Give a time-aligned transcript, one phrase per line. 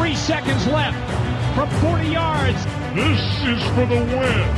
[0.00, 0.96] Three seconds left
[1.54, 2.64] from 40 yards.
[2.94, 4.48] This is for the win.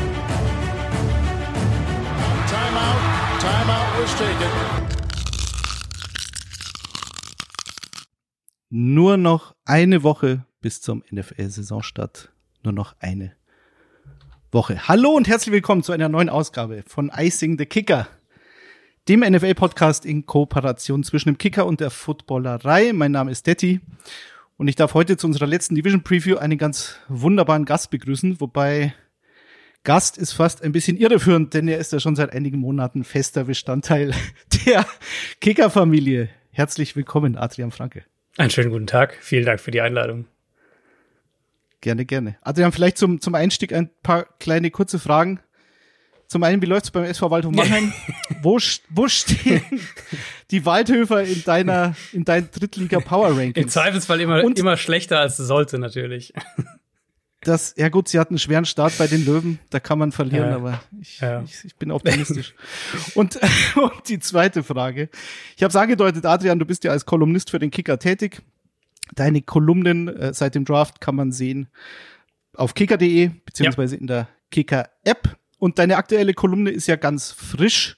[2.47, 3.01] Timeout.
[3.41, 4.51] Timeout was taken.
[8.71, 12.31] Nur noch eine Woche bis zum NFL-Saisonstart.
[12.63, 13.33] Nur noch eine
[14.53, 14.87] Woche.
[14.87, 18.07] Hallo und herzlich willkommen zu einer neuen Ausgabe von Icing the Kicker,
[19.09, 22.93] dem NFL-Podcast in Kooperation zwischen dem Kicker und der Footballerei.
[22.93, 23.81] Mein Name ist Detti
[24.63, 28.95] und ich darf heute zu unserer letzten Division Preview einen ganz wunderbaren Gast begrüßen, wobei
[29.83, 33.43] Gast ist fast ein bisschen irreführend, denn er ist ja schon seit einigen Monaten fester
[33.43, 34.15] Bestandteil
[34.67, 34.87] der
[35.41, 36.29] Kicker-Familie.
[36.53, 38.05] Herzlich willkommen, Adrian Franke.
[38.39, 39.19] Einen schönen guten Tag.
[39.21, 40.27] Vielen Dank für die Einladung.
[41.81, 42.37] Gerne, gerne.
[42.43, 45.41] Adrian, vielleicht zum, zum Einstieg ein paar kleine kurze Fragen.
[46.33, 47.93] Zum einen, wie läuft's beim SV Waldhof Mannheim?
[48.43, 49.61] wo, wo stehen
[50.51, 53.59] die Waldhöfer in deiner, in deinen Drittliga Power Rankings?
[53.59, 56.33] Im Zweifelsfall immer, Und immer schlechter als es sollte, natürlich.
[57.43, 60.49] Das, ja gut, sie hatten einen schweren Start bei den Löwen, da kann man verlieren,
[60.49, 60.57] ja.
[60.57, 61.43] aber ich, ja.
[61.43, 62.55] ich, ich, bin optimistisch.
[63.15, 63.39] und,
[63.75, 65.11] und die zweite Frage.
[65.55, 68.41] Ich habe es angedeutet, Adrian, du bist ja als Kolumnist für den Kicker tätig.
[69.15, 71.69] Deine Kolumnen äh, seit dem Draft kann man sehen
[72.55, 74.01] auf kicker.de, beziehungsweise ja.
[74.01, 75.37] in der Kicker-App.
[75.63, 77.97] Und deine aktuelle Kolumne ist ja ganz frisch.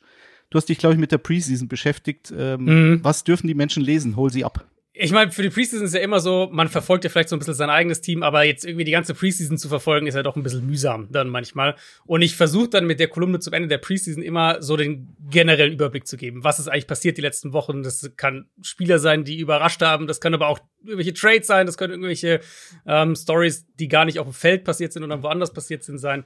[0.51, 2.31] Du hast dich, glaube ich, mit der Preseason beschäftigt.
[2.37, 3.01] Ähm, mhm.
[3.03, 4.17] Was dürfen die Menschen lesen?
[4.17, 7.11] Hol sie ab ich meine, für die Preseason ist ja immer so, man verfolgt ja
[7.11, 10.07] vielleicht so ein bisschen sein eigenes Team, aber jetzt irgendwie die ganze Preseason zu verfolgen,
[10.07, 11.75] ist ja doch ein bisschen mühsam dann manchmal.
[12.07, 15.73] Und ich versuche dann mit der Kolumne zum Ende der Preseason immer so den generellen
[15.73, 16.45] Überblick zu geben.
[16.45, 17.83] Was ist eigentlich passiert die letzten Wochen?
[17.83, 21.77] Das kann Spieler sein, die überrascht haben, das kann aber auch irgendwelche Trades sein, das
[21.77, 22.39] können irgendwelche
[22.87, 26.23] ähm, Stories, die gar nicht auf dem Feld passiert sind oder woanders passiert sind, sein.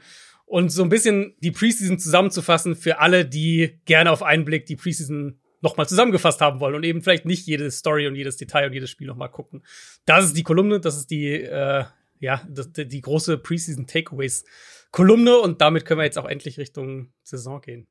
[0.49, 4.77] Und so ein bisschen die Preseason zusammenzufassen für alle, die gerne auf einen Blick die
[4.77, 8.73] Preseason nochmal zusammengefasst haben wollen und eben vielleicht nicht jede Story und jedes Detail und
[8.73, 9.63] jedes Spiel nochmal gucken.
[10.07, 11.85] Das ist die Kolumne, das ist die, äh,
[12.21, 14.45] ja, das, die große Preseason Takeaways
[14.91, 17.87] Kolumne und damit können wir jetzt auch endlich Richtung Saison gehen.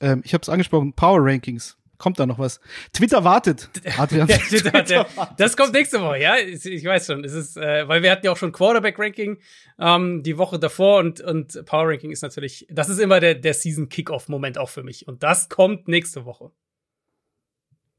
[0.00, 1.76] Ähm, ich habe es angesprochen, Power Rankings.
[2.00, 2.60] Kommt da noch was?
[2.94, 3.68] Twitter wartet.
[3.98, 4.26] Adrian.
[4.26, 5.38] Twitter, Twitter wartet.
[5.38, 6.38] Das kommt nächste Woche, ja.
[6.38, 7.24] Ich, weiß schon.
[7.24, 9.36] Es ist, äh, weil wir hatten ja auch schon Quarterback-Ranking
[9.78, 13.52] ähm, die Woche davor und, und Power Ranking ist natürlich, das ist immer der, der
[13.52, 15.06] Season-Kickoff-Moment auch für mich.
[15.06, 16.50] Und das kommt nächste Woche.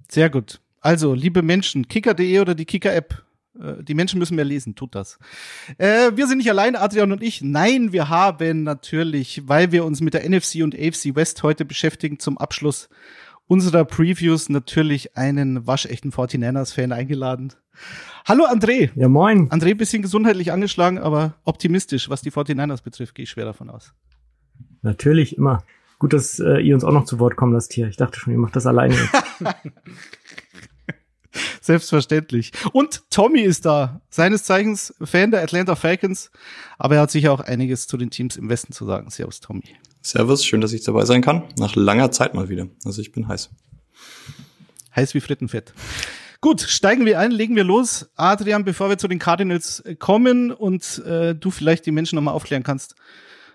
[0.10, 0.62] Sehr gut.
[0.80, 3.24] Also, liebe Menschen, kicker.de oder die Kicker-App.
[3.60, 5.20] Äh, die Menschen müssen mehr lesen, tut das.
[5.78, 7.44] Äh, wir sind nicht allein, Adrian und ich.
[7.44, 12.18] Nein, wir haben natürlich, weil wir uns mit der NFC und AFC West heute beschäftigen,
[12.18, 12.90] zum Abschluss
[13.52, 17.52] unserer Previews natürlich einen waschechten 49ers-Fan eingeladen.
[18.26, 18.92] Hallo André.
[18.96, 19.50] Ja, moin.
[19.50, 23.94] André, bisschen gesundheitlich angeschlagen, aber optimistisch, was die 49ers betrifft, gehe ich schwer davon aus.
[24.84, 25.66] Natürlich, immer.
[26.00, 27.90] Gut, dass äh, ihr uns auch noch zu Wort kommen lasst hier.
[27.90, 28.96] Ich dachte schon, ihr macht das alleine.
[31.62, 32.52] Selbstverständlich.
[32.74, 34.02] Und Tommy ist da.
[34.10, 36.32] Seines Zeichens Fan der Atlanta Falcons.
[36.78, 39.10] Aber er hat sicher auch einiges zu den Teams im Westen zu sagen.
[39.10, 39.64] Servus, Tommy.
[40.02, 41.44] Servus, schön, dass ich dabei sein kann.
[41.58, 42.68] Nach langer Zeit mal wieder.
[42.86, 43.50] Also ich bin heiß.
[44.96, 45.74] Heiß wie Frittenfett.
[46.42, 48.10] Gut, steigen wir ein, legen wir los.
[48.16, 52.64] Adrian, bevor wir zu den Cardinals kommen und äh, du vielleicht die Menschen nochmal aufklären
[52.64, 52.96] kannst,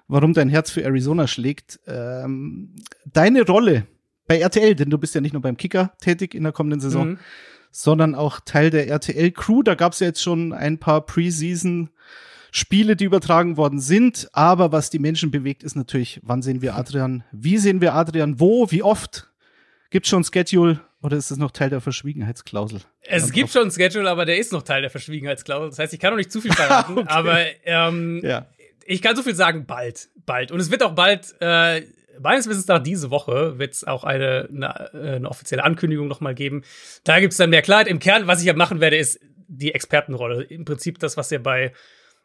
[0.06, 1.81] warum dein Herz für Arizona schlägt.
[1.88, 3.88] Ähm, deine Rolle
[4.28, 7.10] bei RTL, denn du bist ja nicht nur beim Kicker tätig in der kommenden Saison,
[7.10, 7.19] mhm.
[7.82, 9.62] Sondern auch Teil der RTL-Crew.
[9.62, 11.88] Da gab es ja jetzt schon ein paar Preseason-
[12.53, 14.31] Spiele, die übertragen worden sind.
[14.32, 17.22] Aber was die Menschen bewegt, ist natürlich, wann sehen wir Adrian?
[17.31, 18.41] Wie sehen wir Adrian?
[18.41, 18.70] Wo?
[18.70, 19.28] Wie oft?
[19.91, 22.81] Gibt schon ein Schedule oder ist es noch Teil der Verschwiegenheitsklausel?
[23.03, 25.69] Es gibt schon ein Schedule, aber der ist noch Teil der Verschwiegenheitsklausel.
[25.69, 27.08] Das heißt, ich kann noch nicht zu viel verraten, okay.
[27.08, 28.47] aber ähm, ja
[28.87, 30.53] ich kann so viel sagen, bald, bald.
[30.53, 31.82] Und es wird auch bald, äh,
[32.21, 36.34] meines Wissens nach diese Woche, wird es auch eine, eine, äh, eine offizielle Ankündigung nochmal
[36.34, 36.62] geben.
[37.04, 37.88] Da gibt es dann mehr Klarheit.
[37.88, 40.44] Im Kern, was ich ja machen werde, ist die Expertenrolle.
[40.44, 41.72] Im Prinzip das, was ihr bei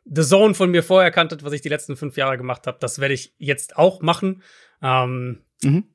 [0.05, 2.99] The Zone von mir vorher kanntet, was ich die letzten fünf Jahre gemacht habe, das
[2.99, 4.41] werde ich jetzt auch machen.
[4.81, 5.85] Ähm, mhm.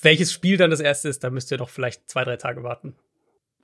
[0.00, 2.96] Welches Spiel dann das erste ist, da müsst ihr doch vielleicht zwei, drei Tage warten.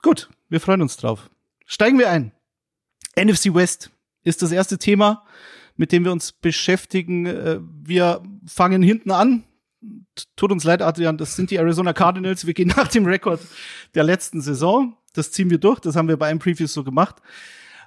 [0.01, 1.29] Gut, wir freuen uns drauf.
[1.65, 2.31] Steigen wir ein.
[3.17, 3.91] NFC West
[4.23, 5.25] ist das erste Thema
[5.77, 7.25] mit dem wir uns beschäftigen.
[7.25, 9.43] Äh, wir fangen hinten an.
[10.35, 12.45] Tut uns leid, Adrian, das sind die Arizona Cardinals.
[12.45, 13.41] Wir gehen nach dem Rekord
[13.93, 14.95] der letzten Saison.
[15.13, 15.79] Das ziehen wir durch.
[15.79, 17.17] Das haben wir bei einem Preview so gemacht.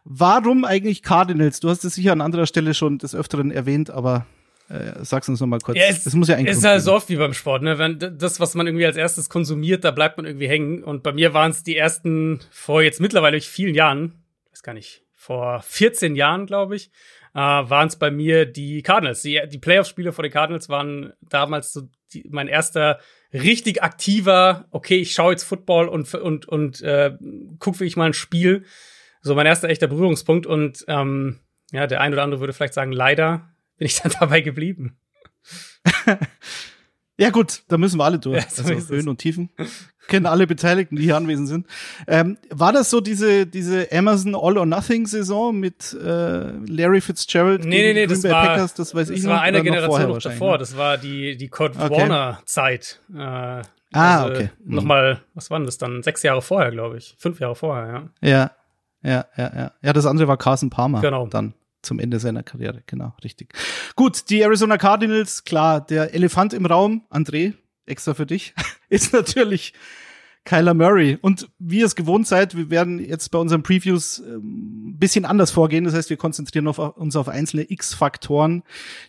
[0.04, 1.60] Warum eigentlich Cardinals?
[1.60, 4.26] Du hast es sicher an anderer Stelle schon des Öfteren erwähnt, aber
[4.68, 5.78] äh, sag's uns noch mal kurz.
[5.78, 6.52] Ja, es, das muss ja eigentlich.
[6.52, 7.78] Es ist halt so oft wie beim Sport, ne?
[7.78, 10.84] Wenn das, was man irgendwie als erstes konsumiert, da bleibt man irgendwie hängen.
[10.84, 14.14] Und bei mir waren es die ersten vor jetzt mittlerweile vielen Jahren,
[14.50, 16.90] weiß gar nicht, vor 14 Jahren, glaube ich,
[17.38, 19.22] äh, waren es bei mir die Cardinals.
[19.22, 21.82] Die, die Playoff-Spiele vor den Cardinals waren damals so
[22.12, 22.98] die, mein erster
[23.32, 27.12] richtig aktiver, okay, ich schaue jetzt Football und, und, und äh,
[27.60, 28.64] gucke wirklich mal ein Spiel.
[29.20, 31.38] so mein erster echter Berührungspunkt und ähm,
[31.70, 34.98] ja, der ein oder andere würde vielleicht sagen, leider bin ich dann dabei geblieben.
[37.18, 38.42] ja, gut, da müssen wir alle durch.
[38.42, 39.50] Ja, so also Höhen und Tiefen.
[40.06, 41.66] Kennen alle Beteiligten, die hier anwesend sind.
[42.06, 47.64] Ähm, war das so diese, diese Amazon All-or-Nothing-Saison mit äh, Larry Fitzgerald?
[47.64, 50.08] Nee, nee, nee, Green das Bay war, Packers, das weiß ich das war eine Generation
[50.08, 50.52] noch davor.
[50.52, 50.58] ne?
[50.58, 51.90] Das war die, die Kurt Okay.
[52.00, 53.00] Warner-Zeit.
[53.14, 53.62] Äh,
[53.92, 54.50] Ah, also okay.
[54.64, 54.74] Mhm.
[54.74, 56.02] Nochmal, was waren das dann?
[56.02, 57.14] Sechs Jahre vorher, glaube ich.
[57.18, 58.28] Fünf Jahre vorher, ja.
[58.28, 58.50] Ja,
[59.02, 59.72] ja, ja, ja.
[59.80, 61.00] Ja, das andere war Carson Palmer.
[61.00, 61.26] Genau.
[61.26, 63.54] Dann zum Ende seiner Karriere, genau, richtig.
[63.96, 67.54] Gut, die Arizona Cardinals, klar, der Elefant im Raum, André,
[67.86, 68.54] extra für dich,
[68.88, 69.72] ist natürlich
[70.48, 71.18] Kyler Murray.
[71.20, 75.26] Und wie ihr es gewohnt seid, wir werden jetzt bei unseren Previews ähm, ein bisschen
[75.26, 75.84] anders vorgehen.
[75.84, 78.62] Das heißt, wir konzentrieren auf, uns auf einzelne X-Faktoren,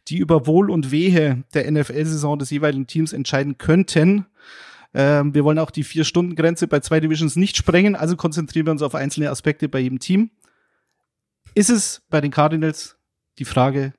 [0.10, 4.26] die über Wohl und Wehe der NFL-Saison des jeweiligen Teams entscheiden könnten.
[4.94, 8.82] Ähm, wir wollen auch die Vier-Stunden-Grenze bei zwei Divisions nicht sprengen, also konzentrieren wir uns
[8.82, 10.32] auf einzelne Aspekte bei jedem Team.
[11.56, 12.98] Ist es bei den Cardinals
[13.38, 13.94] die Frage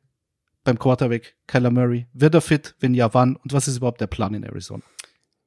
[0.64, 2.74] beim Quarterback Kyler Murray, wird er fit?
[2.80, 3.36] Wenn ja, wann?
[3.36, 4.82] Und was ist überhaupt der Plan in Arizona?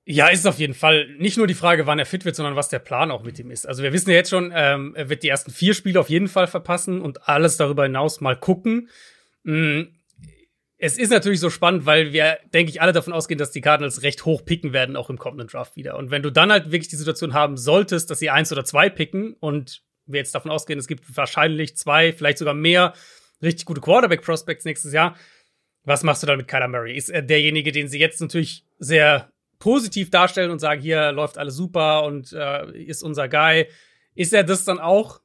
[0.06, 2.68] Ja, ist auf jeden Fall nicht nur die Frage, wann er fit wird, sondern was
[2.68, 3.66] der Plan auch mit ihm ist.
[3.66, 6.28] Also wir wissen ja jetzt schon, ähm, er wird die ersten vier Spiele auf jeden
[6.28, 8.90] Fall verpassen und alles darüber hinaus mal gucken.
[9.44, 9.84] Mm,
[10.78, 14.02] Es ist natürlich so spannend, weil wir, denke ich, alle davon ausgehen, dass die Cardinals
[14.02, 15.98] recht hoch picken werden, auch im kommenden Draft wieder.
[15.98, 18.90] Und wenn du dann halt wirklich die Situation haben solltest, dass sie eins oder zwei
[18.90, 22.94] picken und wir jetzt davon ausgehen, es gibt wahrscheinlich zwei, vielleicht sogar mehr
[23.42, 25.16] richtig gute Quarterback-Prospects nächstes Jahr,
[25.84, 26.96] was machst du dann mit Kyler Murray?
[26.96, 31.56] Ist er derjenige, den sie jetzt natürlich sehr positiv darstellen und sagen, hier läuft alles
[31.56, 33.68] super und äh, ist unser Guy?
[34.16, 35.22] Ist er das dann auch?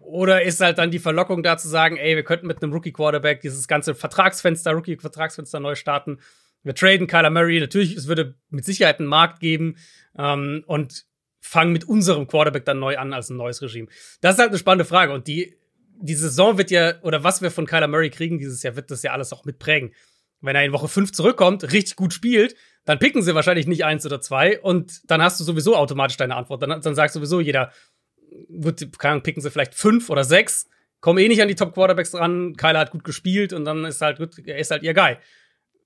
[0.00, 3.40] Oder ist halt dann die Verlockung da zu sagen, ey, wir könnten mit einem Rookie-Quarterback
[3.40, 6.20] dieses ganze Vertragsfenster, Rookie-Vertragsfenster neu starten.
[6.62, 7.60] Wir traden Kyler Murray.
[7.60, 9.76] Natürlich, es würde mit Sicherheit einen Markt geben
[10.16, 11.06] ähm, und
[11.44, 13.86] fangen mit unserem Quarterback dann neu an als ein neues Regime.
[14.22, 15.12] Das ist halt eine spannende Frage.
[15.12, 15.58] Und die,
[16.00, 19.02] die Saison wird ja, oder was wir von Kyler Murray kriegen dieses Jahr, wird das
[19.02, 19.92] ja alles auch mitprägen.
[20.40, 22.56] Wenn er in Woche 5 zurückkommt, richtig gut spielt,
[22.86, 26.34] dann picken sie wahrscheinlich nicht eins oder zwei und dann hast du sowieso automatisch deine
[26.34, 26.62] Antwort.
[26.62, 27.70] Dann, dann sagt sowieso jeder,
[28.48, 30.68] wird, keine Ahnung, picken sie vielleicht fünf oder sechs,
[31.00, 34.00] kommen eh nicht an die Top Quarterbacks dran, Kyler hat gut gespielt und dann ist
[34.00, 35.16] halt, gut, er ist halt ihr Guy.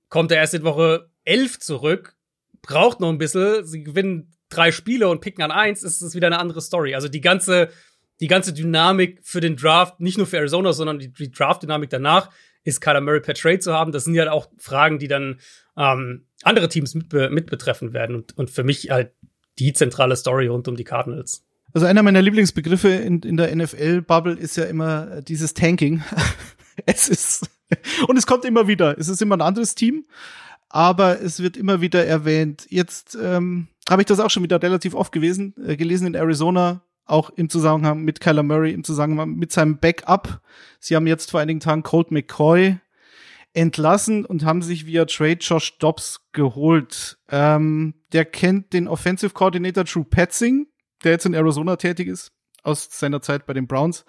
[0.07, 2.15] Kommt er erst in Woche 11 zurück,
[2.61, 6.27] braucht noch ein bisschen, sie gewinnen drei Spiele und picken an eins, ist es wieder
[6.27, 6.95] eine andere Story.
[6.95, 7.69] Also die ganze,
[8.19, 12.29] die ganze Dynamik für den Draft, nicht nur für Arizona, sondern die, die Draft-Dynamik danach,
[12.63, 13.91] ist Kyler Murray per Trade zu haben.
[13.91, 15.39] Das sind ja halt auch Fragen, die dann
[15.77, 19.13] ähm, andere Teams mit, mit betreffen werden und, und für mich halt
[19.59, 21.45] die zentrale Story rund um die Cardinals.
[21.73, 26.03] Also einer meiner Lieblingsbegriffe in, in der NFL-Bubble ist ja immer äh, dieses Tanking.
[26.85, 27.49] es ist,
[28.07, 28.97] und es kommt immer wieder.
[28.97, 30.05] Es ist immer ein anderes Team,
[30.69, 32.65] aber es wird immer wieder erwähnt.
[32.69, 36.83] Jetzt ähm, habe ich das auch schon wieder relativ oft gewesen, äh, gelesen in Arizona,
[37.05, 40.41] auch im Zusammenhang mit Kyler Murray, im Zusammenhang mit seinem Backup.
[40.79, 42.77] Sie haben jetzt vor einigen Tagen Colt McCoy
[43.53, 47.17] entlassen und haben sich via Trade Josh Dobbs geholt.
[47.29, 50.67] Ähm, der kennt den Offensive Coordinator Drew Petzing,
[51.03, 52.31] der jetzt in Arizona tätig ist,
[52.63, 54.05] aus seiner Zeit bei den Browns.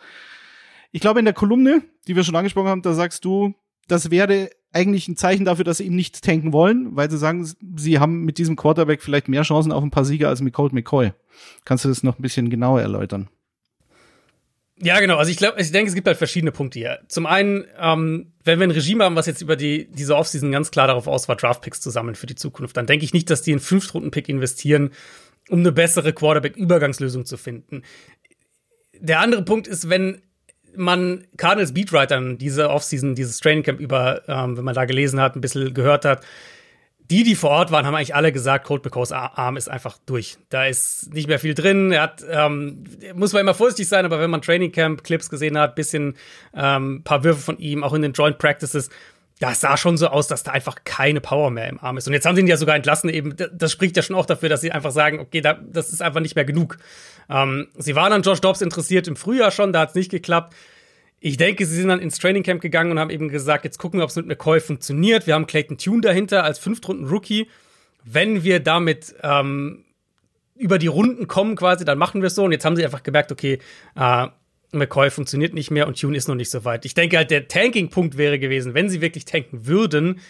[0.92, 3.54] Ich glaube, in der Kolumne, die wir schon angesprochen haben, da sagst du,
[3.88, 7.48] das wäre eigentlich ein Zeichen dafür, dass sie ihm nicht tanken wollen, weil sie sagen,
[7.76, 10.72] sie haben mit diesem Quarterback vielleicht mehr Chancen auf ein paar Sieger als mit Colt
[10.72, 11.12] McCoy.
[11.64, 13.28] Kannst du das noch ein bisschen genauer erläutern?
[14.82, 15.16] Ja, genau.
[15.16, 17.00] Also ich glaube, ich denke, es gibt halt verschiedene Punkte hier.
[17.08, 20.70] Zum einen, ähm, wenn wir ein Regime haben, was jetzt über die diese Offseason ganz
[20.70, 23.42] klar darauf aus war, Draftpicks zu sammeln für die Zukunft, dann denke ich nicht, dass
[23.42, 24.90] die einen Fünftrunden-Pick investieren,
[25.50, 27.82] um eine bessere Quarterback-Übergangslösung zu finden.
[28.98, 30.22] Der andere Punkt ist, wenn
[30.76, 35.36] man Cardinals Beatwritern diese Offseason, dieses Training Camp über, ähm, wenn man da gelesen hat,
[35.36, 36.24] ein bisschen gehört hat,
[37.10, 40.38] die, die vor Ort waren, haben eigentlich alle gesagt, Colt McCoys Arm ist einfach durch.
[40.48, 41.90] Da ist nicht mehr viel drin.
[41.90, 42.84] Er hat, ähm,
[43.14, 46.14] muss man immer vorsichtig sein, aber wenn man Training Camp Clips gesehen hat, bisschen,
[46.54, 48.90] ähm, paar Würfe von ihm, auch in den Joint Practices,
[49.40, 52.06] das sah schon so aus, dass da einfach keine Power mehr im Arm ist.
[52.06, 53.08] Und jetzt haben sie ihn ja sogar entlassen.
[53.08, 56.02] Eben, das spricht ja schon auch dafür, dass sie einfach sagen, okay, da, das ist
[56.02, 56.76] einfach nicht mehr genug.
[57.30, 60.54] Ähm, sie waren an Josh Dobbs interessiert im Frühjahr schon, da hat es nicht geklappt.
[61.20, 63.98] Ich denke, sie sind dann ins Training Camp gegangen und haben eben gesagt, jetzt gucken
[63.98, 65.26] wir, ob es mit McCoy funktioniert.
[65.26, 67.48] Wir haben Clayton Tune dahinter als Fünftrunden-Rookie.
[68.04, 69.84] Wenn wir damit ähm,
[70.54, 72.44] über die Runden kommen quasi, dann machen wir es so.
[72.44, 73.58] Und jetzt haben sie einfach gemerkt, okay,
[73.96, 74.26] äh,
[74.72, 76.84] McCoy funktioniert nicht mehr und Tune ist noch nicht so weit.
[76.84, 80.20] Ich denke halt, der Tanking-Punkt wäre gewesen, wenn sie wirklich tanken würden,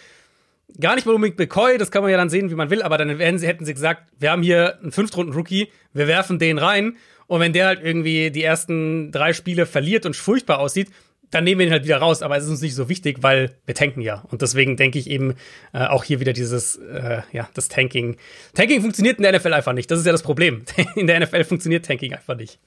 [0.78, 2.98] gar nicht mal unbedingt McCoy, das kann man ja dann sehen, wie man will, aber
[2.98, 6.96] dann hätten sie, hätten sie gesagt, wir haben hier einen Fünftrunden-Rookie, wir werfen den rein
[7.26, 10.90] und wenn der halt irgendwie die ersten drei Spiele verliert und furchtbar aussieht,
[11.30, 12.22] dann nehmen wir ihn halt wieder raus.
[12.22, 14.24] Aber es ist uns nicht so wichtig, weil wir tanken ja.
[14.30, 15.34] Und deswegen denke ich eben
[15.72, 18.16] äh, auch hier wieder dieses, äh, ja, das Tanking.
[18.54, 19.90] Tanking funktioniert in der NFL einfach nicht.
[19.90, 20.62] Das ist ja das Problem.
[20.96, 22.58] In der NFL funktioniert Tanking einfach nicht.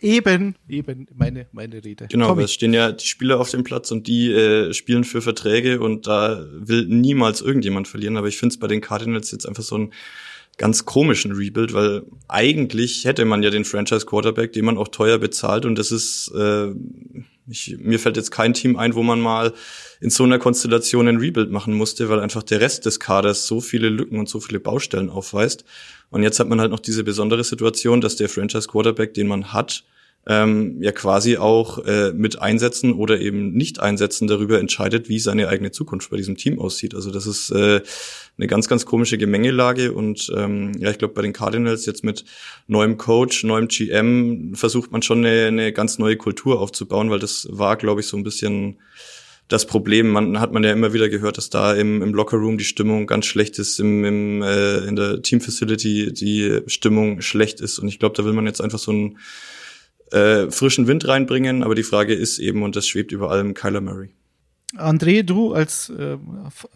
[0.00, 2.08] Eben, eben meine, meine Rede.
[2.10, 5.22] Genau, weil es stehen ja die Spieler auf dem Platz und die äh, spielen für
[5.22, 8.16] Verträge und da will niemals irgendjemand verlieren.
[8.16, 9.92] Aber ich finde es bei den Cardinals jetzt einfach so ein
[10.60, 15.16] ganz komischen Rebuild, weil eigentlich hätte man ja den Franchise Quarterback, den man auch teuer
[15.16, 16.66] bezahlt und das ist, äh,
[17.48, 19.54] ich, mir fällt jetzt kein Team ein, wo man mal
[20.02, 23.62] in so einer Konstellation ein Rebuild machen musste, weil einfach der Rest des Kaders so
[23.62, 25.64] viele Lücken und so viele Baustellen aufweist.
[26.10, 29.54] Und jetzt hat man halt noch diese besondere Situation, dass der Franchise Quarterback, den man
[29.54, 29.84] hat,
[30.26, 35.48] ähm, ja quasi auch äh, mit Einsätzen oder eben nicht Einsätzen darüber entscheidet, wie seine
[35.48, 36.94] eigene Zukunft bei diesem Team aussieht.
[36.94, 37.80] Also das ist äh,
[38.36, 42.24] eine ganz, ganz komische Gemengelage und ähm, ja, ich glaube bei den Cardinals jetzt mit
[42.66, 47.48] neuem Coach, neuem GM versucht man schon eine, eine ganz neue Kultur aufzubauen, weil das
[47.50, 48.76] war, glaube ich, so ein bisschen
[49.48, 50.10] das Problem.
[50.10, 53.26] Man hat man ja immer wieder gehört, dass da im, im Lockerroom die Stimmung ganz
[53.26, 57.98] schlecht ist, im, im äh, in der Team Facility die Stimmung schlecht ist und ich
[57.98, 59.18] glaube, da will man jetzt einfach so ein
[60.12, 63.80] äh, frischen Wind reinbringen, aber die Frage ist eben, und das schwebt über allem, Kyler
[63.80, 64.10] Murray.
[64.76, 66.16] André, du als äh,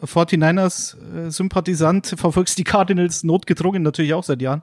[0.03, 4.63] 49ers-Sympathisant äh, verfolgst die Cardinals notgedrungen natürlich auch seit Jahren.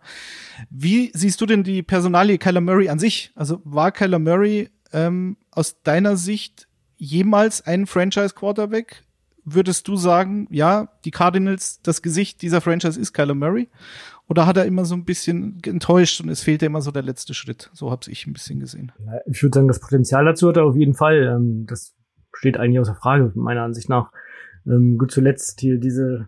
[0.70, 3.32] Wie siehst du denn die Personalie Kyler Murray an sich?
[3.36, 9.06] Also war Kyler Murray ähm, aus deiner Sicht jemals ein Franchise-Quarterback?
[9.44, 13.70] Würdest du sagen, ja, die Cardinals, das Gesicht dieser Franchise ist Kyler Murray?
[14.28, 17.34] Oder hat er immer so ein bisschen enttäuscht und es fehlte immer so der letzte
[17.34, 17.70] Schritt?
[17.74, 18.92] So habe ich ein bisschen gesehen.
[19.26, 21.24] Ich würde sagen, das Potenzial dazu hat er auf jeden Fall.
[21.24, 21.96] Ähm, das
[22.34, 24.12] steht eigentlich außer Frage, meiner Ansicht nach.
[24.66, 26.28] Ähm, gut, zuletzt hier diese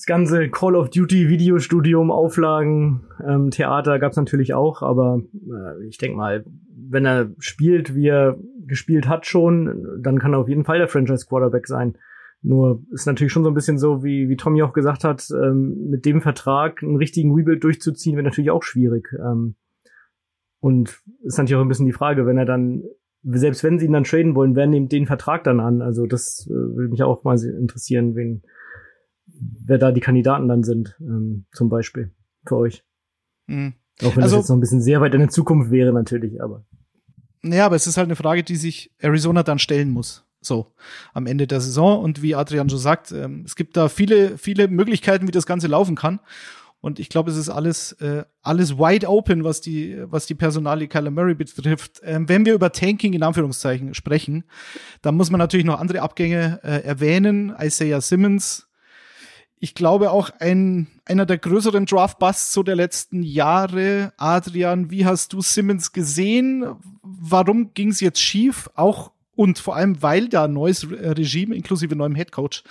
[0.00, 5.98] das ganze Call of Duty Videostudium, Auflagen, ähm, Theater gab's natürlich auch, aber äh, ich
[5.98, 6.42] denke mal,
[6.88, 10.88] wenn er spielt, wie er gespielt hat schon, dann kann er auf jeden Fall der
[10.88, 11.98] Franchise Quarterback sein.
[12.42, 15.90] Nur ist natürlich schon so ein bisschen so, wie, wie Tommy auch gesagt hat, ähm,
[15.90, 19.08] mit dem Vertrag einen richtigen Rebuild durchzuziehen, wäre natürlich auch schwierig.
[19.18, 19.56] Ähm,
[20.60, 22.82] und ist natürlich auch ein bisschen die Frage, wenn er dann,
[23.22, 25.82] selbst wenn sie ihn dann traden wollen, wer nimmt den Vertrag dann an?
[25.82, 28.42] Also das äh, würde mich auch mal interessieren, wen,
[29.26, 32.10] wer da die Kandidaten dann sind, ähm, zum Beispiel
[32.46, 32.84] für euch.
[33.46, 33.74] Mhm.
[34.02, 36.42] Auch wenn also, das jetzt noch ein bisschen sehr weit in der Zukunft wäre natürlich,
[36.42, 36.64] aber.
[37.42, 40.26] Naja, aber es ist halt eine Frage, die sich Arizona dann stellen muss.
[40.40, 40.72] So,
[41.12, 42.02] am Ende der Saison.
[42.02, 45.66] Und wie Adrian schon sagt, ähm, es gibt da viele, viele Möglichkeiten, wie das Ganze
[45.66, 46.20] laufen kann.
[46.80, 50.88] Und ich glaube, es ist alles, äh, alles wide open, was die, was die Personalie
[50.88, 52.00] Kyler Murray betrifft.
[52.02, 54.44] Ähm, wenn wir über Tanking in Anführungszeichen sprechen,
[55.02, 57.54] dann muss man natürlich noch andere Abgänge äh, erwähnen.
[57.60, 58.66] Isaiah Simmons.
[59.58, 64.14] Ich glaube auch ein, einer der größeren Draft-Busts so der letzten Jahre.
[64.16, 66.64] Adrian, wie hast du Simmons gesehen?
[67.02, 68.70] Warum ging es jetzt schief?
[68.74, 72.62] Auch und vor allem, weil da ein neues Regime inklusive neuem Headcoach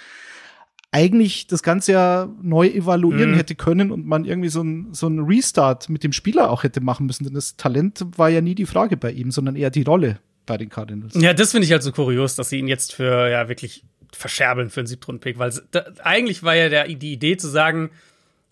[0.91, 3.35] eigentlich das Ganze ja neu evaluieren mhm.
[3.37, 6.79] hätte können und man irgendwie so ein, so ein Restart mit dem Spieler auch hätte
[6.79, 7.23] machen müssen.
[7.23, 10.57] Denn das Talent war ja nie die Frage bei ihm, sondern eher die Rolle bei
[10.57, 11.15] den Cardinals.
[11.15, 14.69] Ja, das finde ich halt so kurios, dass sie ihn jetzt für ja wirklich verscherbeln
[14.69, 17.89] für einen Siebtrunden-Pick, weil da, eigentlich war ja der, die Idee zu sagen,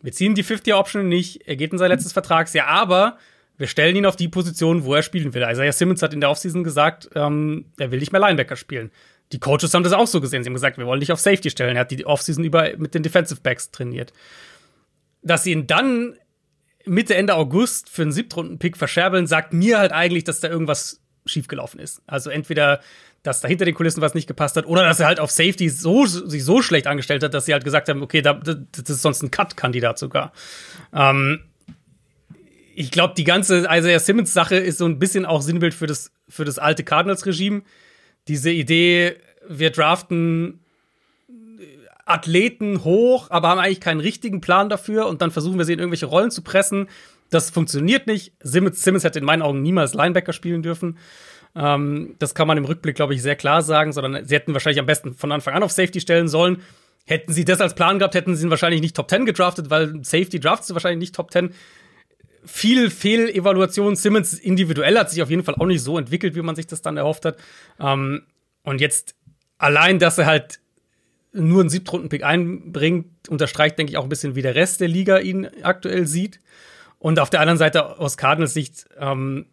[0.02, 3.20] wir ziehen die 50-Option nicht, er geht in sein letztes Vertragsjahr, aber
[3.58, 5.46] wir stellen ihn auf die Position, wo er spielen will.
[5.50, 8.92] Isaiah Simmons hat in der Offseason gesagt, ähm, er will nicht mehr Linebacker spielen.
[9.32, 10.44] Die Coaches haben das auch so gesehen.
[10.44, 11.76] Sie haben gesagt, wir wollen dich auf Safety stellen.
[11.76, 14.14] Er hat die Offseason über mit den Defensive Backs trainiert.
[15.22, 16.16] Dass sie ihn dann
[16.86, 21.80] Mitte, Ende August für einen Siebtrunden-Pick verscherbeln, sagt mir halt eigentlich, dass da irgendwas schiefgelaufen
[21.80, 22.02] ist.
[22.08, 22.80] Also entweder,
[23.24, 25.68] dass da hinter den Kulissen was nicht gepasst hat, oder dass er halt auf Safety
[25.68, 29.02] so, sich so schlecht angestellt hat, dass sie halt gesagt haben, okay, da, das ist
[29.02, 30.32] sonst ein Cut-Kandidat sogar.
[30.94, 31.42] Ähm,
[32.80, 36.12] ich glaube, die ganze Isaiah Simmons Sache ist so ein bisschen auch Sinnbild für das,
[36.30, 37.64] für das alte Cardinals-Regime.
[38.28, 39.16] Diese Idee,
[39.50, 40.60] wir draften
[42.06, 45.80] Athleten hoch, aber haben eigentlich keinen richtigen Plan dafür und dann versuchen wir sie in
[45.80, 46.88] irgendwelche Rollen zu pressen.
[47.32, 48.34] Das funktioniert nicht.
[48.44, 51.00] Simmons, Simmons hätte in meinen Augen niemals Linebacker spielen dürfen.
[51.56, 54.80] Ähm, das kann man im Rückblick, glaube ich, sehr klar sagen, sondern sie hätten wahrscheinlich
[54.80, 56.62] am besten von Anfang an auf Safety stellen sollen.
[57.08, 60.04] Hätten sie das als Plan gehabt, hätten sie ihn wahrscheinlich nicht Top 10 gedraftet, weil
[60.04, 61.50] Safety draftest du wahrscheinlich nicht Top 10
[62.48, 63.96] viel Fehlevaluation.
[63.96, 66.82] Simmons individuell hat sich auf jeden Fall auch nicht so entwickelt, wie man sich das
[66.82, 67.38] dann erhofft hat.
[67.80, 68.24] Ähm,
[68.64, 69.16] und jetzt
[69.58, 70.60] allein, dass er halt
[71.34, 75.20] nur einen Siebtrunden-Pick einbringt, unterstreicht, denke ich, auch ein bisschen, wie der Rest der Liga
[75.20, 76.40] ihn aktuell sieht.
[77.00, 79.46] Und auf der anderen Seite aus Cardinals Sicht ähm,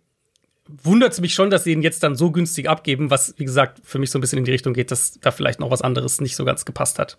[0.67, 3.81] wundert es mich schon, dass sie ihn jetzt dann so günstig abgeben, was, wie gesagt,
[3.85, 6.21] für mich so ein bisschen in die Richtung geht, dass da vielleicht noch was anderes
[6.21, 7.19] nicht so ganz gepasst hat.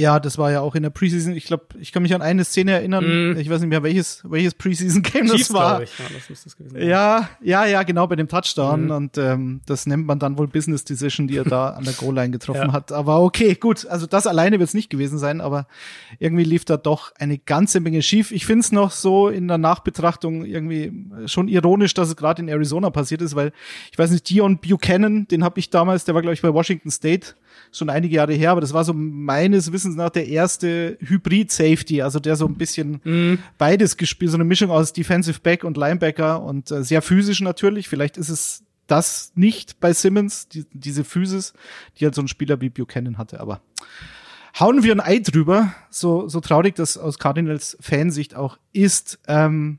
[0.00, 1.34] Ja, das war ja auch in der Preseason.
[1.34, 3.34] Ich glaube, ich kann mich an eine Szene erinnern.
[3.34, 3.38] Mm.
[3.38, 5.82] Ich weiß nicht mehr, welches, welches Preseason-Game das war.
[5.82, 5.90] Ich.
[5.98, 8.86] Ja, das das ja, ja, ja, genau, bei dem Touchdown.
[8.86, 8.90] Mm.
[8.90, 12.30] Und ähm, das nennt man dann wohl Business Decision, die er da an der Goal-Line
[12.30, 12.72] getroffen ja.
[12.72, 12.92] hat.
[12.92, 13.86] Aber okay, gut.
[13.86, 15.66] Also das alleine wird es nicht gewesen sein, aber
[16.18, 18.32] irgendwie lief da doch eine ganze Menge schief.
[18.32, 20.92] Ich finde es noch so in der Nachbetrachtung irgendwie
[21.26, 23.52] schon ironisch, dass es gerade in Arizona passiert ist, weil
[23.92, 26.90] ich weiß nicht, Dion Buchanan, den habe ich damals, der war, glaube ich, bei Washington
[26.90, 27.34] State
[27.72, 32.18] schon einige Jahre her, aber das war so meines Wissens nach der erste Hybrid-Safety, also
[32.18, 33.38] der so ein bisschen mm.
[33.58, 37.88] beides gespielt, so eine Mischung aus Defensive Back und Linebacker und äh, sehr physisch natürlich.
[37.88, 41.52] Vielleicht ist es das nicht bei Simmons, die, diese Physis,
[41.98, 43.60] die halt so ein Spieler wie Buchanan hatte, aber
[44.58, 49.20] hauen wir ein Ei drüber, so, so traurig das aus Cardinals Fansicht auch ist.
[49.28, 49.78] Ähm,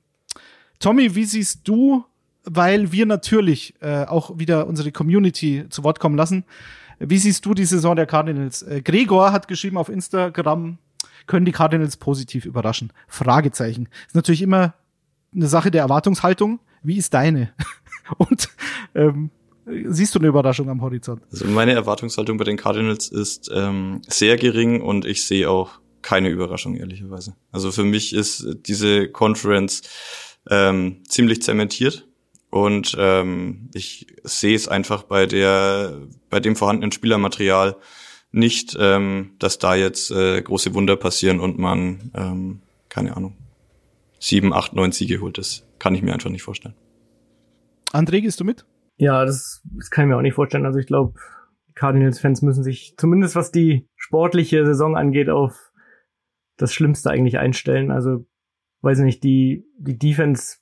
[0.79, 2.05] Tommy, wie siehst du,
[2.43, 6.45] weil wir natürlich äh, auch wieder unsere Community zu Wort kommen lassen,
[7.09, 8.63] wie siehst du die Saison der Cardinals?
[8.63, 10.77] Äh, Gregor hat geschrieben auf Instagram,
[11.27, 12.91] können die Cardinals positiv überraschen?
[13.07, 13.89] Fragezeichen.
[14.07, 14.73] Ist natürlich immer
[15.33, 16.59] eine Sache der Erwartungshaltung.
[16.83, 17.53] Wie ist deine?
[18.17, 18.49] Und
[18.95, 19.29] ähm,
[19.65, 21.21] siehst du eine Überraschung am Horizont?
[21.31, 26.29] Also meine Erwartungshaltung bei den Cardinals ist ähm, sehr gering und ich sehe auch keine
[26.29, 27.35] Überraschung, ehrlicherweise.
[27.51, 29.83] Also für mich ist diese Conference
[30.49, 32.07] ähm, ziemlich zementiert.
[32.51, 37.77] Und ähm, ich sehe es einfach bei der, bei dem vorhandenen Spielermaterial
[38.31, 43.37] nicht, ähm, dass da jetzt äh, große Wunder passieren und man, ähm, keine Ahnung,
[44.19, 45.37] sieben, acht, neun Siege holt.
[45.37, 46.75] Das kann ich mir einfach nicht vorstellen.
[47.93, 48.65] André, gehst du mit?
[48.97, 50.65] Ja, das, das kann ich mir auch nicht vorstellen.
[50.65, 51.13] Also ich glaube,
[51.75, 55.71] Cardinals-Fans müssen sich zumindest was die sportliche Saison angeht auf
[56.57, 57.91] das Schlimmste eigentlich einstellen.
[57.91, 58.25] Also
[58.81, 60.57] weiß ich nicht, die, die Defense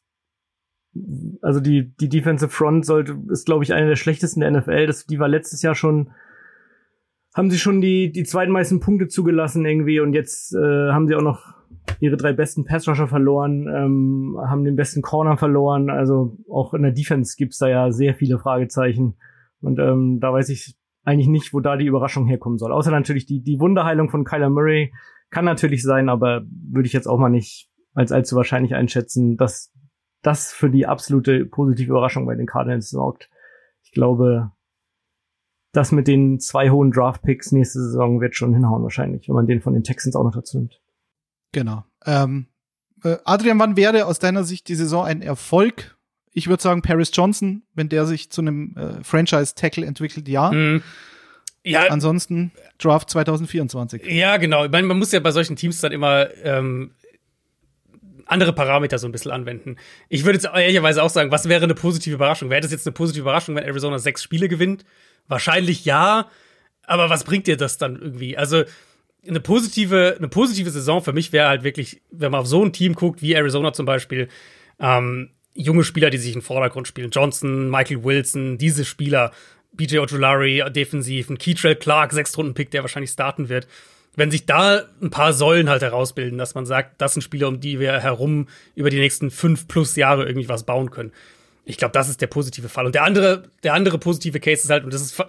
[1.41, 4.87] also die, die Defensive Front sollte, ist, glaube ich, eine der schlechtesten der NFL.
[4.87, 6.11] Das, die war letztes Jahr schon,
[7.33, 11.21] haben sie schon die, die zweitmeisten Punkte zugelassen irgendwie und jetzt äh, haben sie auch
[11.21, 11.59] noch
[11.99, 15.89] ihre drei besten Passrusher verloren, ähm, haben den besten Corner verloren.
[15.89, 19.15] Also auch in der Defense gibt's da ja sehr viele Fragezeichen.
[19.61, 22.71] Und ähm, da weiß ich eigentlich nicht, wo da die Überraschung herkommen soll.
[22.71, 24.93] Außer natürlich die, die Wunderheilung von Kyler Murray
[25.29, 29.73] kann natürlich sein, aber würde ich jetzt auch mal nicht als allzu wahrscheinlich einschätzen, dass
[30.21, 33.29] das für die absolute positive Überraschung bei den Cardinals sorgt.
[33.83, 34.51] Ich glaube,
[35.71, 39.61] das mit den zwei hohen Draft-Picks nächste Saison wird schon hinhauen wahrscheinlich, wenn man den
[39.61, 40.81] von den Texans auch noch dazu nimmt.
[41.51, 41.83] Genau.
[42.05, 42.47] Ähm,
[43.03, 45.97] äh, Adrian, wann wäre aus deiner Sicht die Saison ein Erfolg?
[46.31, 50.51] Ich würde sagen, Paris Johnson, wenn der sich zu einem äh, Franchise-Tackle entwickelt, ja.
[50.51, 50.83] Mhm.
[51.63, 51.87] Ja.
[51.89, 54.05] Ansonsten Draft 2024.
[54.05, 54.65] Ja, genau.
[54.65, 56.91] Ich meine, man muss ja bei solchen Teams dann immer ähm,
[58.29, 59.77] andere Parameter so ein bisschen anwenden.
[60.07, 62.49] Ich würde jetzt ehrlicherweise auch sagen, was wäre eine positive Überraschung?
[62.49, 64.85] Wäre das jetzt eine positive Überraschung, wenn Arizona sechs Spiele gewinnt?
[65.27, 66.29] Wahrscheinlich ja.
[66.83, 68.37] Aber was bringt dir das dann irgendwie?
[68.37, 68.63] Also,
[69.27, 72.71] eine positive, eine positive Saison für mich wäre halt wirklich, wenn man auf so ein
[72.71, 74.29] Team guckt, wie Arizona zum Beispiel,
[74.79, 77.09] ähm, junge Spieler, die sich im Vordergrund spielen.
[77.11, 79.31] Johnson, Michael Wilson, diese Spieler,
[79.73, 83.67] BJ Ojulari defensiv, ein Keytrail Clark, Sechstrunden-Pick, der wahrscheinlich starten wird
[84.19, 87.59] wenn sich da ein paar Säulen halt herausbilden, dass man sagt, das sind Spieler, um
[87.59, 91.11] die wir herum über die nächsten fünf plus Jahre irgendwie was bauen können.
[91.65, 92.85] Ich glaube, das ist der positive Fall.
[92.85, 95.23] Und der andere, der andere positive Case ist halt, und das ist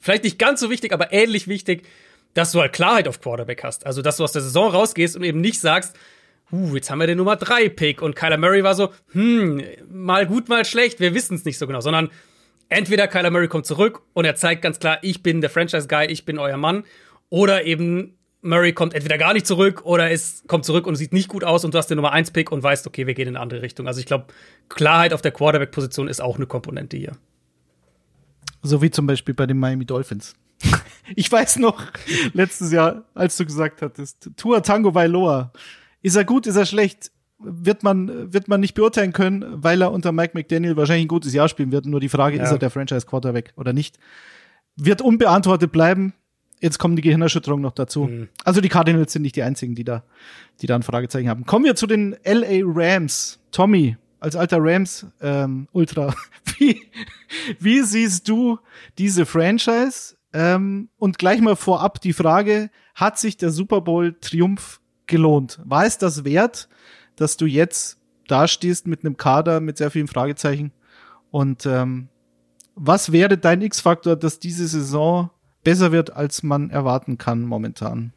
[0.00, 1.86] vielleicht nicht ganz so wichtig, aber ähnlich wichtig,
[2.34, 3.86] dass du halt Klarheit auf Quarterback hast.
[3.86, 5.96] Also, dass du aus der Saison rausgehst und eben nicht sagst,
[6.50, 10.26] uh, jetzt haben wir den Nummer 3 Pick und Kyler Murray war so, hm, mal
[10.26, 12.10] gut, mal schlecht, wir wissen es nicht so genau, sondern
[12.68, 16.06] entweder Kyler Murray kommt zurück und er zeigt ganz klar, ich bin der Franchise Guy,
[16.06, 16.84] ich bin euer Mann
[17.32, 21.28] oder eben Murray kommt entweder gar nicht zurück oder es kommt zurück und sieht nicht
[21.28, 23.36] gut aus und du hast den Nummer 1 Pick und weißt, okay, wir gehen in
[23.36, 23.86] eine andere Richtung.
[23.86, 24.26] Also ich glaube,
[24.68, 27.12] Klarheit auf der Quarterback-Position ist auch eine Komponente hier.
[28.60, 30.34] So wie zum Beispiel bei den Miami Dolphins.
[31.16, 31.82] ich weiß noch,
[32.34, 35.54] letztes Jahr, als du gesagt hattest, Tua Tango Vailoa,
[36.02, 37.12] ist er gut, ist er schlecht?
[37.38, 41.32] Wird man, wird man nicht beurteilen können, weil er unter Mike McDaniel wahrscheinlich ein gutes
[41.32, 41.86] Jahr spielen wird.
[41.86, 42.42] Nur die Frage, ja.
[42.42, 43.98] ist er der Franchise Quarterback oder nicht?
[44.76, 46.12] Wird unbeantwortet bleiben
[46.62, 48.04] jetzt kommen die Gehirnerschütterungen noch dazu.
[48.04, 48.28] Mhm.
[48.44, 50.04] Also die Cardinals sind nicht die einzigen, die da,
[50.60, 51.44] die da ein Fragezeichen haben.
[51.44, 53.40] Kommen wir zu den LA Rams.
[53.50, 56.14] Tommy, als alter Rams ähm, Ultra,
[56.58, 56.80] wie,
[57.58, 58.58] wie siehst du
[58.96, 60.16] diese Franchise?
[60.32, 65.60] Ähm, und gleich mal vorab die Frage, hat sich der Super Bowl Triumph gelohnt?
[65.64, 66.68] War es das wert,
[67.16, 67.98] dass du jetzt
[68.28, 70.72] dastehst mit einem Kader mit sehr vielen Fragezeichen?
[71.30, 72.08] Und ähm,
[72.74, 75.30] was wäre dein X-Faktor, dass diese Saison
[75.64, 78.12] besser wird, als man erwarten kann momentan.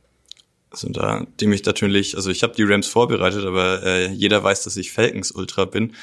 [0.71, 4.63] Also da, dem ich natürlich, also ich habe die Rams vorbereitet, aber äh, jeder weiß,
[4.63, 5.93] dass ich Falcons Ultra bin.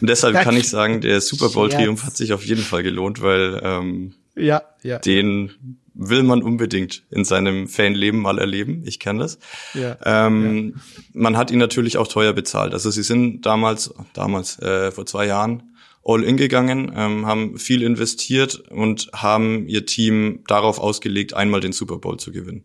[0.00, 3.22] Und deshalb kann ich sagen, der Super Bowl Triumph hat sich auf jeden Fall gelohnt,
[3.22, 4.98] weil ähm, ja, ja.
[4.98, 8.82] den will man unbedingt in seinem Fanleben mal erleben.
[8.86, 9.38] Ich kenne das.
[9.74, 9.96] Ja.
[10.04, 10.80] Ähm, ja.
[11.14, 12.72] Man hat ihn natürlich auch teuer bezahlt.
[12.72, 15.74] Also sie sind damals, damals äh, vor zwei Jahren
[16.08, 21.72] all in gegangen, ähm, haben viel investiert und haben ihr Team darauf ausgelegt, einmal den
[21.72, 22.64] Super Bowl zu gewinnen.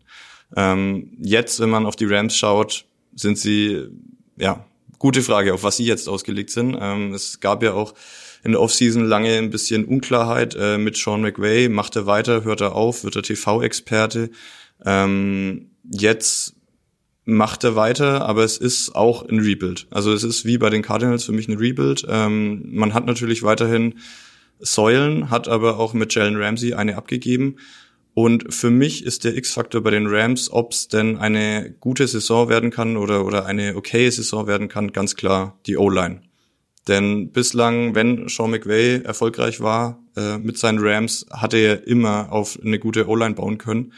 [0.56, 3.88] Ähm, jetzt, wenn man auf die Rams schaut, sind sie,
[4.38, 4.64] ja,
[4.98, 6.76] gute Frage, auf was sie jetzt ausgelegt sind.
[6.80, 7.92] Ähm, es gab ja auch
[8.44, 11.68] in der Offseason lange ein bisschen Unklarheit äh, mit Sean McVay.
[11.68, 14.30] Macht er weiter, hört er auf, wird er TV-Experte?
[14.86, 16.53] Ähm, jetzt
[17.24, 19.86] macht er weiter, aber es ist auch ein Rebuild.
[19.90, 22.04] Also es ist wie bei den Cardinals für mich ein Rebuild.
[22.08, 23.94] Ähm, man hat natürlich weiterhin
[24.60, 27.56] Säulen, hat aber auch mit Jalen Ramsey eine abgegeben.
[28.14, 32.48] Und für mich ist der X-Faktor bei den Rams, ob es denn eine gute Saison
[32.48, 36.20] werden kann oder, oder eine okaye Saison werden kann, ganz klar die O-Line.
[36.86, 42.58] Denn bislang, wenn Sean McVay erfolgreich war äh, mit seinen Rams, hatte er immer auf
[42.62, 43.92] eine gute O-Line bauen können.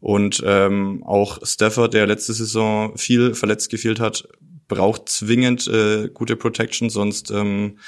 [0.00, 4.28] Und ähm, auch Stafford, der letzte Saison viel verletzt gefehlt hat,
[4.68, 7.78] braucht zwingend äh, gute Protection, sonst, ähm,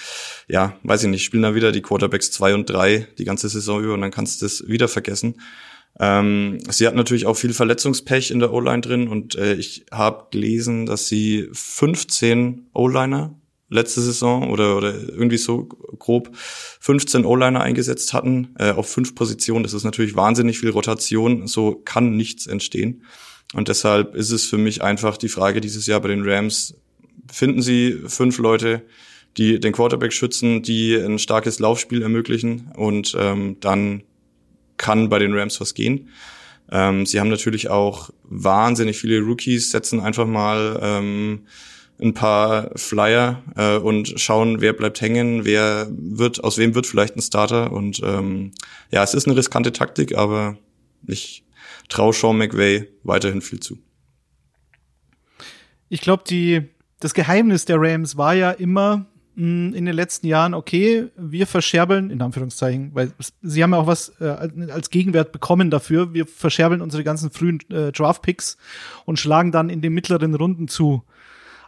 [0.49, 3.83] ja, weiß ich nicht, spielen da wieder die Quarterbacks zwei und drei die ganze Saison
[3.83, 5.40] über und dann kannst du das wieder vergessen.
[5.99, 10.29] Ähm, sie hat natürlich auch viel Verletzungspech in der O-Line drin und äh, ich habe
[10.31, 13.39] gelesen, dass sie 15 O-Liner
[13.70, 19.62] letzte Saison oder, oder irgendwie so grob 15 O-Liner eingesetzt hatten äh, auf fünf Positionen.
[19.62, 21.46] Das ist natürlich wahnsinnig viel Rotation.
[21.46, 23.04] So kann nichts entstehen.
[23.54, 26.74] Und deshalb ist es für mich einfach die Frage dieses Jahr bei den Rams,
[27.30, 28.83] finden sie fünf Leute,
[29.37, 34.02] die den Quarterback schützen, die ein starkes Laufspiel ermöglichen und ähm, dann
[34.76, 36.09] kann bei den Rams was gehen.
[36.70, 41.46] Ähm, sie haben natürlich auch wahnsinnig viele Rookies, setzen einfach mal ähm,
[42.01, 47.17] ein paar Flyer äh, und schauen, wer bleibt hängen, wer wird, aus wem wird vielleicht
[47.17, 47.73] ein Starter.
[47.73, 48.53] Und ähm,
[48.91, 50.57] ja, es ist eine riskante Taktik, aber
[51.07, 51.45] ich
[51.89, 53.79] traue Sean McVay weiterhin viel zu.
[55.89, 56.69] Ich glaube, die
[57.01, 61.47] das Geheimnis der Rams war ja immer mh, hm, in den letzten Jahren, okay, wir
[61.47, 64.25] verscherbeln, in Anführungszeichen, weil sie haben ja auch was äh,
[64.71, 68.59] als Gegenwert bekommen dafür, wir verscherbeln unsere ganzen frühen äh, Draft-Picks
[69.07, 71.03] und schlagen dann in den mittleren Runden zu.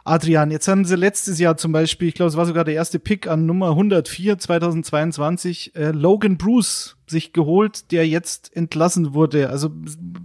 [0.05, 2.99] Adrian, jetzt haben sie letztes Jahr zum Beispiel, ich glaube, es war sogar der erste
[2.99, 9.49] Pick an Nummer 104 2022, äh, Logan Bruce sich geholt, der jetzt entlassen wurde.
[9.49, 9.71] Also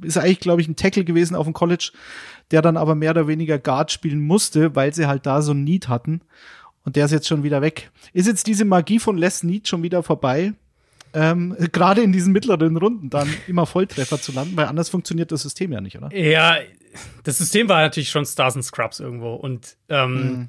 [0.02, 1.92] ist eigentlich, glaube ich, ein Tackle gewesen auf dem College,
[2.50, 5.62] der dann aber mehr oder weniger Guard spielen musste, weil sie halt da so ein
[5.62, 6.22] Need hatten.
[6.84, 7.92] Und der ist jetzt schon wieder weg.
[8.12, 10.54] Ist jetzt diese Magie von Les Need schon wieder vorbei?
[11.18, 15.42] Ähm, gerade in diesen mittleren Runden dann immer Volltreffer zu landen, weil anders funktioniert das
[15.42, 16.14] System ja nicht, oder?
[16.14, 16.58] Ja,
[17.24, 19.34] das System war natürlich schon Stars und Scrubs irgendwo.
[19.34, 20.48] Und ähm, mhm.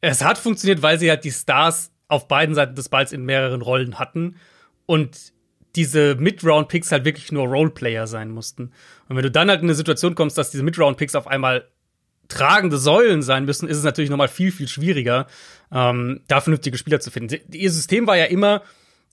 [0.00, 3.60] es hat funktioniert, weil sie halt die Stars auf beiden Seiten des Balls in mehreren
[3.60, 4.36] Rollen hatten
[4.86, 5.34] und
[5.76, 8.72] diese Mid-Round-Picks halt wirklich nur Roleplayer sein mussten.
[9.08, 11.68] Und wenn du dann halt in eine Situation kommst, dass diese Mid-Round-Picks auf einmal
[12.28, 15.26] tragende Säulen sein müssen, ist es natürlich nochmal viel, viel schwieriger,
[15.70, 17.40] ähm, da vernünftige Spieler zu finden.
[17.52, 18.62] Ihr System war ja immer,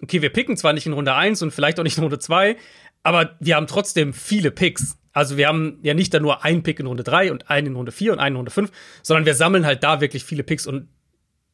[0.02, 2.58] okay, wir picken zwar nicht in Runde 1 und vielleicht auch nicht in Runde 2,
[3.04, 4.98] aber wir haben trotzdem viele Picks.
[5.14, 7.76] Also wir haben ja nicht da nur einen Pick in Runde 3 und einen in
[7.76, 10.68] Runde 4 und einen in Runde 5, sondern wir sammeln halt da wirklich viele Picks
[10.68, 10.90] und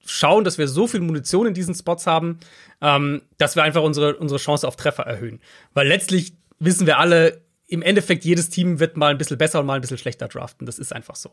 [0.06, 2.39] schauen, dass wir so viel Munition in diesen Spots haben,
[2.82, 5.39] ähm, dass wir einfach unsere, unsere Chance auf Treffer erhöhen.
[5.73, 9.65] Weil letztlich wissen wir alle, im Endeffekt jedes Team wird mal ein bisschen besser und
[9.65, 10.65] mal ein bisschen schlechter draften.
[10.65, 11.31] Das ist einfach so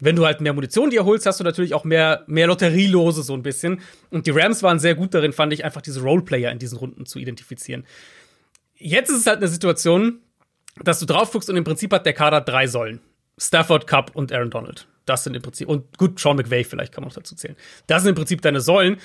[0.00, 3.34] wenn du halt mehr Munition dir holst, hast du natürlich auch mehr, mehr Lotterielose so
[3.34, 3.80] ein bisschen.
[4.10, 7.06] Und die Rams waren sehr gut darin, fand ich, einfach diese Roleplayer in diesen Runden
[7.06, 7.84] zu identifizieren.
[8.76, 10.20] Jetzt ist es halt eine Situation,
[10.82, 13.00] dass du drauf guckst und im Prinzip hat der Kader drei Säulen.
[13.38, 14.88] Stafford, Cup und Aaron Donald.
[15.04, 17.56] Das sind im Prinzip, und gut, Sean McVay vielleicht kann man noch dazu zählen.
[17.86, 18.98] Das sind im Prinzip deine Säulen.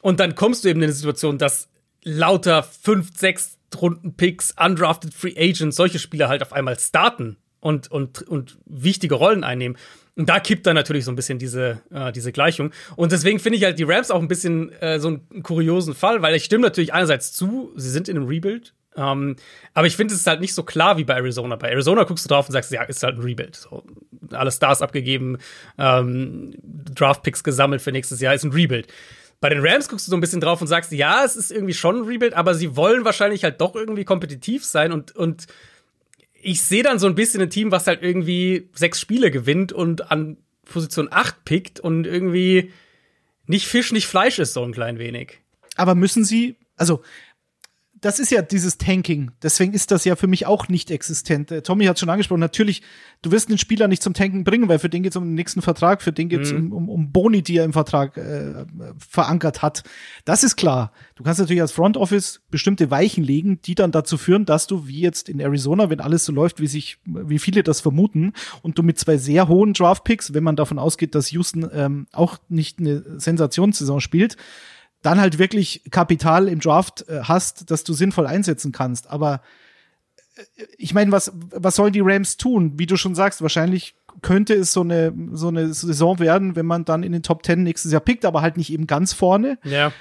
[0.00, 1.68] Und dann kommst du eben in eine Situation, dass
[2.04, 7.90] lauter fünf, sechs Runden Picks, undrafted Free Agents, solche Spieler halt auf einmal starten und,
[7.90, 9.76] und, und wichtige Rollen einnehmen.
[10.16, 12.70] Und da kippt dann natürlich so ein bisschen diese, äh, diese Gleichung.
[12.94, 16.22] Und deswegen finde ich halt die Rams auch ein bisschen äh, so einen kuriosen Fall,
[16.22, 18.74] weil ich stimme natürlich einerseits zu, sie sind in einem Rebuild.
[18.96, 19.34] Ähm,
[19.72, 21.56] aber ich finde es ist halt nicht so klar wie bei Arizona.
[21.56, 23.56] Bei Arizona guckst du drauf und sagst, ja, ist halt ein Rebuild.
[23.56, 23.82] So,
[24.30, 25.38] alle Stars abgegeben,
[25.78, 28.86] ähm, Draftpicks gesammelt für nächstes Jahr, ist ein Rebuild.
[29.40, 31.74] Bei den Rams guckst du so ein bisschen drauf und sagst, ja, es ist irgendwie
[31.74, 35.46] schon ein Rebuild, aber sie wollen wahrscheinlich halt doch irgendwie kompetitiv sein und, und
[36.32, 40.10] ich sehe dann so ein bisschen ein Team, was halt irgendwie sechs Spiele gewinnt und
[40.10, 42.70] an Position 8 pickt und irgendwie
[43.46, 45.40] nicht Fisch, nicht Fleisch ist, so ein klein wenig.
[45.76, 47.02] Aber müssen sie, also
[48.04, 49.30] das ist ja dieses Tanking.
[49.42, 51.50] Deswegen ist das ja für mich auch nicht existent.
[51.50, 52.82] Äh, Tommy hat schon angesprochen, natürlich,
[53.22, 55.34] du wirst den Spieler nicht zum Tanken bringen, weil für den geht es um den
[55.34, 56.70] nächsten Vertrag, für den geht es mhm.
[56.70, 58.66] um, um, um Boni, die er im Vertrag äh,
[58.98, 59.84] verankert hat.
[60.26, 60.92] Das ist klar.
[61.14, 64.86] Du kannst natürlich als Front Office bestimmte Weichen legen, die dann dazu führen, dass du,
[64.86, 68.76] wie jetzt in Arizona, wenn alles so läuft, wie sich, wie viele das vermuten, und
[68.76, 72.80] du mit zwei sehr hohen Draft-Picks, wenn man davon ausgeht, dass Houston ähm, auch nicht
[72.80, 74.36] eine Sensationssaison spielt,
[75.04, 79.10] dann halt wirklich Kapital im Draft äh, hast, das du sinnvoll einsetzen kannst.
[79.10, 79.42] Aber
[80.36, 80.42] äh,
[80.78, 82.72] ich meine, was, was sollen die Rams tun?
[82.78, 86.84] Wie du schon sagst, wahrscheinlich könnte es so eine, so eine Saison werden, wenn man
[86.84, 89.58] dann in den Top Ten nächstes Jahr pickt, aber halt nicht eben ganz vorne.
[89.64, 89.92] Ja.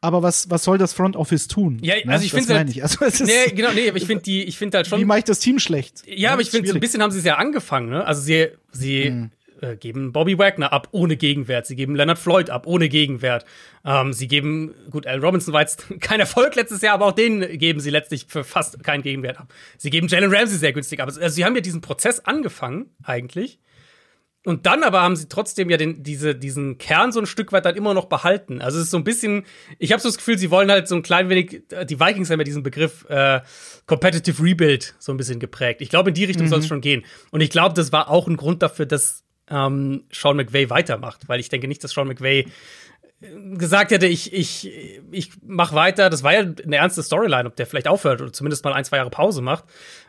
[0.00, 1.78] Aber was, was soll das Front Office tun?
[1.82, 2.12] Ja, ne?
[2.12, 2.82] also ich finde halt, ich.
[2.82, 5.00] Also, es ist, nee, genau, nee, aber ich finde die, ich finde halt schon.
[5.00, 6.02] Wie mache ich das Team schlecht?
[6.06, 8.04] Ja, aber ich finde so ein bisschen haben sie es ja angefangen, ne?
[8.04, 9.30] Also sie, sie, hm
[9.62, 11.66] äh, geben Bobby Wagner ab ohne Gegenwert.
[11.66, 13.44] Sie geben Leonard Floyd ab ohne Gegenwert.
[13.84, 17.40] Ähm, sie geben, gut, Al Robinson war jetzt kein Erfolg letztes Jahr, aber auch den
[17.58, 19.52] geben sie letztlich für fast keinen Gegenwert ab.
[19.78, 21.08] Sie geben Jalen Ramsey sehr günstig ab.
[21.08, 23.58] Also sie haben ja diesen Prozess angefangen, eigentlich.
[24.44, 27.64] Und dann aber haben sie trotzdem ja den, diese, diesen Kern so ein Stück weit
[27.64, 28.60] dann immer noch behalten.
[28.60, 29.44] Also es ist so ein bisschen,
[29.78, 32.40] ich habe so das Gefühl, sie wollen halt so ein klein wenig, die Vikings haben
[32.40, 33.40] ja diesen Begriff äh,
[33.86, 35.80] Competitive Rebuild so ein bisschen geprägt.
[35.80, 36.50] Ich glaube, in die Richtung mhm.
[36.50, 37.04] soll es schon gehen.
[37.30, 39.22] Und ich glaube, das war auch ein Grund dafür, dass
[39.52, 42.46] ähm, Sean McVay weitermacht, weil ich denke nicht, dass Sean McVay
[43.20, 44.70] äh, gesagt hätte, ich, ich,
[45.10, 46.10] ich mach weiter.
[46.10, 48.96] Das war ja eine ernste Storyline, ob der vielleicht aufhört oder zumindest mal ein, zwei
[48.96, 49.64] Jahre Pause macht.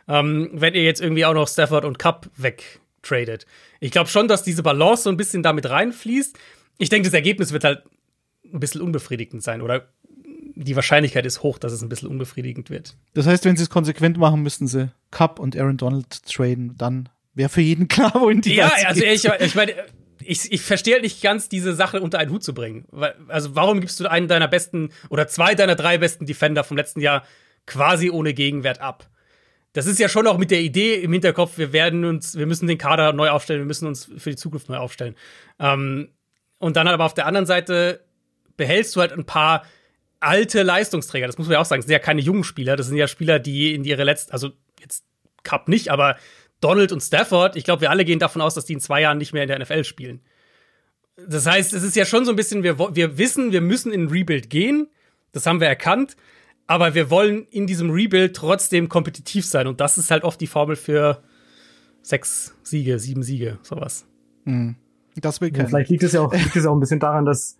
[0.08, 3.46] Ähm, wenn ihr jetzt irgendwie auch noch Stafford und Cup wegtradet.
[3.80, 6.38] Ich glaube schon, dass diese Balance so ein bisschen damit reinfließt.
[6.78, 7.82] Ich denke, das Ergebnis wird halt
[8.52, 9.88] ein bisschen unbefriedigend sein oder
[10.56, 12.94] die Wahrscheinlichkeit ist hoch, dass es ein bisschen unbefriedigend wird.
[13.14, 17.08] Das heißt, wenn sie es konsequent machen, müssten sie Cup und Aaron Donald traden, dann
[17.34, 19.74] wäre für jeden klar, wohin die Ja, also ich, ich meine,
[20.20, 22.86] ich, ich verstehe halt nicht ganz, diese Sache unter einen Hut zu bringen.
[23.28, 27.00] Also, warum gibst du einen deiner besten oder zwei deiner drei besten Defender vom letzten
[27.00, 27.24] Jahr
[27.66, 29.08] quasi ohne Gegenwert ab?
[29.72, 32.68] Das ist ja schon auch mit der Idee im Hinterkopf, wir werden uns, wir müssen
[32.68, 35.16] den Kader neu aufstellen, wir müssen uns für die Zukunft neu aufstellen.
[35.58, 36.10] Ähm,
[36.58, 38.04] und dann aber auf der anderen Seite
[38.56, 39.64] behältst du halt ein paar
[40.20, 41.26] alte Leistungsträger.
[41.26, 41.80] Das muss man ja auch sagen.
[41.80, 42.76] Das sind ja keine jungen Spieler.
[42.76, 45.04] Das sind ja Spieler, die in ihre letzten, also jetzt
[45.42, 46.16] Cup nicht, aber
[46.60, 49.18] Donald und Stafford, ich glaube, wir alle gehen davon aus, dass die in zwei Jahren
[49.18, 50.20] nicht mehr in der NFL spielen.
[51.16, 54.04] Das heißt, es ist ja schon so ein bisschen, wir, wir wissen, wir müssen in
[54.04, 54.88] ein Rebuild gehen.
[55.32, 56.16] Das haben wir erkannt.
[56.66, 59.66] Aber wir wollen in diesem Rebuild trotzdem kompetitiv sein.
[59.66, 61.22] Und das ist halt oft die Formel für
[62.02, 64.06] sechs Siege, sieben Siege, sowas.
[64.44, 64.76] Mhm.
[65.16, 67.56] Das will ja, Vielleicht liegt es ja auch, liegt es auch ein bisschen daran, dass,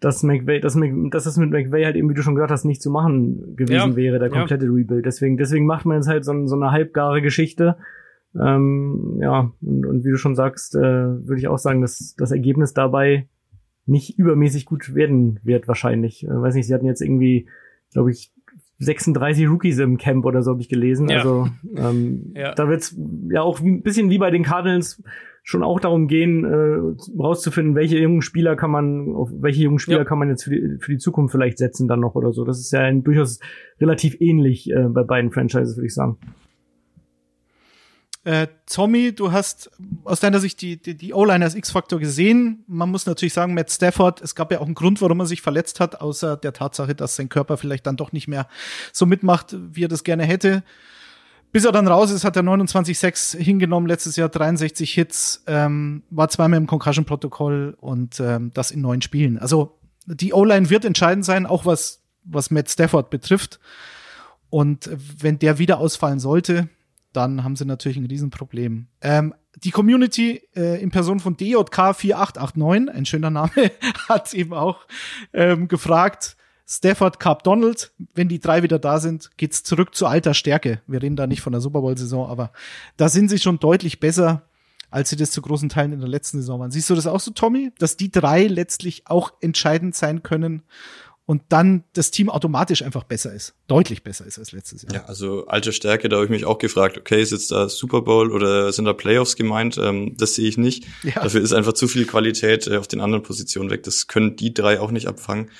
[0.00, 0.76] dass McVay, dass,
[1.10, 3.90] dass das mit McVay halt eben, wie du schon gesagt hast, nicht zu machen gewesen
[3.90, 3.96] ja.
[3.96, 4.70] wäre, der komplette ja.
[4.70, 5.06] Rebuild.
[5.06, 7.76] Deswegen, deswegen macht man jetzt halt so, so eine halbgare Geschichte
[8.40, 12.32] ähm, ja, und, und wie du schon sagst, äh, würde ich auch sagen, dass das
[12.32, 13.28] Ergebnis dabei
[13.86, 16.24] nicht übermäßig gut werden wird wahrscheinlich.
[16.24, 17.48] Äh, weiß nicht, sie hatten jetzt irgendwie,
[17.92, 18.32] glaube ich,
[18.78, 21.08] 36 Rookies im Camp oder so habe ich gelesen.
[21.08, 21.18] Ja.
[21.18, 22.54] Also ähm, ja.
[22.54, 22.96] da wird's
[23.30, 25.02] ja auch ein bisschen wie bei den Cardinals
[25.44, 29.98] schon auch darum gehen, äh, rauszufinden, welche jungen Spieler kann man, auf welche jungen Spieler
[29.98, 30.04] ja.
[30.04, 32.44] kann man jetzt für die, für die Zukunft vielleicht setzen dann noch oder so.
[32.44, 33.40] Das ist ja ein, durchaus
[33.80, 36.18] relativ ähnlich äh, bei beiden Franchises, würde ich sagen.
[38.24, 39.70] Äh, Tommy, du hast
[40.04, 42.64] aus deiner Sicht die, die, die O-Line als X-Faktor gesehen.
[42.68, 45.42] Man muss natürlich sagen, Matt Stafford, es gab ja auch einen Grund, warum er sich
[45.42, 48.46] verletzt hat, außer der Tatsache, dass sein Körper vielleicht dann doch nicht mehr
[48.92, 50.62] so mitmacht, wie er das gerne hätte.
[51.50, 56.28] Bis er dann raus ist, hat er 29,6 hingenommen, letztes Jahr 63 Hits, ähm, war
[56.28, 59.38] zweimal im Concussion-Protokoll und ähm, das in neun Spielen.
[59.38, 63.58] Also die O-Line wird entscheidend sein, auch was, was Matt Stafford betrifft.
[64.48, 66.68] Und wenn der wieder ausfallen sollte,
[67.12, 68.86] dann haben sie natürlich ein Riesenproblem.
[69.00, 73.50] Ähm, die Community äh, in Person von DJK4889, ein schöner Name,
[74.08, 74.86] hat eben auch
[75.32, 80.32] ähm, gefragt, Stafford, Carp, Donald, wenn die drei wieder da sind, geht's zurück zu alter
[80.32, 80.80] Stärke.
[80.86, 82.52] Wir reden da nicht von der Super Bowl-Saison, aber
[82.96, 84.42] da sind sie schon deutlich besser,
[84.90, 86.70] als sie das zu großen Teilen in der letzten Saison waren.
[86.70, 87.72] Siehst du das auch so, Tommy?
[87.78, 90.62] Dass die drei letztlich auch entscheidend sein können
[91.24, 94.94] und dann das Team automatisch einfach besser ist, deutlich besser ist als letztes Jahr.
[94.94, 98.02] Ja, also alte Stärke, da habe ich mich auch gefragt, okay, ist jetzt da Super
[98.02, 99.78] Bowl oder sind da Playoffs gemeint?
[99.78, 100.84] Ähm, das sehe ich nicht.
[101.04, 101.22] Ja.
[101.22, 103.84] Dafür ist einfach zu viel Qualität äh, auf den anderen Positionen weg.
[103.84, 105.50] Das können die drei auch nicht abfangen.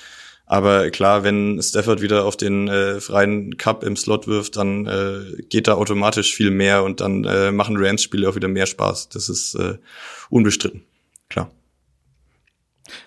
[0.46, 5.42] Aber klar, wenn Stafford wieder auf den äh, freien Cup im Slot wirft, dann äh,
[5.48, 9.08] geht da automatisch viel mehr und dann äh, machen Rams-Spiele auch wieder mehr Spaß.
[9.10, 9.78] Das ist äh,
[10.28, 10.82] unbestritten.
[11.30, 11.50] Klar.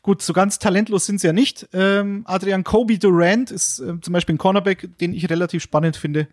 [0.02, 1.68] Gut, so ganz talentlos sind sie ja nicht.
[1.74, 6.28] Ähm, Adrian Kobe Durant ist äh, zum Beispiel ein Cornerback, den ich relativ spannend finde.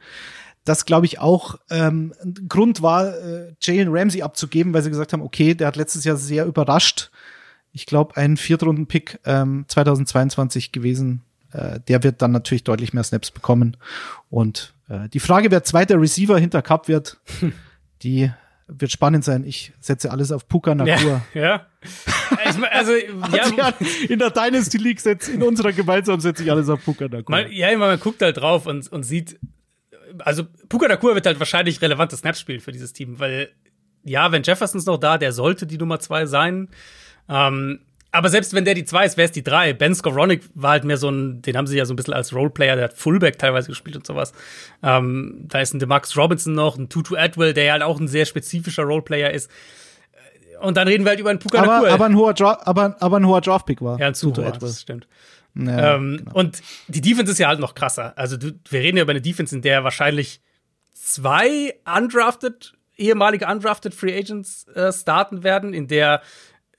[0.64, 5.12] Das, glaube ich, auch ähm, ein Grund war, äh, Jalen Ramsey abzugeben, weil sie gesagt
[5.12, 7.10] haben, okay, der hat letztes Jahr sehr überrascht.
[7.72, 11.22] Ich glaube, ein Viertrunden-Pick ähm, 2022 gewesen.
[11.52, 13.76] äh, der wird dann natürlich deutlich mehr Snaps bekommen.
[14.30, 17.18] Und äh, die Frage, wer zweiter Receiver hinter Cup wird,
[18.02, 18.30] die
[18.68, 19.44] wird spannend sein.
[19.44, 21.22] Ich setze alles auf Puka Nakur.
[21.34, 21.40] Ja.
[21.40, 21.66] ja.
[22.58, 22.92] Ich also,
[23.56, 23.72] ja.
[24.08, 27.30] in der Dynasty League setzt, in unserer gemeinsam setze ich alles auf Puka Nakur.
[27.30, 29.38] Man, ja, man guckt halt drauf und, und sieht,
[30.18, 33.50] also Puka Nakur wird halt wahrscheinlich relevante Snaps spielen für dieses Team, weil
[34.04, 36.68] ja, wenn Jefferson ist noch da, der sollte die Nummer zwei sein.
[37.28, 37.80] Ähm,
[38.14, 39.72] aber selbst wenn der die zwei ist, wäre es die drei.
[39.72, 42.34] Ben Skowronik war halt mehr so ein, den haben sie ja so ein bisschen als
[42.34, 44.34] Roleplayer, der hat Fullback teilweise gespielt und sowas.
[44.82, 48.08] Ähm, da ist ein DeMarcus Robinson noch, ein Tutu Atwell, der ja halt auch ein
[48.08, 49.50] sehr spezifischer Roleplayer ist.
[50.62, 51.90] Und dann reden wir halt über einen Puka aber, Nakua.
[51.90, 53.98] aber ein hoher Dra aber, aber ein hoher Draftpick war.
[53.98, 55.06] Ja, ein zu hoher, das stimmt.
[55.54, 56.32] Ja, ähm, genau.
[56.34, 58.16] Und die Defense ist ja halt noch krasser.
[58.16, 60.40] Also du, wir reden ja über eine Defense, in der wahrscheinlich
[60.94, 66.22] zwei undrafted, ehemalige undrafted Free Agents äh, starten werden, in der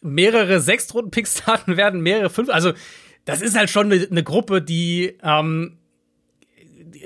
[0.02, 2.50] mehrere Sechstrunden-Picks starten werden, mehrere fünf.
[2.50, 2.74] Also,
[3.26, 5.78] das ist halt schon eine, eine Gruppe, die, ähm,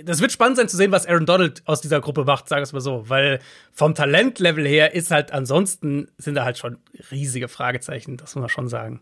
[0.04, 2.64] das wird spannend sein zu sehen, was Aaron Donald aus dieser Gruppe macht, sagen wir
[2.64, 3.10] es mal so.
[3.10, 3.40] Weil
[3.72, 6.78] vom Talentlevel her ist halt ansonsten sind da halt schon
[7.12, 9.02] riesige Fragezeichen, das muss man schon sagen.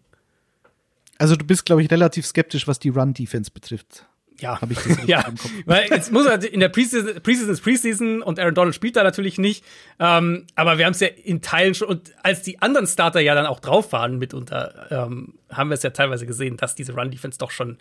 [1.18, 4.06] Also du bist, glaube ich, relativ skeptisch, was die Run-Defense betrifft.
[4.40, 5.22] Ja, habe ich das ja.
[5.22, 5.52] im Kopf.
[5.66, 9.04] Weil jetzt muss halt in der Preseason, Preseason ist Preseason und Aaron Donald spielt da
[9.04, 9.64] natürlich nicht.
[10.00, 13.34] Ähm, aber wir haben es ja in Teilen schon und als die anderen Starter ja
[13.34, 17.12] dann auch drauf waren mitunter, ähm, haben wir es ja teilweise gesehen, dass diese Run
[17.12, 17.78] Defense doch schon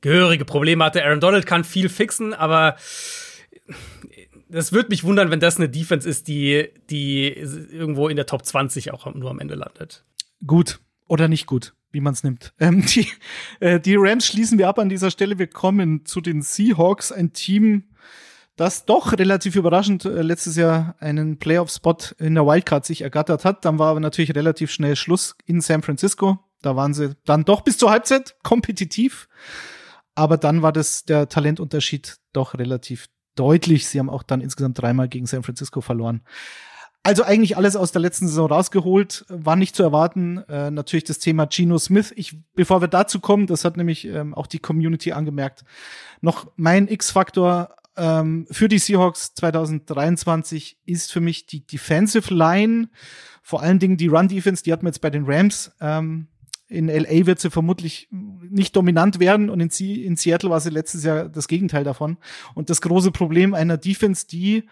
[0.00, 1.04] gehörige Probleme hatte.
[1.04, 2.76] Aaron Donald kann viel fixen, aber
[4.48, 8.44] das würde mich wundern, wenn das eine Defense ist, die die irgendwo in der Top
[8.44, 10.04] 20 auch nur am Ende landet.
[10.46, 12.52] Gut oder nicht gut wie man es nimmt.
[12.60, 13.08] Ähm, die,
[13.60, 15.38] äh, die Rams schließen wir ab an dieser Stelle.
[15.38, 17.84] Wir kommen zu den Seahawks, ein Team,
[18.56, 23.64] das doch relativ überraschend äh, letztes Jahr einen Playoff-Spot in der Wildcard sich ergattert hat.
[23.64, 26.38] Dann war aber natürlich relativ schnell Schluss in San Francisco.
[26.60, 29.28] Da waren sie dann doch bis zur Halbzeit kompetitiv.
[30.16, 33.86] Aber dann war das der Talentunterschied doch relativ deutlich.
[33.86, 36.22] Sie haben auch dann insgesamt dreimal gegen San Francisco verloren.
[37.02, 40.38] Also eigentlich alles aus der letzten Saison rausgeholt, war nicht zu erwarten.
[40.48, 42.12] Äh, natürlich das Thema Geno Smith.
[42.16, 45.64] Ich, bevor wir dazu kommen, das hat nämlich ähm, auch die Community angemerkt,
[46.20, 52.88] noch mein X-Faktor ähm, für die Seahawks 2023 ist für mich die Defensive Line,
[53.42, 55.70] vor allen Dingen die Run-Defense, die hat man jetzt bei den Rams.
[55.80, 56.26] Ähm,
[56.68, 61.04] in LA wird sie vermutlich nicht dominant werden und in, in Seattle war sie letztes
[61.04, 62.16] Jahr das Gegenteil davon.
[62.54, 64.64] Und das große Problem einer Defense, die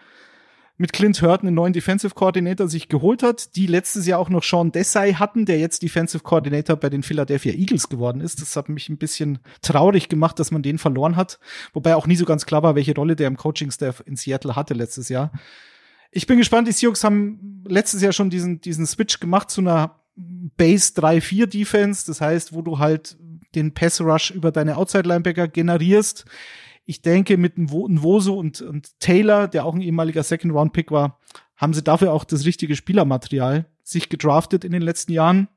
[0.77, 4.43] mit Clint Hurton einen neuen Defensive Coordinator sich geholt hat, die letztes Jahr auch noch
[4.43, 8.41] Sean Desai hatten, der jetzt Defensive Coordinator bei den Philadelphia Eagles geworden ist.
[8.41, 11.39] Das hat mich ein bisschen traurig gemacht, dass man den verloren hat,
[11.73, 14.73] wobei auch nie so ganz klar war, welche Rolle der im Coaching-Staff in Seattle hatte
[14.73, 15.31] letztes Jahr.
[16.11, 19.99] Ich bin gespannt, die Seahawks haben letztes Jahr schon diesen, diesen Switch gemacht zu einer
[20.15, 23.17] Base 3-4 Defense, das heißt, wo du halt
[23.53, 26.25] den Pass Rush über deine Outside Linebacker generierst
[26.85, 31.19] ich denke, mit Nwoso und, und Taylor, der auch ein ehemaliger Second-Round-Pick war,
[31.55, 35.47] haben sie dafür auch das richtige Spielermaterial sich gedraftet in den letzten Jahren.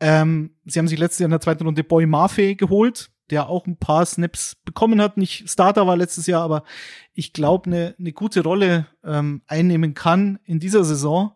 [0.00, 3.66] Ähm, sie haben sich letztes Jahr in der zweiten Runde Boy Maffei geholt, der auch
[3.66, 5.16] ein paar Snaps bekommen hat.
[5.16, 6.64] Nicht Starter war letztes Jahr, aber
[7.12, 11.32] ich glaube, eine ne gute Rolle ähm, einnehmen kann in dieser Saison.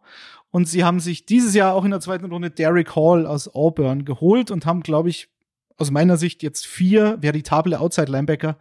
[0.51, 4.05] Und sie haben sich dieses Jahr auch in der zweiten Runde Derek Hall aus Auburn
[4.05, 5.29] geholt und haben, glaube ich,
[5.77, 8.59] aus meiner Sicht jetzt vier veritable Outside-Linebacker,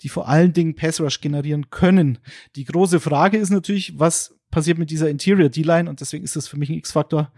[0.00, 2.18] die vor allen Dingen Pass-Rush generieren können.
[2.56, 6.48] Die große Frage ist natürlich, was passiert mit dieser Interior D-Line und deswegen ist das
[6.48, 7.32] für mich ein X-Faktor.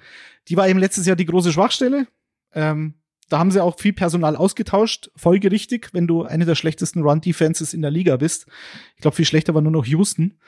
[0.49, 2.07] Die war eben letztes Jahr die große Schwachstelle.
[2.53, 2.95] Ähm,
[3.29, 7.83] da haben sie auch viel Personal ausgetauscht, folgerichtig, wenn du eine der schlechtesten Run-Defenses in
[7.83, 8.47] der Liga bist.
[8.95, 10.39] Ich glaube, viel schlechter war nur noch Houston.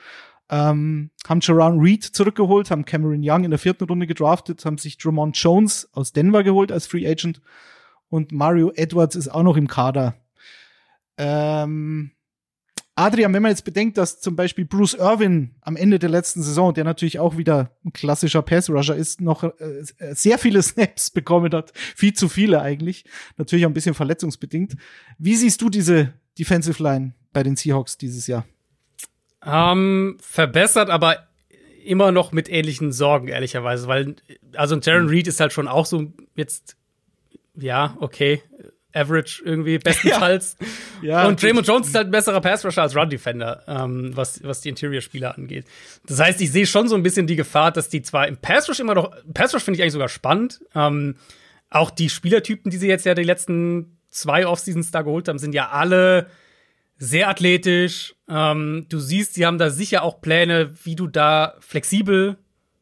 [0.49, 4.97] Ähm, haben Jerron Reed zurückgeholt, haben Cameron Young in der vierten Runde gedraftet, haben sich
[4.97, 7.41] Drummond Jones aus Denver geholt als Free Agent
[8.09, 10.15] und Mario Edwards ist auch noch im Kader.
[11.17, 12.11] Ähm,
[12.95, 16.73] Adrian, wenn man jetzt bedenkt, dass zum Beispiel Bruce Irvin am Ende der letzten Saison,
[16.73, 21.71] der natürlich auch wieder ein klassischer Pass-Rusher ist, noch äh, sehr viele Snaps bekommen hat,
[21.75, 23.05] viel zu viele eigentlich,
[23.37, 24.75] natürlich auch ein bisschen verletzungsbedingt.
[25.17, 28.45] Wie siehst du diese Defensive Line bei den Seahawks dieses Jahr?
[29.45, 31.27] Ähm, verbessert, aber
[31.85, 34.15] immer noch mit ähnlichen Sorgen, ehrlicherweise, weil,
[34.55, 36.75] also Jaron Reed ist halt schon auch so jetzt
[37.55, 38.41] ja, okay.
[38.91, 40.57] Average irgendwie, bestenfalls.
[41.01, 41.27] ja.
[41.27, 45.37] und Draymond Jones ist halt ein besserer Pass-Rusher als Run-Defender, ähm, was, was die Interior-Spieler
[45.37, 45.65] angeht.
[46.07, 48.79] Das heißt, ich sehe schon so ein bisschen die Gefahr, dass die zwar im Pass-Rush
[48.79, 51.15] immer noch, Pass-Rush finde ich eigentlich sogar spannend, ähm,
[51.69, 55.53] auch die Spielertypen, die sie jetzt ja die letzten zwei Off-Seasons da geholt haben, sind
[55.53, 56.27] ja alle
[56.99, 58.13] sehr athletisch.
[58.29, 62.37] Ähm, du siehst, sie haben da sicher auch Pläne, wie du da flexibel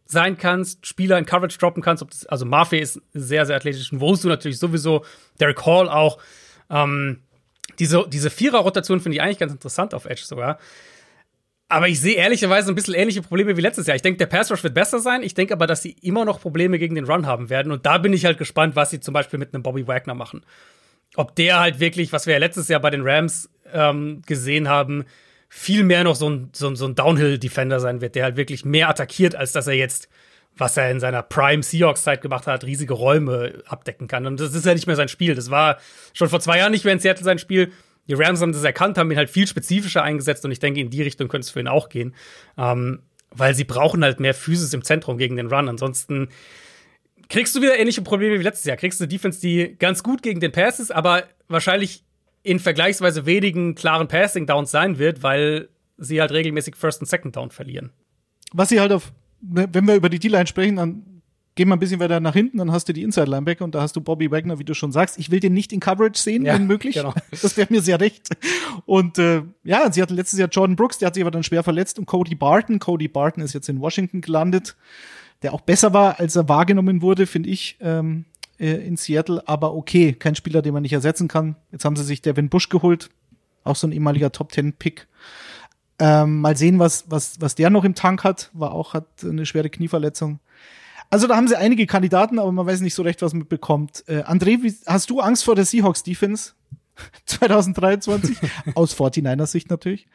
[0.06, 2.04] sein kannst, Spieler in Coverage droppen kannst.
[2.04, 3.92] Ob das, also Murphy ist sehr, sehr athletisch.
[3.94, 5.06] Und Wosu natürlich sowieso,
[5.40, 6.18] Derek Hall auch.
[6.70, 7.22] Ähm,
[7.80, 10.58] Diese, diese Vierer-Rotation finde ich eigentlich ganz interessant auf Edge sogar.
[11.70, 13.96] Aber ich sehe ehrlicherweise ein bisschen ähnliche Probleme wie letztes Jahr.
[13.96, 15.22] Ich denke, der Pass Rush wird besser sein.
[15.22, 17.72] Ich denke aber, dass sie immer noch Probleme gegen den Run haben werden.
[17.74, 20.44] Und da bin ich halt gespannt, was sie zum Beispiel mit einem Bobby Wagner machen.
[21.15, 25.06] Ob der halt wirklich, was wir ja letztes Jahr bei den Rams ähm, gesehen haben,
[25.50, 28.90] viel mehr noch so ein, so so ein Downhill-Defender sein wird, der halt wirklich mehr
[28.90, 30.10] attackiert, als dass er jetzt,
[30.58, 34.26] was er in seiner Prime Seahawks-Zeit gemacht hat, riesige Räume abdecken kann.
[34.26, 35.36] Und das ist ja nicht mehr sein Spiel.
[35.36, 35.78] Das war
[36.13, 37.72] schon vor zwei Jahren nicht mehr in Seattle sein Spiel.
[38.08, 40.90] Die Rams haben das erkannt, haben ihn halt viel spezifischer eingesetzt und ich denke, in
[40.90, 42.15] die Richtung könnte es für ihn auch gehen.
[42.58, 43.02] Ähm,
[43.32, 45.70] weil sie brauchen halt mehr Physis im Zentrum gegen den Run.
[45.70, 46.30] Ansonsten
[47.30, 48.78] kriegst du wieder ähnliche Probleme wie letztes Jahr.
[48.78, 52.04] Kriegst du eine Defense, die ganz gut gegen den Pass ist, aber wahrscheinlich
[52.48, 55.67] in vergleichsweise wenigen klaren Passing Downs sein wird, weil
[55.98, 57.91] sie halt regelmäßig First und Second Down verlieren.
[58.54, 61.21] Was sie halt auf, wenn wir über die D-Line sprechen, dann
[61.56, 63.81] gehen wir ein bisschen weiter nach hinten, dann hast du die Inside Linebacker und da
[63.81, 65.19] hast du Bobby Wagner, wie du schon sagst.
[65.19, 66.95] Ich will den nicht in Coverage sehen, ja, wenn möglich.
[66.95, 67.13] Genau.
[67.41, 68.29] Das wäre mir sehr recht.
[68.85, 71.63] Und äh, ja, sie hatten letztes Jahr Jordan Brooks, der hat sich aber dann schwer
[71.63, 72.79] verletzt und Cody Barton.
[72.79, 74.77] Cody Barton ist jetzt in Washington gelandet,
[75.41, 78.23] der auch besser war, als er wahrgenommen wurde, finde ich, ähm,
[78.60, 79.48] äh, in Seattle.
[79.48, 81.56] Aber okay, kein Spieler, den man nicht ersetzen kann.
[81.72, 83.10] Jetzt haben sie sich Devin Bush geholt,
[83.64, 85.08] auch so ein ehemaliger Top Ten Pick.
[86.00, 88.52] Ähm, mal sehen, was, was, was der noch im Tank hat.
[88.54, 90.40] War auch, hat eine schwere Knieverletzung.
[91.10, 94.04] Also da haben sie einige Kandidaten, aber man weiß nicht so recht, was man bekommt.
[94.08, 96.54] Äh, André, wie, hast du Angst vor der Seahawks Defense
[97.26, 98.38] 2023?
[98.76, 100.08] Aus 49 er Sicht natürlich.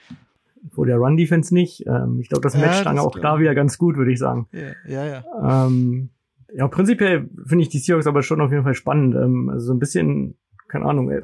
[0.70, 1.86] Vor der Run Defense nicht.
[1.86, 4.46] Ähm, ich glaube, das Match ja, dann auch da wieder ganz gut, würde ich sagen.
[4.52, 5.24] Ja, ja.
[5.24, 6.10] Ja, ähm,
[6.54, 9.14] ja prinzipiell finde ich die Seahawks aber schon auf jeden Fall spannend.
[9.14, 10.36] Ähm, also so ein bisschen,
[10.68, 11.22] keine Ahnung, äh,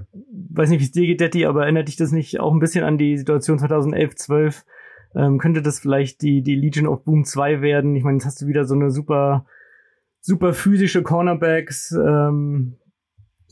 [0.51, 2.85] weiß nicht, wie es dir geht, Detti, aber erinnert dich das nicht auch ein bisschen
[2.85, 4.65] an die Situation 2011, 12?
[5.15, 7.97] Ähm, könnte das vielleicht die, die Legion of Boom 2 werden?
[7.97, 9.47] Ich meine, jetzt hast du wieder so eine super
[10.21, 12.77] super physische Cornerbacks, ähm,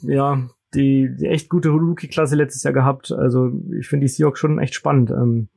[0.03, 3.13] ja, die, die echt gute Rookie-Klasse letztes Jahr gehabt.
[3.13, 5.11] Also ich finde die Seahawks schon echt spannend.
[5.11, 5.49] Ähm,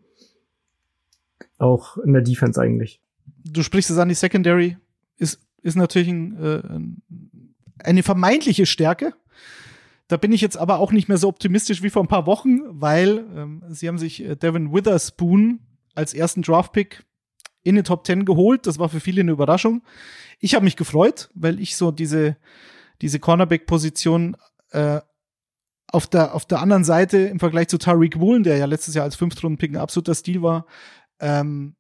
[1.58, 3.02] auch in der Defense eigentlich.
[3.44, 4.78] Du sprichst es an, die Secondary
[5.18, 9.14] ist, ist natürlich ein, äh, eine vermeintliche Stärke.
[10.08, 12.62] Da bin ich jetzt aber auch nicht mehr so optimistisch wie vor ein paar Wochen,
[12.70, 15.60] weil ähm, sie haben sich äh, Devin Witherspoon
[15.94, 17.06] als ersten Draftpick
[17.64, 18.66] in den Top 10 geholt.
[18.66, 19.84] Das war für viele eine Überraschung.
[20.40, 22.38] Ich habe mich gefreut, weil ich so diese,
[23.02, 24.36] diese Cornerback-Position
[24.72, 25.02] äh,
[25.92, 29.06] auf der, auf der anderen Seite im Vergleich zu Tariq Woolen, der ja letztes Jahr
[29.06, 30.66] als Fünftrunden-Pick ein absoluter Stil war,
[31.20, 31.76] ähm,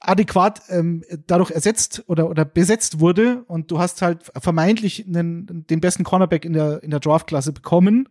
[0.00, 5.80] adäquat ähm, dadurch ersetzt oder, oder besetzt wurde und du hast halt vermeintlich einen, den
[5.80, 8.08] besten Cornerback in der, in der Draft-Klasse bekommen.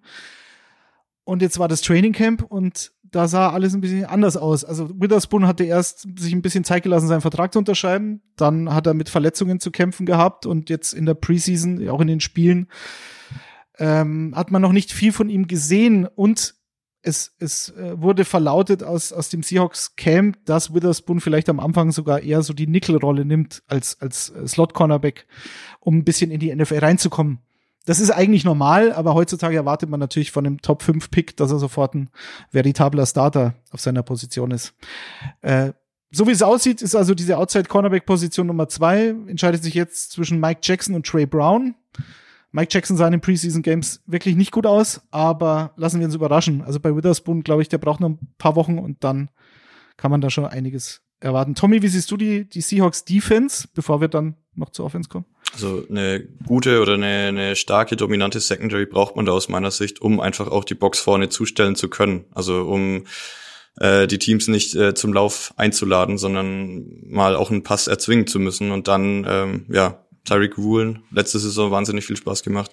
[1.23, 4.63] Und jetzt war das Training Camp und da sah alles ein bisschen anders aus.
[4.63, 8.21] Also Witherspoon hatte erst sich ein bisschen Zeit gelassen, seinen Vertrag zu unterschreiben.
[8.35, 12.07] Dann hat er mit Verletzungen zu kämpfen gehabt und jetzt in der Preseason, auch in
[12.07, 12.67] den Spielen,
[13.77, 16.55] ähm, hat man noch nicht viel von ihm gesehen und
[17.01, 21.91] es, es äh, wurde verlautet aus, aus dem Seahawks Camp, dass Witherspoon vielleicht am Anfang
[21.91, 25.27] sogar eher so die Nickel-Rolle nimmt als, als äh, Slot-Cornerback,
[25.79, 27.39] um ein bisschen in die NFL reinzukommen
[27.89, 31.49] das ist eigentlich normal, aber heutzutage erwartet man natürlich von einem Top 5 Pick, dass
[31.51, 32.09] er sofort ein
[32.51, 34.75] veritabler Starter auf seiner Position ist.
[35.41, 35.71] Äh,
[36.11, 40.11] so wie es aussieht, ist also diese Outside Cornerback Position Nummer zwei, entscheidet sich jetzt
[40.11, 41.73] zwischen Mike Jackson und Trey Brown.
[42.51, 46.15] Mike Jackson sah in den Preseason Games wirklich nicht gut aus, aber lassen wir uns
[46.15, 46.61] überraschen.
[46.63, 49.29] Also bei Witherspoon, glaube ich, der braucht noch ein paar Wochen und dann
[49.97, 51.55] kann man da schon einiges erwarten.
[51.55, 55.25] Tommy, wie siehst du die, die Seahawks Defense, bevor wir dann noch zur Offense kommen?
[55.53, 60.01] Also eine gute oder eine, eine starke, dominante Secondary braucht man da aus meiner Sicht,
[60.01, 62.25] um einfach auch die Box vorne zustellen zu können.
[62.31, 63.05] Also um
[63.79, 68.39] äh, die Teams nicht äh, zum Lauf einzuladen, sondern mal auch einen Pass erzwingen zu
[68.39, 68.71] müssen.
[68.71, 72.71] Und dann, ähm, ja, Tyreek Woolen, letzte Saison wahnsinnig viel Spaß gemacht.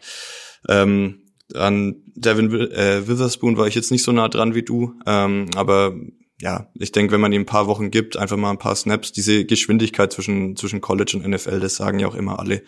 [0.69, 1.23] Ähm,
[1.55, 5.95] an Devin äh, Witherspoon war ich jetzt nicht so nah dran wie du, ähm, aber
[6.41, 9.13] ja, ich denke, wenn man ihm ein paar Wochen gibt, einfach mal ein paar Snaps,
[9.13, 12.63] diese Geschwindigkeit zwischen, zwischen College und NFL, das sagen ja auch immer alle,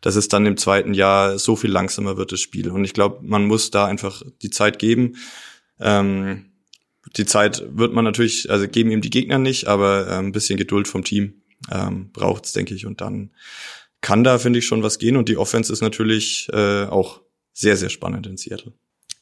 [0.00, 2.70] dass es dann im zweiten Jahr so viel langsamer wird, das Spiel.
[2.70, 5.16] Und ich glaube, man muss da einfach die Zeit geben.
[5.78, 6.46] Ähm,
[7.16, 10.56] die Zeit wird man natürlich, also geben ihm die Gegner nicht, aber äh, ein bisschen
[10.56, 12.86] Geduld vom Team ähm, braucht's, denke ich.
[12.86, 13.30] Und dann
[14.02, 15.16] kann da, finde ich, schon was gehen.
[15.16, 17.22] Und die Offense ist natürlich äh, auch
[17.52, 18.72] sehr, sehr spannend in Seattle.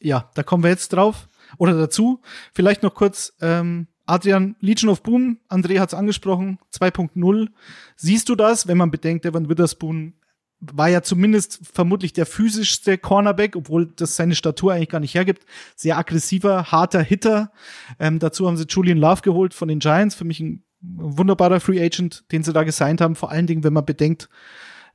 [0.01, 1.28] Ja, da kommen wir jetzt drauf
[1.59, 2.20] oder dazu.
[2.53, 7.49] Vielleicht noch kurz, ähm, Adrian, Legion of Boom, André hat es angesprochen, 2.0.
[7.97, 10.14] Siehst du das, wenn man bedenkt, Evan Witherspoon
[10.61, 15.45] war ja zumindest vermutlich der physischste Cornerback, obwohl das seine Statur eigentlich gar nicht hergibt.
[15.74, 17.51] Sehr aggressiver, harter Hitter.
[17.99, 20.14] Ähm, dazu haben sie Julian Love geholt von den Giants.
[20.14, 23.16] Für mich ein wunderbarer Free Agent, den sie da gesigned haben.
[23.16, 24.28] Vor allen Dingen, wenn man bedenkt,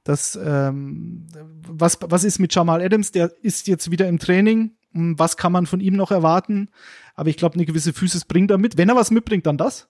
[0.06, 1.28] dass ähm,
[1.68, 3.12] was was ist mit Jamal Adams?
[3.12, 6.70] Der ist jetzt wieder im Training hm, was kann man von ihm noch erwarten.
[7.16, 8.78] Aber ich glaube, eine gewisse Physis bringt er mit.
[8.78, 9.90] Wenn er was mitbringt, dann das.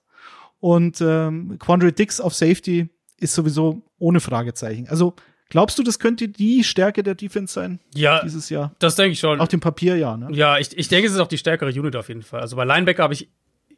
[0.58, 2.88] Und ähm, Quandre Dix auf Safety
[3.18, 4.88] ist sowieso ohne Fragezeichen.
[4.88, 5.14] Also
[5.48, 8.74] glaubst du, das könnte die Stärke der Defense sein ja, dieses Jahr?
[8.78, 9.40] Das denke ich schon.
[9.40, 10.28] Auf dem Papier ja, ne?
[10.32, 12.40] Ja, ich, ich denke, es ist auch die stärkere Unit auf jeden Fall.
[12.40, 13.30] Also bei Linebacker habe ich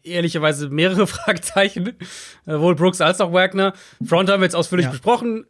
[0.03, 1.93] ehrlicherweise mehrere Fragezeichen,
[2.47, 3.75] sowohl Brooks als auch Wagner.
[4.05, 4.91] Front haben wir jetzt ausführlich ja.
[4.91, 5.47] besprochen.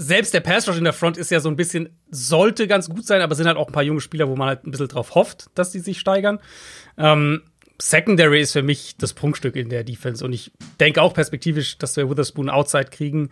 [0.00, 3.04] Selbst der Pass Rush in der Front ist ja so ein bisschen, sollte ganz gut
[3.04, 5.16] sein, aber sind halt auch ein paar junge Spieler, wo man halt ein bisschen drauf
[5.16, 6.38] hofft, dass die sich steigern.
[6.96, 7.42] Ähm,
[7.80, 11.96] Secondary ist für mich das Prunkstück in der Defense und ich denke auch perspektivisch, dass
[11.96, 13.30] wir Witherspoon Outside kriegen,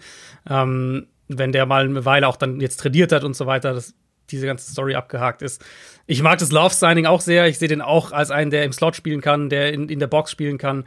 [0.48, 3.94] ähm, wenn der mal eine Weile auch dann jetzt trainiert hat und so weiter, dass
[4.30, 5.64] diese ganze Story abgehakt ist.
[6.06, 7.46] Ich mag das Love Signing auch sehr.
[7.46, 10.08] Ich sehe den auch als einen, der im Slot spielen kann, der in, in der
[10.08, 10.84] Box spielen kann.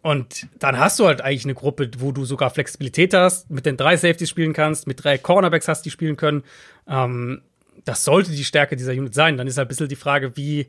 [0.00, 3.76] Und dann hast du halt eigentlich eine Gruppe, wo du sogar Flexibilität hast, mit den
[3.76, 6.44] drei Safeties spielen kannst, mit drei Cornerbacks hast, die spielen können.
[6.86, 7.42] Ähm,
[7.84, 9.36] das sollte die Stärke dieser Unit sein.
[9.36, 10.68] Dann ist halt ein bisschen die Frage, wie,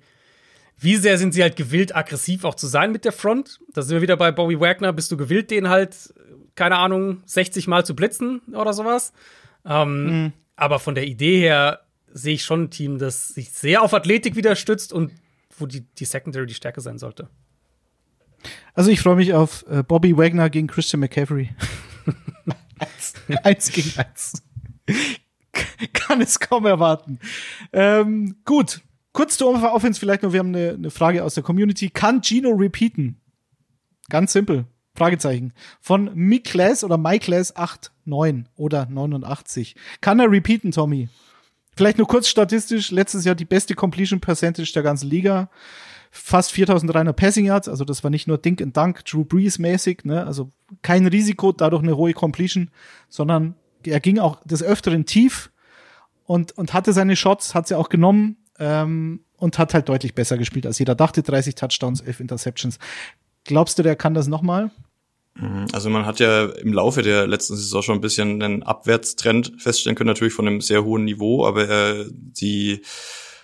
[0.80, 3.59] wie sehr sind sie halt gewillt, aggressiv auch zu sein mit der Front?
[3.73, 4.93] Da sind wir wieder bei Bobby Wagner.
[4.93, 6.13] Bist du gewillt, den halt,
[6.55, 9.13] keine Ahnung, 60 Mal zu blitzen oder sowas?
[9.65, 10.34] Ähm, mhm.
[10.55, 14.36] Aber von der Idee her sehe ich schon ein Team, das sich sehr auf Athletik
[14.36, 15.11] wieder stützt und
[15.57, 17.30] wo die, die Secondary die Stärke sein sollte.
[18.73, 21.49] Also ich freue mich auf äh, Bobby Wagner gegen Christian McCaffrey.
[22.79, 23.13] eins,
[23.43, 24.43] eins gegen eins.
[25.93, 27.19] Kann es kaum erwarten.
[27.73, 28.81] Ähm, gut,
[29.11, 31.89] Kurz zur Offense vielleicht noch, wir haben eine, eine Frage aus der Community.
[31.89, 33.19] Kann Gino repeaten?
[34.07, 34.65] Ganz simpel.
[34.95, 35.53] Fragezeichen.
[35.81, 37.53] Von Miklas oder Miklas
[38.05, 39.75] 89 oder 89.
[40.01, 41.09] Kann er repeaten, Tommy?
[41.75, 42.91] Vielleicht nur kurz statistisch.
[42.91, 45.49] Letztes Jahr die beste Completion Percentage der ganzen Liga.
[46.12, 47.68] Fast 4300 Passing Yards.
[47.68, 50.26] Also das war nicht nur Dink and Dunk, Drew Brees mäßig, ne?
[50.26, 50.49] Also
[50.82, 52.72] kein Risiko, dadurch eine hohe Completion,
[53.10, 53.55] sondern
[53.86, 55.51] er ging auch des Öfteren tief
[56.26, 60.38] und, und hatte seine Shots, hat sie auch genommen ähm, und hat halt deutlich besser
[60.38, 61.24] gespielt, als jeder dachte.
[61.24, 62.80] 30 Touchdowns, 11 Interceptions.
[63.45, 64.72] Glaubst du, der kann das nochmal?
[65.36, 65.68] Mhm.
[65.72, 69.95] Also man hat ja im Laufe der letzten Saison schon ein bisschen einen Abwärtstrend feststellen
[69.95, 72.82] können, natürlich von einem sehr hohen Niveau, aber äh, die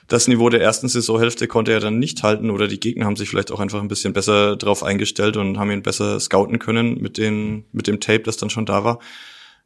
[0.08, 3.30] das Niveau der ersten Saisonhälfte konnte er dann nicht halten oder die Gegner haben sich
[3.30, 7.18] vielleicht auch einfach ein bisschen besser drauf eingestellt und haben ihn besser scouten können mit
[7.18, 8.99] den mit dem Tape, das dann schon da war.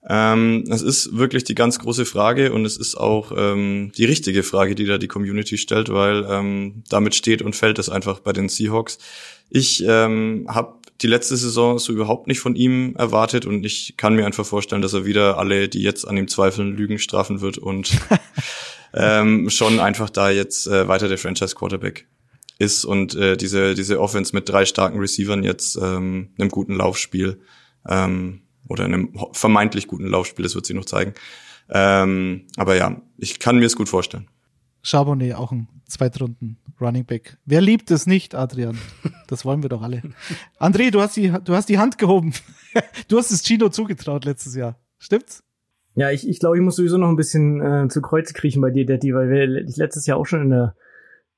[0.08, 4.74] Ähm, ist wirklich die ganz große Frage und es ist auch ähm, die richtige Frage,
[4.74, 8.48] die da die Community stellt, weil ähm, damit steht und fällt es einfach bei den
[8.48, 8.98] Seahawks.
[9.50, 14.16] Ich ähm, habe die letzte Saison so überhaupt nicht von ihm erwartet und ich kann
[14.16, 17.58] mir einfach vorstellen, dass er wieder alle, die jetzt an ihm zweifeln, Lügen strafen wird
[17.58, 17.92] und
[18.94, 22.08] ähm, schon einfach da jetzt äh, weiter der Franchise Quarterback
[22.58, 27.42] ist und äh, diese diese Offense mit drei starken Receivern jetzt ähm, einem guten Laufspiel
[27.88, 31.14] ähm, oder in einem vermeintlich guten Laufspiel, das wird sich noch zeigen.
[31.70, 34.28] Ähm, aber ja, ich kann mir es gut vorstellen.
[34.82, 37.38] Charbonnet auch ein Zweitrunden Running Back.
[37.46, 38.78] Wer liebt es nicht, Adrian?
[39.28, 40.02] Das wollen wir doch alle.
[40.60, 42.34] André, du hast die, du hast die Hand gehoben.
[43.08, 44.80] Du hast es Chino zugetraut letztes Jahr.
[45.00, 45.44] Stimmt's?
[46.00, 48.72] Ja, ich, ich glaube, ich muss sowieso noch ein bisschen äh, zu Kreuze kriechen bei
[48.72, 50.76] dir, Daddy, weil wir, ich letztes Jahr auch schon in der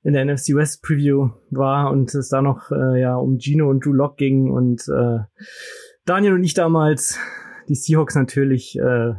[0.03, 3.83] in der NFC West Preview war und es da noch äh, ja um Gino und
[3.83, 5.19] Drew Lock ging und äh,
[6.05, 7.17] Daniel und ich damals,
[7.69, 9.15] die Seahawks natürlich äh,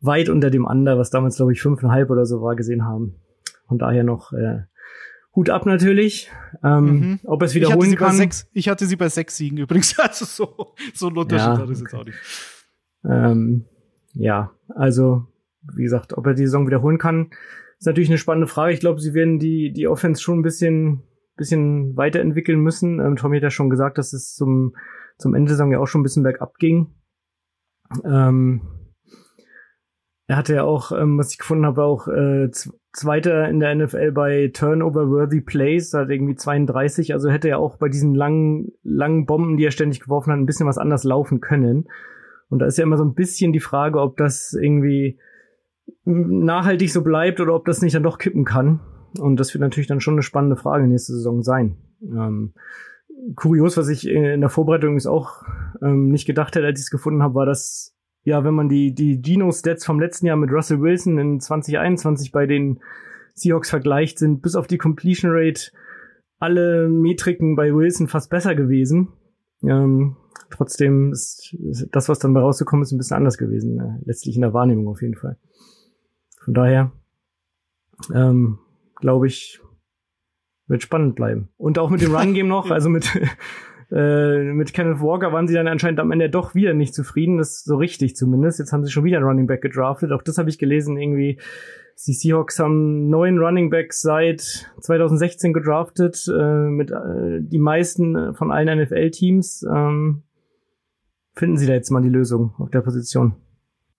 [0.00, 3.16] weit unter dem Under, was damals glaube ich fünfeinhalb oder so war, gesehen haben.
[3.68, 4.60] Von daher noch äh,
[5.34, 6.30] Hut ab natürlich.
[6.64, 7.20] Ähm, mhm.
[7.24, 8.16] Ob er es wiederholen ich kann.
[8.16, 9.98] Sechs, ich hatte sie bei sechs Siegen übrigens.
[9.98, 12.16] Also so, so ein Unterschied ja, hat es jetzt auch nicht.
[13.04, 13.66] Ähm,
[14.16, 15.26] ja, also
[15.74, 17.30] wie gesagt, ob er die Saison wiederholen kann,
[17.78, 18.72] ist natürlich eine spannende Frage.
[18.72, 21.02] Ich glaube, sie werden die, die Offense schon ein bisschen,
[21.36, 23.00] bisschen weiterentwickeln müssen.
[23.00, 24.74] Ähm, Tommy hat ja schon gesagt, dass es zum
[25.18, 26.94] zum Ende der Saison ja auch schon ein bisschen bergab ging.
[28.04, 28.62] Ähm,
[30.28, 32.50] er hatte ja auch, ähm, was ich gefunden habe, auch äh,
[32.92, 37.88] Zweiter in der NFL bei Turnover-worthy Plays, hat irgendwie 32, also hätte er auch bei
[37.88, 41.88] diesen langen, langen Bomben, die er ständig geworfen hat, ein bisschen was anders laufen können.
[42.48, 45.18] Und da ist ja immer so ein bisschen die Frage, ob das irgendwie
[46.04, 48.80] nachhaltig so bleibt oder ob das nicht dann doch kippen kann.
[49.18, 51.76] Und das wird natürlich dann schon eine spannende Frage nächste Saison sein.
[52.02, 52.52] Ähm,
[53.34, 55.42] kurios, was ich in der Vorbereitung ist auch
[55.82, 58.92] ähm, nicht gedacht hätte, als ich es gefunden habe, war, dass ja, wenn man die
[58.92, 62.80] die Dino-Stats vom letzten Jahr mit Russell Wilson in 2021 bei den
[63.34, 65.70] Seahawks vergleicht, sind bis auf die Completion Rate
[66.38, 69.08] alle Metriken bei Wilson fast besser gewesen.
[69.62, 70.16] Ähm,
[70.50, 71.56] trotzdem ist
[71.92, 74.88] das, was dann bei rausgekommen ist, ein bisschen anders gewesen, äh, letztlich in der Wahrnehmung
[74.88, 75.36] auf jeden Fall.
[76.44, 76.92] Von daher
[78.14, 78.58] ähm,
[78.96, 79.60] glaube ich,
[80.66, 81.48] wird spannend bleiben.
[81.56, 83.10] Und auch mit dem Run-Game noch, also mit
[83.90, 87.58] Äh, mit Kenneth Walker waren sie dann anscheinend am Ende doch wieder nicht zufrieden, das
[87.58, 88.58] ist so richtig zumindest.
[88.58, 90.10] Jetzt haben sie schon wieder einen Running Back gedraftet.
[90.10, 91.38] Auch das habe ich gelesen, irgendwie.
[92.06, 98.50] Die Seahawks haben neun Running Backs seit 2016 gedraftet, äh, mit äh, die meisten von
[98.50, 99.64] allen NFL-Teams.
[99.72, 100.22] Ähm,
[101.36, 103.36] finden Sie da jetzt mal die Lösung auf der Position?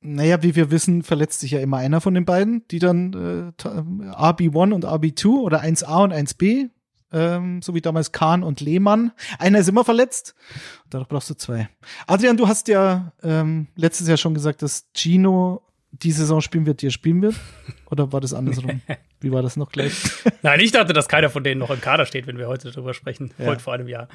[0.02, 3.64] Naja, wie wir wissen, verletzt sich ja immer einer von den beiden, die dann äh,
[3.64, 6.70] RB1 und RB2 oder 1A und 1B,
[7.12, 9.12] ähm, so wie damals Kahn und Lehmann.
[9.40, 10.36] Einer ist immer verletzt.
[10.90, 11.70] Dadurch brauchst du zwei.
[12.06, 15.62] Adrian, du hast ja ähm, letztes Jahr schon gesagt, dass Gino
[15.92, 17.36] die Saison spielen wird, die er spielen wird.
[17.90, 18.82] Oder war das andersrum?
[19.20, 19.94] Wie war das noch gleich?
[20.44, 22.94] Nein, ich dachte, dass keiner von denen noch im Kader steht, wenn wir heute darüber
[22.94, 23.34] sprechen.
[23.40, 23.48] Ja.
[23.48, 24.10] Heute vor einem Jahr.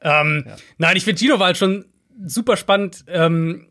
[0.00, 0.20] Ja.
[0.20, 0.56] Ähm, ja.
[0.78, 1.86] Nein, ich finde Gino war halt schon
[2.24, 3.04] super spannend.
[3.08, 3.66] Ähm,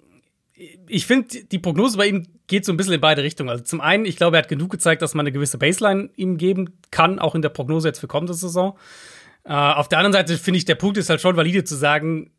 [0.88, 3.50] ich finde, die Prognose bei ihm geht so ein bisschen in beide Richtungen.
[3.50, 6.38] Also zum einen, ich glaube, er hat genug gezeigt, dass man eine gewisse Baseline ihm
[6.38, 8.78] geben kann, auch in der Prognose jetzt für kommende Saison.
[9.46, 12.32] Äh, auf der anderen Seite finde ich, der Punkt ist halt schon valide zu sagen,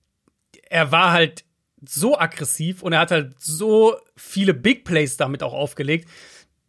[0.71, 1.45] er war halt
[1.87, 6.09] so aggressiv und er hat halt so viele Big Plays damit auch aufgelegt,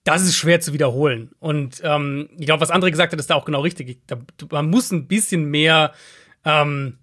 [0.03, 1.31] das ist schwer zu wiederholen.
[1.39, 4.01] Und ähm, ich glaube, was andere gesagt hat, ist da auch genau richtig.
[4.07, 4.17] Da,
[4.51, 5.93] man muss ein bisschen mehr
[6.43, 6.99] ähm,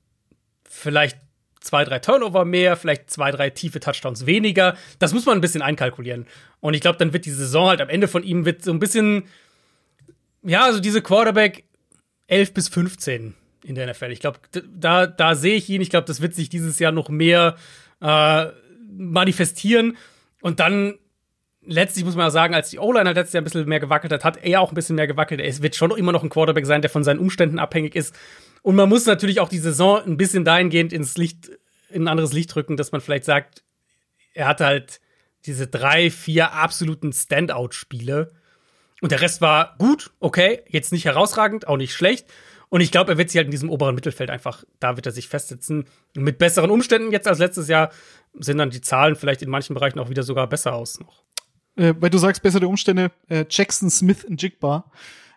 [0.68, 1.18] vielleicht
[1.62, 4.76] zwei, drei Turnover mehr, vielleicht zwei, drei tiefe Touchdowns weniger.
[4.98, 6.26] Das muss man ein bisschen einkalkulieren.
[6.60, 8.78] Und ich glaube, dann wird die Saison halt am Ende von ihm wird so ein
[8.78, 9.24] bisschen,
[10.42, 11.64] ja, also diese Quarterback
[12.26, 13.34] 11 bis 15
[13.64, 14.10] in der NFL.
[14.10, 15.80] Ich glaube, da, da sehe ich ihn.
[15.80, 17.56] Ich glaube, das wird sich dieses Jahr noch mehr
[18.00, 18.46] äh,
[18.90, 19.96] manifestieren.
[20.40, 20.98] Und dann
[21.64, 24.12] letztlich muss man auch sagen, als die O-Line halt letztes Jahr ein bisschen mehr gewackelt
[24.12, 25.40] hat, hat er auch ein bisschen mehr gewackelt.
[25.40, 28.14] Er wird schon immer noch ein Quarterback sein, der von seinen Umständen abhängig ist.
[28.62, 31.50] Und man muss natürlich auch die Saison ein bisschen dahingehend ins Licht,
[31.90, 33.62] in ein anderes Licht rücken, dass man vielleicht sagt,
[34.34, 35.00] er hatte halt
[35.46, 38.32] diese drei, vier absoluten Standout-Spiele.
[39.00, 42.26] Und der Rest war gut, okay, jetzt nicht herausragend, auch nicht schlecht.
[42.68, 45.12] Und ich glaube, er wird sich halt in diesem oberen Mittelfeld einfach, da wird er
[45.12, 45.86] sich festsetzen.
[46.14, 47.90] Mit besseren Umständen jetzt als letztes Jahr
[48.32, 51.22] sehen dann die Zahlen vielleicht in manchen Bereichen auch wieder sogar besser aus noch.
[51.76, 54.90] Äh, weil du sagst, bessere Umstände, äh, Jackson Smith und Jigbar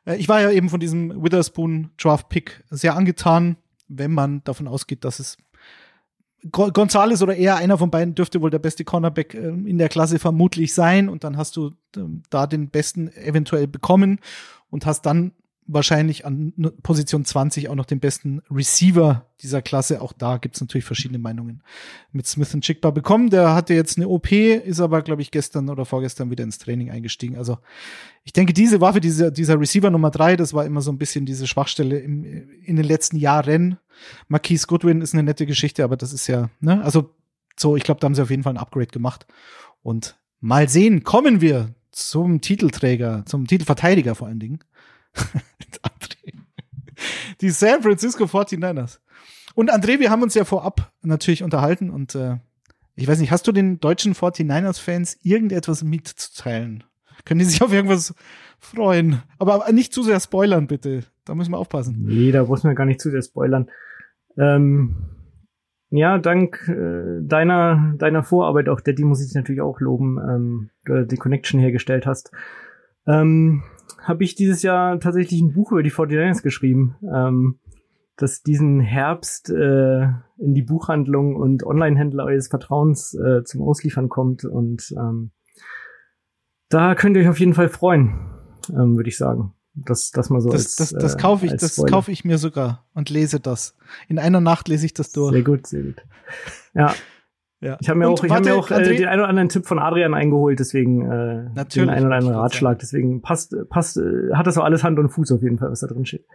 [0.05, 3.57] äh, ich war ja eben von diesem Witherspoon Draft Pick sehr angetan,
[3.87, 5.37] wenn man davon ausgeht, dass es
[6.51, 10.19] Gonzales oder eher einer von beiden dürfte wohl der beste Cornerback äh, in der Klasse
[10.19, 11.09] vermutlich sein.
[11.09, 14.19] Und dann hast du ähm, da den besten eventuell bekommen
[14.69, 15.31] und hast dann
[15.67, 16.53] wahrscheinlich an
[16.83, 20.01] Position 20 auch noch den besten Receiver dieser Klasse.
[20.01, 21.63] Auch da gibt's natürlich verschiedene Meinungen
[22.11, 23.29] mit Smith und Chickbar bekommen.
[23.29, 26.91] Der hatte jetzt eine OP, ist aber, glaube ich, gestern oder vorgestern wieder ins Training
[26.91, 27.35] eingestiegen.
[27.35, 27.57] Also
[28.23, 31.25] ich denke, diese Waffe, dieser, dieser Receiver Nummer drei, das war immer so ein bisschen
[31.25, 32.23] diese Schwachstelle im,
[32.63, 33.77] in den letzten Jahren.
[34.27, 37.11] Marquise Goodwin ist eine nette Geschichte, aber das ist ja, ne, also
[37.57, 39.25] so, ich glaube, da haben sie auf jeden Fall ein Upgrade gemacht.
[39.81, 44.59] Und mal sehen, kommen wir zum Titelträger, zum Titelverteidiger vor allen Dingen.
[47.41, 48.99] Die San Francisco 49ers.
[49.53, 52.37] Und André, wir haben uns ja vorab natürlich unterhalten und äh,
[52.95, 56.83] ich weiß nicht, hast du den deutschen 49ers-Fans irgendetwas mitzuteilen?
[57.25, 58.13] Können die sich auf irgendwas
[58.59, 59.21] freuen?
[59.37, 61.03] Aber nicht zu sehr spoilern, bitte.
[61.25, 62.03] Da müssen wir aufpassen.
[62.05, 63.69] Nee, da muss man gar nicht zu sehr spoilern.
[64.37, 64.95] Ähm,
[65.89, 70.69] ja, dank äh, deiner, deiner Vorarbeit auch, der die muss ich natürlich auch loben, ähm,
[71.07, 72.31] die Connection hergestellt hast.
[73.07, 73.63] Ähm,
[74.01, 77.59] habe ich dieses Jahr tatsächlich ein Buch über die 49ers geschrieben, ähm,
[78.17, 80.03] das diesen Herbst äh,
[80.37, 84.45] in die Buchhandlung und Online-Händler eures Vertrauens äh, zum Ausliefern kommt.
[84.45, 85.31] Und ähm,
[86.69, 88.31] da könnt ihr euch auf jeden Fall freuen,
[88.69, 89.53] ähm, würde ich sagen.
[89.73, 92.37] Das, das mal so das, als, das, das kaufe ich, äh, das kaufe ich mir
[92.37, 93.75] sogar und lese das.
[94.07, 95.33] In einer Nacht lese ich das durch.
[95.33, 96.01] Sehr gut, sehr gut.
[96.73, 96.93] Ja,
[97.61, 97.77] ja.
[97.79, 99.79] Ich habe mir, auch, ich hab mir auch äh, den einen oder anderen Tipp von
[99.79, 102.79] Adrian eingeholt, deswegen äh, Natürlich, den einen oder anderen Ratschlag.
[102.79, 105.79] Deswegen passt, passt, äh, hat das auch alles Hand und Fuß auf jeden Fall, was
[105.79, 106.25] da drin steht.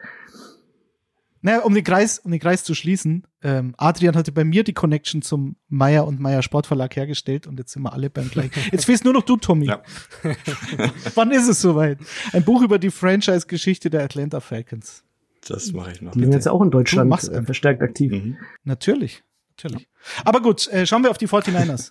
[1.42, 4.74] Naja, um den Kreis, um den Kreis zu schließen, ähm, Adrian hatte bei mir die
[4.74, 8.60] Connection zum Meier und Meier Sportverlag hergestellt und jetzt sind wir alle beim gleichen.
[8.72, 9.66] Jetzt fehlst nur noch du, Tommy.
[9.66, 9.82] Ja.
[11.14, 11.98] Wann ist es soweit?
[12.32, 15.02] Ein Buch über die Franchise-Geschichte der Atlanta Falcons.
[15.48, 16.12] Das mache ich noch.
[16.12, 18.12] Die sind jetzt auch in Deutschland äh, verstärkt aktiv.
[18.12, 18.36] Mhm.
[18.64, 19.22] Natürlich
[19.62, 19.88] natürlich.
[20.24, 21.90] Aber gut, äh, schauen wir auf die 49ers.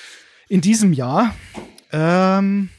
[0.48, 1.34] In diesem Jahr,
[1.92, 2.70] ähm,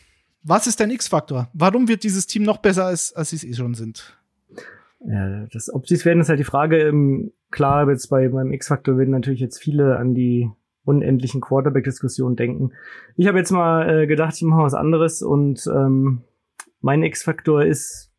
[0.43, 1.49] was ist dein X-Faktor?
[1.53, 4.17] Warum wird dieses Team noch besser, als, als sie es eh schon sind?
[5.05, 6.77] Ja, das, ob sie es werden, ist halt die Frage.
[6.77, 10.49] Ähm, klar, jetzt bei meinem X-Faktor werden natürlich jetzt viele an die
[10.83, 12.71] unendlichen Quarterback-Diskussionen denken.
[13.15, 16.23] Ich habe jetzt mal äh, gedacht, ich mache was anderes und ähm,
[16.81, 18.11] mein X-Faktor ist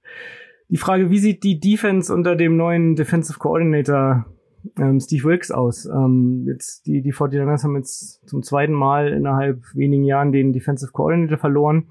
[0.68, 4.24] die Frage, wie sieht die Defense unter dem neuen Defensive Coordinator
[4.78, 5.86] ähm, Steve Wilkes aus.
[5.86, 10.92] Ähm, jetzt die, die 49ers haben jetzt zum zweiten Mal innerhalb wenigen Jahren den Defensive
[10.92, 11.88] Coordinator verloren.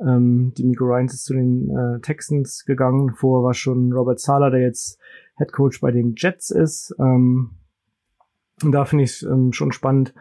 [0.00, 3.14] Ähm, die Miko Ryans ist zu den äh, Texans gegangen.
[3.14, 4.98] Vorher war schon Robert Sala, der jetzt
[5.36, 6.94] Head Coach bei den Jets ist.
[6.98, 7.50] Ähm,
[8.62, 10.14] Und da finde ich es ähm, schon spannend,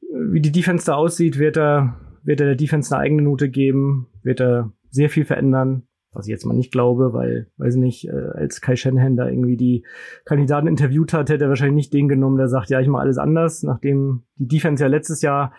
[0.00, 1.38] wie die Defense da aussieht.
[1.38, 4.06] Wird er, wird er der Defense eine eigene Note geben?
[4.22, 5.86] Wird er sehr viel verändern?
[6.14, 9.56] Was ich jetzt mal nicht glaube, weil, weiß nicht, äh, als Kai Shanahan da irgendwie
[9.56, 9.84] die
[10.24, 13.18] Kandidaten interviewt hat, hätte er wahrscheinlich nicht den genommen, der sagt, ja, ich mache alles
[13.18, 15.52] anders, nachdem die Defense ja letztes Jahr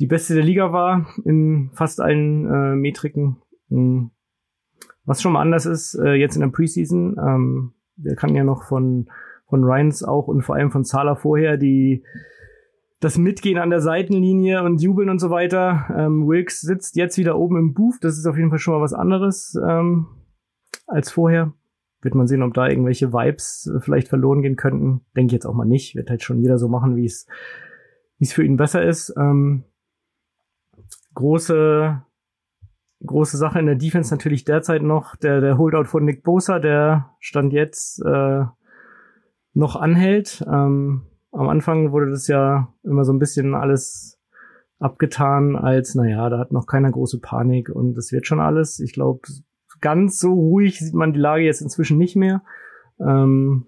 [0.00, 3.36] die beste der Liga war in fast allen äh, Metriken.
[3.68, 4.10] Mhm.
[5.04, 8.64] Was schon mal anders ist, äh, jetzt in der Preseason, ähm, wir kannten ja noch
[8.64, 9.08] von,
[9.48, 12.04] von Ryans auch und vor allem von Zala vorher, die
[13.02, 15.86] das Mitgehen an der Seitenlinie und Jubeln und so weiter.
[15.96, 17.96] Ähm, Wilkes sitzt jetzt wieder oben im Booth.
[18.02, 20.06] Das ist auf jeden Fall schon mal was anderes ähm,
[20.86, 21.52] als vorher.
[22.00, 25.00] Wird man sehen, ob da irgendwelche Vibes äh, vielleicht verloren gehen könnten.
[25.16, 25.96] Denke ich jetzt auch mal nicht.
[25.96, 27.26] Wird halt schon jeder so machen, wie es
[28.18, 29.12] wie es für ihn besser ist.
[29.18, 29.64] Ähm,
[31.14, 32.02] große
[33.04, 37.16] große Sache in der Defense natürlich derzeit noch der der Holdout von Nick Bosa, der
[37.18, 38.44] stand jetzt äh,
[39.54, 40.44] noch anhält.
[40.46, 44.18] Ähm, am Anfang wurde das ja immer so ein bisschen alles
[44.78, 48.80] abgetan als, naja, da hat noch keiner große Panik und das wird schon alles.
[48.80, 49.20] Ich glaube,
[49.80, 52.42] ganz so ruhig sieht man die Lage jetzt inzwischen nicht mehr.
[53.00, 53.66] Ähm,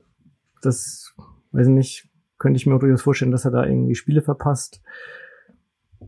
[0.60, 1.14] das,
[1.52, 2.08] weiß ich nicht,
[2.38, 4.82] könnte ich mir durchaus vorstellen, dass er da irgendwie Spiele verpasst.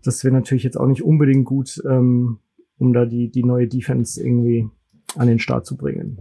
[0.04, 2.38] Das wäre natürlich jetzt auch nicht unbedingt gut, ähm,
[2.78, 4.68] um da die, die neue Defense irgendwie
[5.16, 6.20] an den Start zu bringen.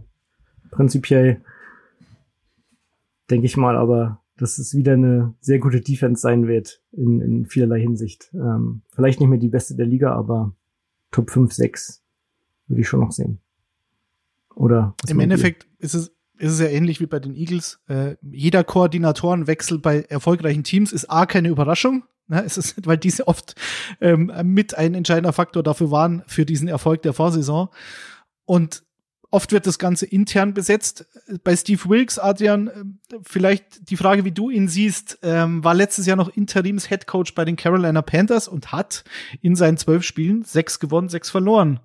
[0.72, 1.42] Prinzipiell
[3.30, 7.46] denke ich mal aber, dass es wieder eine sehr gute Defense sein wird in, in
[7.46, 8.32] vielerlei Hinsicht.
[8.34, 10.54] Ähm, vielleicht nicht mehr die beste der Liga, aber
[11.12, 12.04] Top 5, 6
[12.68, 13.40] würde ich schon noch sehen.
[14.56, 14.96] Oder?
[15.08, 17.80] Im Endeffekt ist es, ist es ja ähnlich wie bei den Eagles.
[17.88, 22.04] Äh, jeder Koordinatorenwechsel bei erfolgreichen Teams ist A, keine Überraschung.
[22.28, 22.44] Ne?
[22.44, 23.56] Es ist, weil diese oft
[24.02, 27.70] ähm, mit ein entscheidender Faktor dafür waren, für diesen Erfolg der Vorsaison.
[28.46, 28.85] Und
[29.36, 31.06] Oft wird das Ganze intern besetzt.
[31.44, 36.06] Bei Steve Wilkes, Adrian, äh, vielleicht die Frage, wie du ihn siehst, ähm, war letztes
[36.06, 39.04] Jahr noch Interims Head Coach bei den Carolina Panthers und hat
[39.42, 41.82] in seinen zwölf Spielen sechs gewonnen, sechs verloren.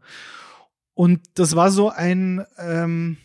[0.95, 3.17] Und das war so ein, ähm,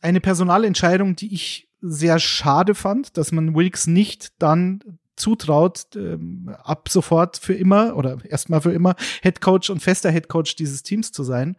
[0.00, 4.82] eine Personalentscheidung, die ich sehr schade fand, dass man Wilkes nicht dann
[5.14, 10.30] zutraut, ähm, ab sofort für immer oder erstmal für immer Head Coach und fester Head
[10.30, 11.58] Coach dieses Teams zu sein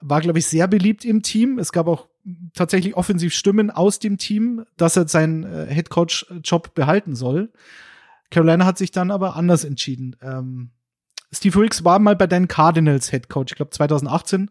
[0.00, 1.58] war, glaube ich, sehr beliebt im Team.
[1.58, 2.08] Es gab auch
[2.54, 7.50] tatsächlich offensiv Stimmen aus dem Team, dass er seinen äh, Headcoach-Job behalten soll.
[8.30, 10.16] Carolina hat sich dann aber anders entschieden.
[10.20, 10.70] Ähm,
[11.32, 14.50] Steve Wilkes war mal bei den Cardinals Headcoach, ich glaube 2018,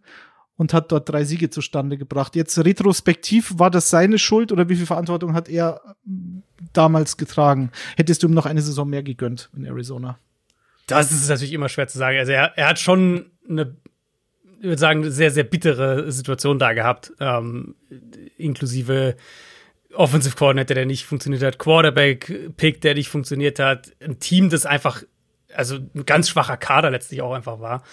[0.57, 2.35] und hat dort drei Siege zustande gebracht.
[2.35, 7.71] Jetzt retrospektiv, war das seine Schuld oder wie viel Verantwortung hat er ähm, damals getragen?
[7.97, 10.17] Hättest du ihm noch eine Saison mehr gegönnt in Arizona?
[10.87, 12.17] Das ist natürlich immer schwer zu sagen.
[12.17, 13.75] Also er, er hat schon eine
[14.59, 17.75] ich würde sagen, sehr, sehr bittere Situation da gehabt, ähm,
[18.37, 19.15] inklusive
[19.93, 25.03] Offensive Coordinator, der nicht funktioniert hat, Quarterback-Pick, der nicht funktioniert hat, ein Team, das einfach,
[25.53, 27.83] also ein ganz schwacher Kader letztlich auch einfach war.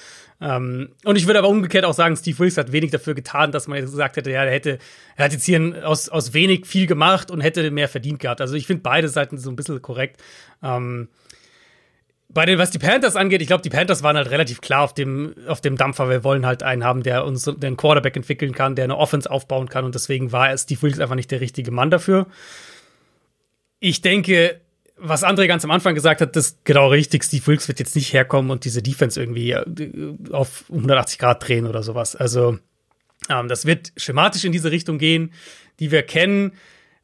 [0.41, 3.69] Ähm, und ich würde aber umgekehrt auch sagen, Steve Wilkes hat wenig dafür getan, dass
[3.69, 4.79] man jetzt gesagt hätte, ja, er hätte,
[5.17, 8.41] er hat jetzt hier aus, aus wenig viel gemacht und hätte mehr verdient gehabt.
[8.41, 10.21] Also ich finde beide Seiten so ein bisschen korrekt.
[10.63, 11.09] Ähm,
[12.35, 14.95] bei den, was die Panthers angeht, ich glaube, die Panthers waren halt relativ klar auf
[14.95, 16.09] dem, auf dem Dampfer.
[16.09, 19.69] Wir wollen halt einen haben, der uns einen Quarterback entwickeln kann, der eine Offense aufbauen
[19.69, 22.27] kann und deswegen war Steve Wilkes einfach nicht der richtige Mann dafür.
[23.81, 24.61] Ich denke,
[24.97, 27.25] was André ganz am Anfang gesagt hat, das ist genau richtig.
[27.25, 29.65] Steve Wilkes wird jetzt nicht herkommen und diese Defense irgendwie äh,
[30.31, 32.15] auf 180 Grad drehen oder sowas.
[32.15, 32.59] Also,
[33.29, 35.33] ähm, das wird schematisch in diese Richtung gehen,
[35.81, 36.53] die wir kennen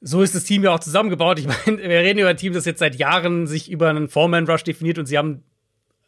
[0.00, 1.38] so ist das Team ja auch zusammengebaut.
[1.38, 4.64] Ich meine, wir reden über ein Team, das jetzt seit Jahren sich über einen Foreman-Rush
[4.64, 5.42] definiert und sie haben,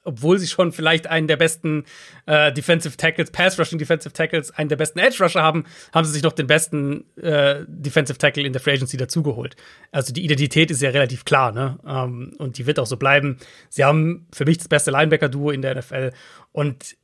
[0.04, 1.84] obwohl sie schon vielleicht einen der besten
[2.26, 6.32] äh, Defensive Tackles, Pass-Rushing Defensive Tackles, einen der besten Edge-Rusher haben, haben sie sich noch
[6.32, 9.56] den besten äh, Defensive Tackle in der Free Agency dazugeholt.
[9.90, 11.78] Also die Identität ist ja relativ klar, ne?
[11.86, 13.38] Ähm, und die wird auch so bleiben.
[13.68, 16.12] Sie haben für mich das beste Linebacker-Duo in der NFL
[16.52, 16.96] und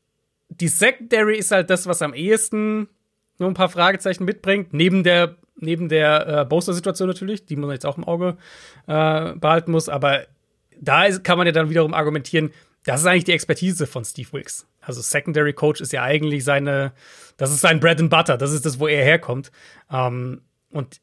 [0.49, 2.89] die Secondary ist halt das, was am ehesten
[3.39, 7.87] nur ein paar Fragezeichen mitbringt, neben der neben der äh, Booster-Situation natürlich, die man jetzt
[7.87, 8.37] auch im Auge
[8.87, 9.89] äh, behalten muss.
[9.89, 10.27] Aber
[10.81, 12.51] da ist, kann man ja dann wiederum argumentieren,
[12.85, 14.67] das ist eigentlich die Expertise von Steve Wilkes.
[14.81, 16.93] Also Secondary Coach ist ja eigentlich seine,
[17.37, 19.51] das ist sein Bread and Butter, das ist das, wo er herkommt.
[19.91, 21.01] Ähm, und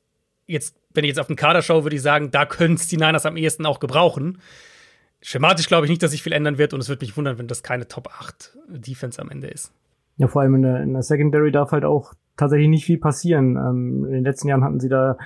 [0.47, 2.97] jetzt, wenn ich jetzt auf den Kader schaue, würde ich sagen, da können es die
[2.97, 4.39] Niners am ehesten auch gebrauchen.
[5.21, 7.47] Schematisch glaube ich nicht, dass sich viel ändern wird und es würde mich wundern, wenn
[7.47, 9.73] das keine Top 8 Defense am Ende ist.
[10.17, 13.57] Ja, vor allem in der, in der Secondary darf halt auch tatsächlich nicht viel passieren.
[13.57, 15.17] Ähm, in den letzten Jahren hatten sie da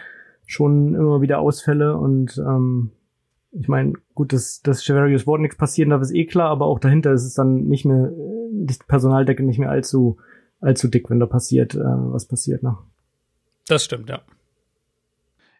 [0.45, 2.91] schon immer wieder Ausfälle und ähm,
[3.51, 6.79] ich meine, gut, dass, dass Chevarius Ward nichts passieren darf, ist eh klar, aber auch
[6.79, 8.11] dahinter ist es dann nicht mehr,
[8.51, 10.17] die Personaldecke nicht mehr allzu,
[10.59, 12.77] allzu dick, wenn da passiert, äh, was passiert, ne?
[13.67, 14.21] Das stimmt, ja.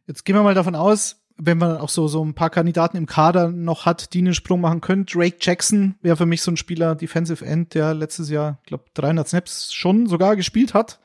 [0.06, 3.06] Jetzt gehen wir mal davon aus, wenn man auch so, so ein paar Kandidaten im
[3.06, 5.06] Kader noch hat, die einen Sprung machen können.
[5.06, 9.28] Drake Jackson wäre für mich so ein Spieler, Defensive End, der letztes Jahr, glaube 300
[9.28, 11.00] Snaps schon sogar gespielt hat.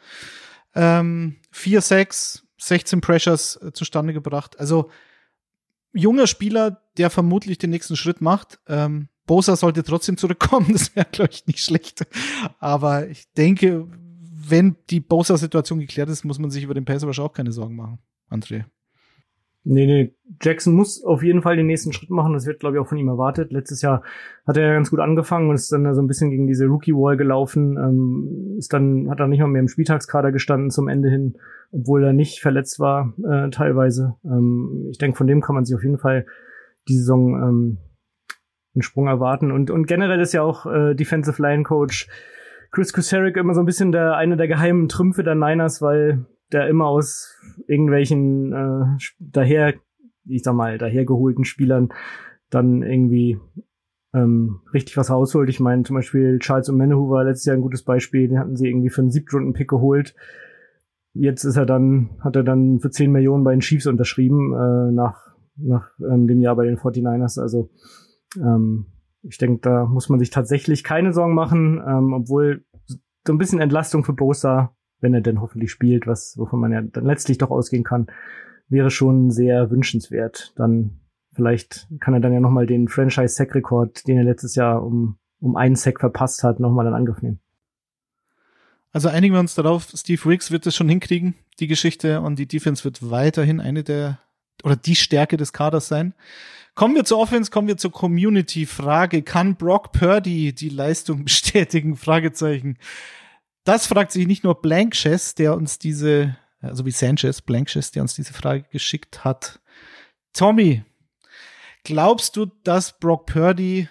[0.75, 4.59] Ähm, 4 Sacks, 16 Pressures äh, zustande gebracht.
[4.59, 4.91] Also
[5.93, 8.59] junger Spieler, der vermutlich den nächsten Schritt macht.
[8.67, 12.07] Ähm, Bosa sollte trotzdem zurückkommen, das wäre, glaube ich, nicht schlecht.
[12.59, 17.33] Aber ich denke, wenn die Bosa-Situation geklärt ist, muss man sich über den Pass auch
[17.33, 17.99] keine Sorgen machen,
[18.31, 18.65] André.
[19.65, 22.33] Nee, nee, Jackson muss auf jeden Fall den nächsten Schritt machen.
[22.33, 23.53] Das wird, glaube ich, auch von ihm erwartet.
[23.53, 24.03] Letztes Jahr
[24.45, 27.17] hat er ja ganz gut angefangen und ist dann so ein bisschen gegen diese Rookie-Wall
[27.17, 27.77] gelaufen.
[27.77, 31.39] Ähm, ist dann, hat er nicht mal mehr im Spieltagskader gestanden zum Ende hin,
[31.71, 34.17] obwohl er nicht verletzt war, äh, teilweise.
[34.25, 36.27] Ähm, ich denke, von dem kann man sich auf jeden Fall
[36.89, 37.79] die Saison ähm,
[38.75, 39.53] einen Sprung erwarten.
[39.53, 42.09] Und, und generell ist ja auch äh, Defensive Line Coach
[42.73, 46.69] Chris Kusarik immer so ein bisschen der eine der geheimen Trümpfe der Niners, weil der
[46.69, 47.35] immer aus
[47.67, 49.75] irgendwelchen äh, daher,
[50.27, 51.91] ich sag mal, dahergeholten Spielern
[52.51, 53.39] dann irgendwie
[54.15, 55.49] ähm, richtig was rausholt.
[55.49, 58.69] Ich meine, zum Beispiel Charles O'Manahu war letztes Jahr ein gutes Beispiel, den hatten sie
[58.69, 60.15] irgendwie für einen Siebtrunden-Pick geholt.
[61.15, 64.93] Jetzt ist er dann, hat er dann für 10 Millionen bei den Chiefs unterschrieben, äh,
[64.93, 67.41] nach, nach ähm, dem Jahr bei den 49ers.
[67.41, 67.71] Also
[68.37, 68.87] ähm,
[69.23, 72.65] ich denke, da muss man sich tatsächlich keine Sorgen machen, ähm, obwohl
[73.27, 76.81] so ein bisschen Entlastung für Bosa, wenn er denn hoffentlich spielt, was wovon man ja
[76.83, 78.07] dann letztlich doch ausgehen kann,
[78.69, 80.53] wäre schon sehr wünschenswert.
[80.57, 81.01] Dann
[81.33, 85.77] vielleicht kann er dann ja nochmal den Franchise-Sack-Rekord, den er letztes Jahr um, um einen
[85.77, 87.41] Sack verpasst hat, nochmal in Angriff nehmen.
[88.93, 92.47] Also einigen wir uns darauf, Steve Riggs wird es schon hinkriegen, die Geschichte, und die
[92.47, 94.19] Defense wird weiterhin eine der
[94.65, 96.15] oder die Stärke des Kaders sein.
[96.75, 99.23] Kommen wir zur Offense, kommen wir zur Community-Frage.
[99.23, 101.97] Kann Brock Purdy die Leistung bestätigen?
[101.97, 102.79] Fragezeichen.
[103.65, 108.15] Das fragt sich nicht nur Blankchess, der uns diese, also wie Sanchez, Blankchess, der uns
[108.15, 109.61] diese Frage geschickt hat.
[110.33, 110.85] Tommy,
[111.85, 113.89] glaubst du, dass Brock Purdy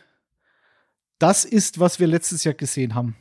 [1.19, 3.15] das ist, was wir letztes Jahr gesehen haben?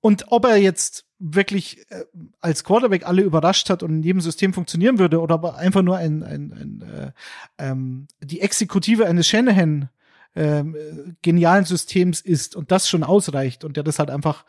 [0.00, 2.04] Und ob er jetzt wirklich äh,
[2.40, 5.96] als Quarterback alle überrascht hat und in jedem System funktionieren würde oder aber einfach nur
[5.96, 7.12] ein, ein, ein äh,
[7.58, 9.88] ähm, die Exekutive eines Shanahan
[10.36, 14.44] ähm, genialen Systems ist und das schon ausreicht und der das halt einfach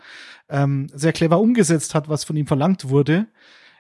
[0.50, 3.28] ähm, sehr clever umgesetzt hat, was von ihm verlangt wurde,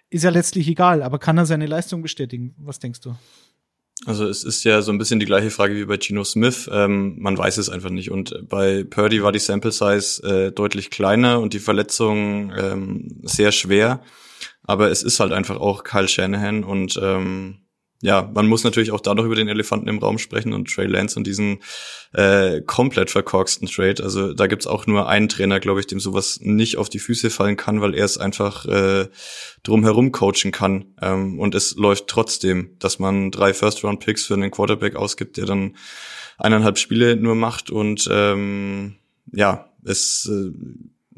[0.10, 1.03] ist ja letztlich egal.
[1.03, 2.55] Aber kann er seine Leistung bestätigen?
[2.58, 3.16] Was denkst du?
[4.05, 6.70] Also es ist ja so ein bisschen die gleiche Frage wie bei Gino Smith.
[6.72, 8.12] Ähm, man weiß es einfach nicht.
[8.12, 13.51] Und bei Purdy war die Sample Size äh, deutlich kleiner und die Verletzung ähm, sehr
[13.51, 14.01] schwer.
[14.64, 17.66] Aber es ist halt einfach auch Kyle Shanahan und ähm,
[18.02, 20.86] ja, man muss natürlich auch da noch über den Elefanten im Raum sprechen und Trey
[20.86, 21.60] Lance und diesen
[22.14, 24.04] äh, komplett verkorksten Trade.
[24.04, 27.32] Also da gibt's auch nur einen Trainer, glaube ich, dem sowas nicht auf die Füße
[27.32, 29.08] fallen kann, weil er es einfach äh,
[29.64, 30.93] drumherum coachen kann.
[31.02, 35.76] Ähm, und es läuft trotzdem, dass man drei First-Round-Picks für einen Quarterback ausgibt, der dann
[36.38, 38.98] eineinhalb Spiele nur macht und ähm,
[39.32, 40.52] ja, es äh,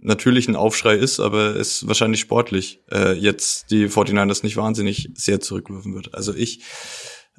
[0.02, 5.40] natürlich ein Aufschrei ist, aber es wahrscheinlich sportlich äh, jetzt die 49ers nicht wahnsinnig sehr
[5.40, 6.14] zurückwerfen wird.
[6.14, 6.62] Also ich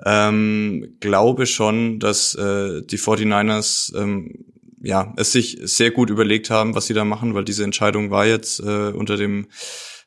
[0.05, 4.45] ähm, glaube schon, dass äh, die 49ers ähm,
[4.83, 8.27] ja es sich sehr gut überlegt haben, was sie da machen, weil diese Entscheidung war
[8.27, 9.49] jetzt äh, unter dem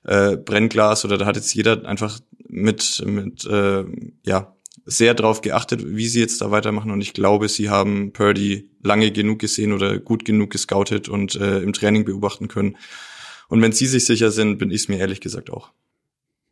[0.03, 3.85] äh, Brennglas oder da hat jetzt jeder einfach mit mit äh,
[4.25, 4.55] ja
[4.85, 6.91] sehr drauf geachtet, wie sie jetzt da weitermachen.
[6.91, 11.59] Und ich glaube, sie haben Purdy lange genug gesehen oder gut genug gescoutet und äh,
[11.59, 12.77] im Training beobachten können.
[13.47, 15.71] Und wenn sie sich sicher sind, bin ich es mir ehrlich gesagt auch.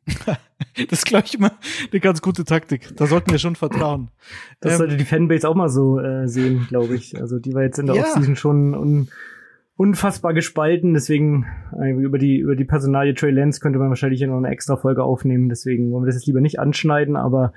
[0.89, 1.51] das ist, glaube ich, immer
[1.91, 2.95] eine ganz gute Taktik.
[2.95, 4.09] Da sollten wir schon vertrauen.
[4.59, 7.19] Das ähm, sollte die Fanbase auch mal so äh, sehen, glaube ich.
[7.19, 8.03] Also die war jetzt in der ja.
[8.03, 9.09] Offseason schon un
[9.77, 10.93] unfassbar gespalten.
[10.93, 11.45] Deswegen
[11.79, 14.77] äh, über die über die Personalie Trey Lance könnte man wahrscheinlich hier noch eine extra
[14.77, 15.49] Folge aufnehmen.
[15.49, 17.15] Deswegen wollen wir das jetzt lieber nicht anschneiden.
[17.15, 17.53] Aber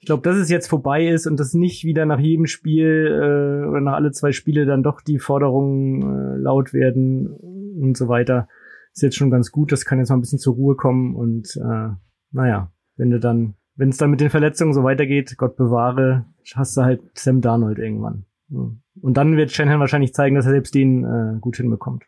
[0.00, 3.68] ich glaube, dass es jetzt vorbei ist und dass nicht wieder nach jedem Spiel äh,
[3.68, 8.48] oder nach alle zwei Spiele dann doch die Forderungen äh, laut werden und so weiter,
[8.92, 9.72] ist jetzt schon ganz gut.
[9.72, 11.90] Das kann jetzt mal ein bisschen zur Ruhe kommen und äh,
[12.30, 16.76] naja, wenn du dann, wenn es dann mit den Verletzungen so weitergeht, Gott bewahre, hast
[16.76, 18.24] du halt Sam Darnold irgendwann.
[18.50, 22.04] Und dann wird Shanahan wahrscheinlich zeigen, dass er selbst den äh, gut hinbekommt.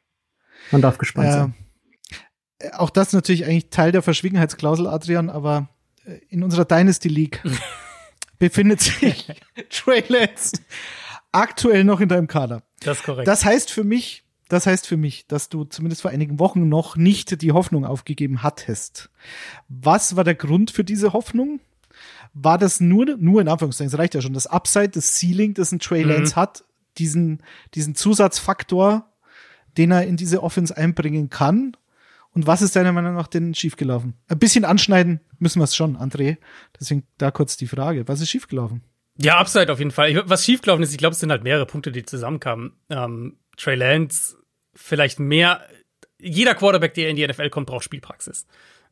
[0.73, 1.33] Man darf gespannt ja.
[1.33, 1.55] sein.
[2.75, 5.69] Auch das ist natürlich eigentlich Teil der Verschwiegenheitsklausel, Adrian, aber
[6.29, 7.43] in unserer Dynasty League
[8.39, 9.29] befindet sich
[9.71, 10.53] Trey Lance
[11.33, 12.63] aktuell noch in deinem Kader.
[12.81, 13.29] Das ist korrekt.
[13.29, 16.97] Das heißt für mich, das heißt für mich, dass du zumindest vor einigen Wochen noch
[16.97, 19.11] nicht die Hoffnung aufgegeben hattest.
[19.69, 21.61] Was war der Grund für diese Hoffnung?
[22.33, 25.73] War das nur, nur in Anführungszeichen, das reicht ja schon, das Upside, das Ceiling, das
[25.73, 26.37] ein Trey Lance mhm.
[26.37, 26.65] hat,
[26.99, 27.43] diesen,
[27.75, 29.09] diesen Zusatzfaktor,
[29.77, 31.77] den er in diese Offense einbringen kann?
[32.33, 34.15] Und was ist deiner Meinung nach denn schiefgelaufen?
[34.29, 36.37] Ein bisschen anschneiden müssen wir es schon, André.
[36.79, 38.07] Deswegen da kurz die Frage.
[38.07, 38.83] Was ist schiefgelaufen?
[39.17, 40.23] Ja, Upside auf jeden Fall.
[40.29, 42.73] Was schiefgelaufen ist, ich glaube, es sind halt mehrere Punkte, die zusammenkamen.
[42.89, 44.37] Ähm, Trey Lance
[44.75, 45.61] vielleicht mehr,
[46.19, 48.47] jeder Quarterback, der in die NFL kommt, braucht Spielpraxis.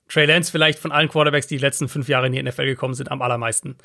[0.09, 2.95] Trey Lance vielleicht von allen Quarterbacks, die die letzten fünf Jahre in die NFL gekommen
[2.95, 3.77] sind, am allermeisten.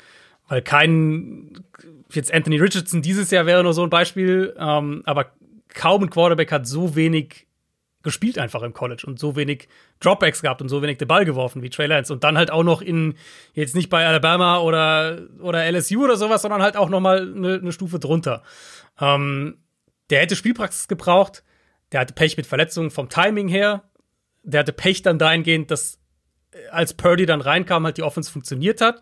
[0.48, 1.64] Weil kein,
[2.10, 5.32] jetzt Anthony Richardson dieses Jahr wäre nur so ein Beispiel, ähm, aber
[5.68, 7.46] kaum ein Quarterback hat so wenig
[8.04, 11.62] gespielt einfach im College und so wenig Dropbacks gehabt und so wenig den Ball geworfen
[11.62, 12.12] wie Trey Lance.
[12.12, 13.14] Und dann halt auch noch in
[13.54, 17.54] jetzt nicht bei Alabama oder oder LSU oder sowas, sondern halt auch noch mal eine,
[17.54, 18.42] eine Stufe drunter.
[19.00, 19.58] Ähm,
[20.10, 21.42] der hätte Spielpraxis gebraucht,
[21.90, 23.82] der hatte Pech mit Verletzungen vom Timing her,
[24.42, 25.98] der hatte Pech dann dahingehend, dass
[26.52, 29.00] äh, als Purdy dann reinkam, halt die Offense funktioniert hat.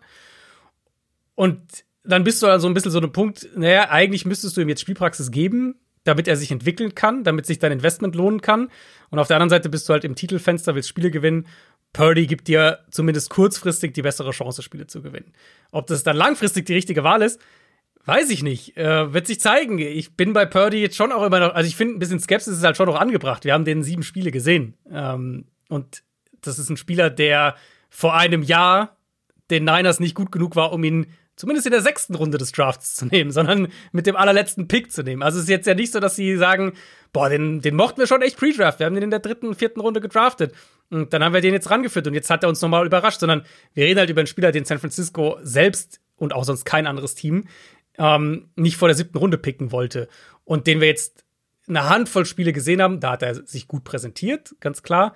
[1.35, 4.69] Und dann bist du also ein bisschen so ein Punkt, naja, eigentlich müsstest du ihm
[4.69, 8.69] jetzt Spielpraxis geben, damit er sich entwickeln kann, damit sich dein Investment lohnen kann.
[9.09, 11.47] Und auf der anderen Seite bist du halt im Titelfenster, willst Spiele gewinnen.
[11.93, 15.33] Purdy gibt dir zumindest kurzfristig die bessere Chance, Spiele zu gewinnen.
[15.71, 17.39] Ob das dann langfristig die richtige Wahl ist,
[18.05, 18.75] weiß ich nicht.
[18.75, 19.79] Äh, wird sich zeigen.
[19.79, 22.57] Ich bin bei Purdy jetzt schon auch immer noch, also ich finde, ein bisschen Skepsis
[22.57, 23.45] ist halt schon noch angebracht.
[23.45, 24.75] Wir haben den sieben Spiele gesehen.
[24.91, 26.03] Ähm, und
[26.41, 27.55] das ist ein Spieler, der
[27.89, 28.97] vor einem Jahr
[29.49, 32.95] den Niners nicht gut genug war, um ihn zumindest in der sechsten Runde des Drafts
[32.95, 35.23] zu nehmen, sondern mit dem allerletzten Pick zu nehmen.
[35.23, 36.73] Also es ist jetzt ja nicht so, dass sie sagen,
[37.11, 38.79] boah, den, den mochten wir schon echt pre-draft.
[38.79, 40.53] Wir haben den in der dritten, vierten Runde gedraftet.
[40.89, 43.45] Und dann haben wir den jetzt rangeführt und jetzt hat er uns nochmal überrascht, sondern
[43.73, 47.15] wir reden halt über einen Spieler, den San Francisco selbst und auch sonst kein anderes
[47.15, 47.45] Team
[47.97, 50.07] ähm, nicht vor der siebten Runde picken wollte.
[50.43, 51.23] Und den wir jetzt
[51.67, 55.15] eine Handvoll Spiele gesehen haben, da hat er sich gut präsentiert, ganz klar.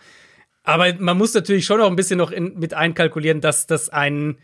[0.64, 4.38] Aber man muss natürlich schon noch ein bisschen noch in, mit einkalkulieren, dass das ein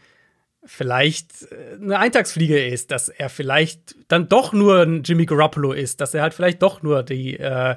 [0.66, 6.02] vielleicht äh, eine Eintagsfliege ist, dass er vielleicht dann doch nur ein Jimmy Garoppolo ist,
[6.02, 7.76] dass er halt vielleicht doch nur die, äh,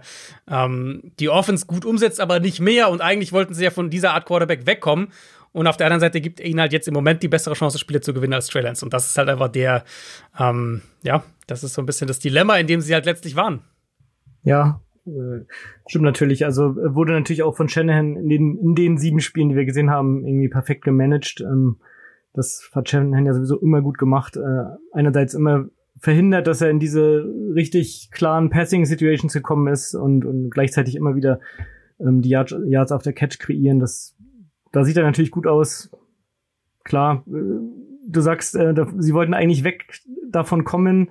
[0.49, 2.91] ähm, die Offense gut umsetzt, aber nicht mehr.
[2.91, 5.09] Und eigentlich wollten sie ja von dieser Art Quarterback wegkommen.
[5.53, 7.79] Und auf der anderen Seite gibt er ihnen halt jetzt im Moment die bessere Chance,
[7.79, 8.85] Spiele zu gewinnen als Trey Lance.
[8.85, 9.85] Und das ist halt einfach der,
[10.39, 13.61] ähm, ja, das ist so ein bisschen das Dilemma, in dem sie halt letztlich waren.
[14.43, 15.45] Ja, äh,
[15.89, 16.45] stimmt natürlich.
[16.45, 19.65] Also äh, wurde natürlich auch von Shanahan in den, in den sieben Spielen, die wir
[19.65, 21.41] gesehen haben, irgendwie perfekt gemanagt.
[21.41, 21.77] Ähm,
[22.37, 24.37] das hat Shanahan ja sowieso immer gut gemacht.
[24.37, 25.67] Äh, einerseits immer
[25.99, 27.25] verhindert, dass er in diese
[27.55, 31.41] richtig klaren Passing-Situations gekommen ist und, und gleichzeitig immer wieder
[31.99, 33.79] ähm, die Yards, Yards auf der Catch kreieren.
[33.79, 34.15] Das,
[34.73, 35.91] da sieht er natürlich gut aus.
[36.85, 37.33] Klar, äh,
[38.07, 39.87] du sagst, äh, da, sie wollten eigentlich weg
[40.31, 41.11] davon kommen,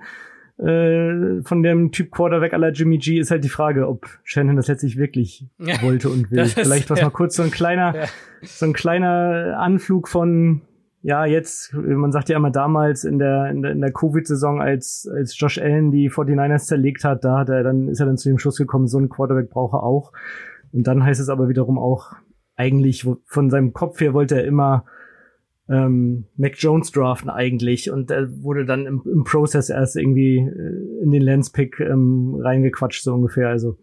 [0.58, 4.68] äh, von dem Typ Quarterback aller Jimmy G ist halt die Frage, ob Shannon das
[4.68, 6.46] letztlich wirklich ja, wollte und will.
[6.46, 7.06] Vielleicht was ja.
[7.06, 8.04] mal kurz so ein kleiner, ja.
[8.42, 10.62] so ein kleiner Anflug von
[11.06, 15.08] ja, jetzt, man sagt ja immer damals in der, in der, in der Covid-Saison, als,
[15.14, 18.28] als Josh Allen die 49ers zerlegt hat, da hat er, dann ist er dann zu
[18.28, 20.12] dem Schluss gekommen, so ein Quarterback braucht er auch.
[20.72, 22.14] Und dann heißt es aber wiederum auch,
[22.56, 24.84] eigentlich von seinem Kopf her wollte er immer
[25.68, 31.02] ähm, Mac Jones draften eigentlich und er wurde dann im, im Prozess erst irgendwie äh,
[31.04, 33.48] in den Lance-Pick ähm, reingequatscht, so ungefähr.
[33.48, 33.78] Also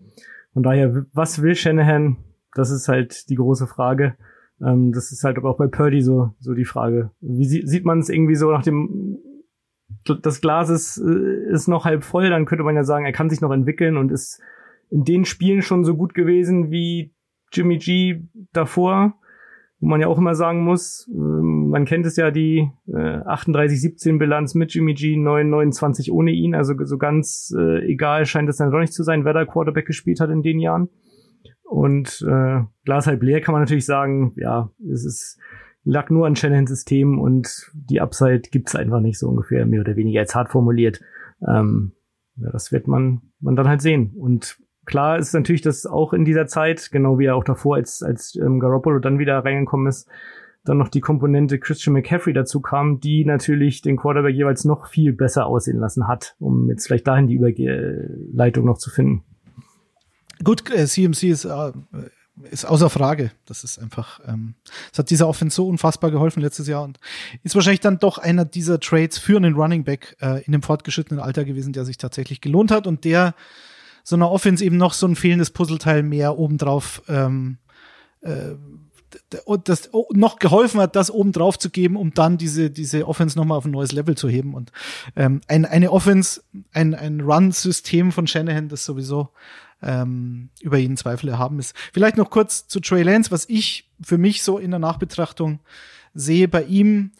[0.51, 2.17] von daher, was will Shanahan?
[2.53, 4.17] Das ist halt die große Frage.
[4.65, 7.11] Ähm, das ist halt aber auch bei Purdy so, so die Frage.
[7.21, 9.17] Wie sie, sieht man es irgendwie so nach dem,
[10.21, 13.29] das Glas ist, äh, ist noch halb voll, dann könnte man ja sagen, er kann
[13.29, 14.41] sich noch entwickeln und ist
[14.89, 17.13] in den Spielen schon so gut gewesen wie
[17.51, 19.15] Jimmy G davor,
[19.79, 24.17] wo man ja auch immer sagen muss, ähm, man kennt es ja die äh, 38-17
[24.17, 28.71] Bilanz mit Jimmy G, 9-29 ohne ihn, also so ganz äh, egal scheint es dann
[28.71, 30.89] doch nicht zu sein, wer da Quarterback gespielt hat in den Jahren.
[31.73, 35.39] Und äh, Glas halb leer kann man natürlich sagen, ja, es ist
[35.83, 39.95] lag nur an Shannons System und die Upside gibt's einfach nicht so ungefähr, mehr oder
[39.95, 41.01] weniger jetzt hart formuliert.
[41.45, 41.93] Ähm,
[42.35, 44.13] ja, das wird man, man dann halt sehen.
[44.15, 48.03] Und klar ist natürlich, dass auch in dieser Zeit, genau wie er auch davor, als,
[48.03, 50.07] als ähm, Garoppolo dann wieder reingekommen ist,
[50.65, 55.11] dann noch die Komponente Christian McCaffrey dazu kam, die natürlich den Quarterback jeweils noch viel
[55.11, 59.23] besser aussehen lassen hat, um jetzt vielleicht dahin die Überleitung noch zu finden.
[60.41, 61.71] Gut, äh, CMC ist, äh,
[62.49, 63.31] ist außer Frage.
[63.45, 64.55] Das ist einfach, ähm,
[64.91, 66.99] es hat dieser Offense so unfassbar geholfen letztes Jahr und
[67.43, 71.21] ist wahrscheinlich dann doch einer dieser Trades für einen Running Back äh, in dem fortgeschrittenen
[71.21, 73.35] Alter gewesen, der sich tatsächlich gelohnt hat und der
[74.03, 77.57] so einer Offense eben noch so ein fehlendes Puzzleteil mehr obendrauf ähm,
[78.21, 78.55] äh,
[79.63, 83.59] das noch geholfen hat, das oben drauf zu geben, um dann diese, diese Offense nochmal
[83.59, 84.55] auf ein neues Level zu heben.
[84.55, 84.71] Und
[85.15, 89.29] ähm, ein, eine Offense, ein, ein Run-System von Shanahan, das sowieso
[89.83, 91.75] ähm, über jeden Zweifel erhaben ist.
[91.93, 95.59] Vielleicht noch kurz zu Trey Lance, was ich für mich so in der Nachbetrachtung
[96.13, 97.11] sehe bei ihm,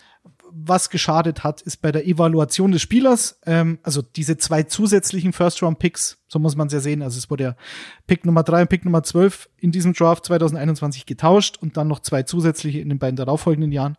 [0.56, 6.20] was geschadet hat, ist bei der Evaluation des Spielers, ähm, also diese zwei zusätzlichen First-Round-Picks,
[6.28, 7.02] so muss man es ja sehen.
[7.02, 7.56] Also es wurde ja
[8.06, 12.00] Pick Nummer drei und Pick Nummer zwölf in diesem Draft 2021 getauscht und dann noch
[12.02, 13.98] zwei zusätzliche in den beiden darauffolgenden Jahren.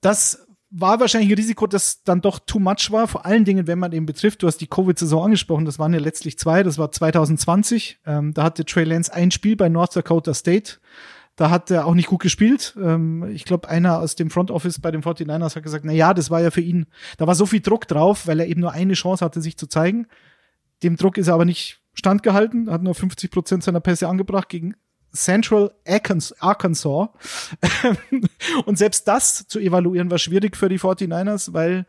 [0.00, 3.78] Das war wahrscheinlich ein Risiko, das dann doch too much war, vor allen Dingen, wenn
[3.78, 6.92] man eben betrifft, du hast die Covid-Saison angesprochen, das waren ja letztlich zwei, das war
[6.92, 10.78] 2020, ähm, da hatte Trey Lance ein Spiel bei North Dakota State,
[11.36, 12.76] da hat er auch nicht gut gespielt.
[12.82, 16.12] Ähm, ich glaube, einer aus dem Front Office bei den 49ers hat gesagt, na ja,
[16.12, 18.72] das war ja für ihn, da war so viel Druck drauf, weil er eben nur
[18.72, 20.08] eine Chance hatte, sich zu zeigen.
[20.82, 24.74] Dem Druck ist er aber nicht standgehalten, hat nur 50 Prozent seiner Pässe angebracht gegen
[25.12, 27.08] Central Arkansas.
[28.66, 31.86] und selbst das zu evaluieren war schwierig für die 49ers, weil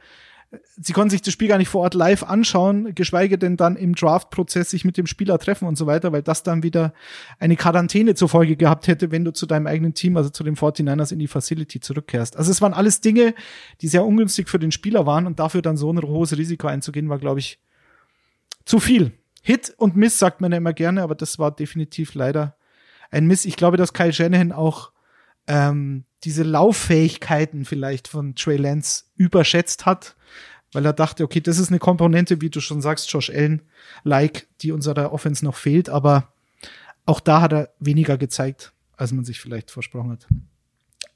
[0.77, 3.93] sie konnten sich das Spiel gar nicht vor Ort live anschauen, geschweige denn dann im
[3.93, 6.93] Draft-Prozess sich mit dem Spieler treffen und so weiter, weil das dann wieder
[7.39, 10.55] eine Quarantäne zur Folge gehabt hätte, wenn du zu deinem eigenen Team, also zu den
[10.55, 12.37] 49ers in die Facility zurückkehrst.
[12.37, 13.35] Also es waren alles Dinge,
[13.81, 17.09] die sehr ungünstig für den Spieler waren und dafür dann so ein hohes Risiko einzugehen,
[17.09, 17.59] war, glaube ich,
[18.65, 19.11] zu viel.
[19.41, 22.55] Hit und Miss sagt man ja immer gerne, aber das war definitiv leider
[23.11, 23.45] ein Miss.
[23.45, 24.91] Ich glaube, dass Kyle Shanahan auch
[25.47, 30.15] ähm, diese Lauffähigkeiten vielleicht von Trey Lance überschätzt hat,
[30.73, 33.61] weil er dachte, okay, das ist eine Komponente, wie du schon sagst, Josh Allen,
[34.03, 36.33] like, die unserer Offense noch fehlt, aber
[37.05, 40.27] auch da hat er weniger gezeigt, als man sich vielleicht versprochen hat.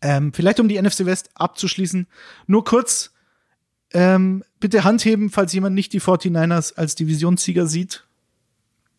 [0.02, 2.08] Ähm, vielleicht um die NFC West abzuschließen,
[2.48, 3.14] nur kurz,
[3.94, 8.08] ähm, bitte Hand heben, falls jemand nicht die 49ers als Divisionssieger sieht.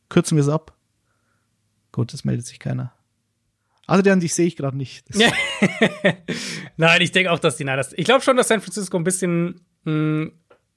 [0.08, 0.73] Kürzen wir es ab.
[1.94, 2.92] Gut, es meldet sich keiner.
[3.86, 5.06] Adrian, dich sehe ich gerade nicht.
[6.76, 7.92] Nein, ich denke auch, dass die Niners.
[7.96, 10.32] Ich glaube schon, dass San Francisco ein bisschen mh, hm,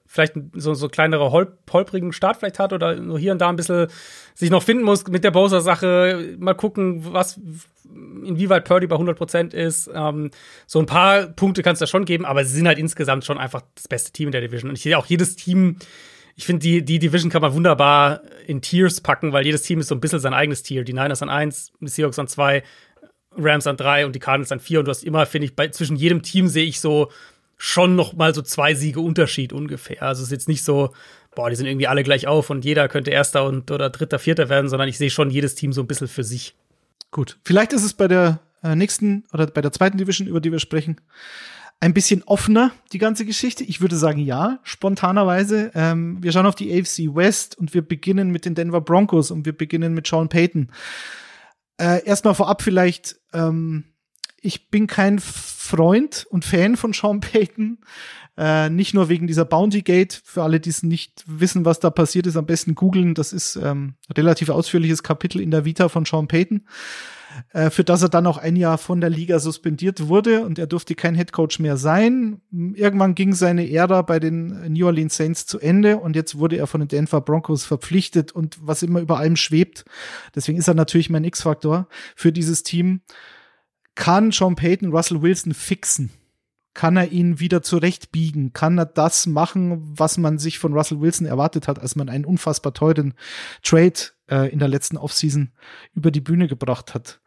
[0.06, 3.56] vielleicht so, so kleinere hol holprigen Start vielleicht hat oder nur hier und da ein
[3.56, 3.88] bisschen
[4.36, 6.36] sich noch finden muss mit der Bowser-Sache.
[6.38, 7.40] Mal gucken, was,
[8.22, 9.90] inwieweit Purdy bei 100% ist.
[9.92, 10.30] Ähm,
[10.68, 13.38] so ein paar Punkte kann es da schon geben, aber sie sind halt insgesamt schon
[13.38, 14.68] einfach das beste Team in der Division.
[14.68, 15.78] Und ich sehe auch jedes Team,
[16.38, 19.88] ich finde, die, die Division kann man wunderbar in Tiers packen, weil jedes Team ist
[19.88, 20.84] so ein bisschen sein eigenes Tier.
[20.84, 22.62] Die Niners an eins, die Seahawks an zwei,
[23.36, 24.78] Rams an drei und die Cardinals an vier.
[24.78, 27.10] Und du hast immer, finde ich, bei, zwischen jedem Team sehe ich so
[27.56, 30.00] schon noch mal so zwei Siege Unterschied ungefähr.
[30.04, 30.94] Also es ist jetzt nicht so,
[31.34, 34.48] boah, die sind irgendwie alle gleich auf und jeder könnte Erster und oder Dritter, Vierter
[34.48, 36.54] werden, sondern ich sehe schon jedes Team so ein bisschen für sich.
[37.10, 37.36] Gut.
[37.44, 40.60] Vielleicht ist es bei der äh, nächsten oder bei der zweiten Division, über die wir
[40.60, 41.00] sprechen,
[41.80, 43.62] ein bisschen offener, die ganze Geschichte.
[43.62, 45.70] Ich würde sagen, ja, spontanerweise.
[45.74, 49.46] Ähm, wir schauen auf die AFC West und wir beginnen mit den Denver Broncos und
[49.46, 50.72] wir beginnen mit Sean Payton.
[51.80, 53.84] Äh, erstmal vorab vielleicht, ähm,
[54.40, 57.78] ich bin kein Freund und Fan von Sean Payton.
[58.36, 60.20] Äh, nicht nur wegen dieser Bounty Gate.
[60.24, 63.14] Für alle, die es nicht wissen, was da passiert ist, am besten googeln.
[63.14, 66.66] Das ist ähm, relativ ausführliches Kapitel in der Vita von Sean Payton
[67.52, 70.66] äh, für das er dann auch ein Jahr von der Liga suspendiert wurde und er
[70.66, 72.40] durfte kein Headcoach mehr sein.
[72.50, 76.66] Irgendwann ging seine Ära bei den New Orleans Saints zu Ende und jetzt wurde er
[76.66, 79.84] von den Denver Broncos verpflichtet und was immer über allem schwebt,
[80.34, 83.00] deswegen ist er natürlich mein X-Faktor für dieses Team,
[83.98, 86.10] kann Sean Payton Russell Wilson fixen?
[86.72, 88.52] Kann er ihn wieder zurechtbiegen?
[88.52, 92.24] Kann er das machen, was man sich von Russell Wilson erwartet hat, als man einen
[92.24, 93.14] unfassbar teuren
[93.64, 93.98] Trade
[94.30, 95.50] äh, in der letzten Offseason
[95.94, 97.20] über die Bühne gebracht hat?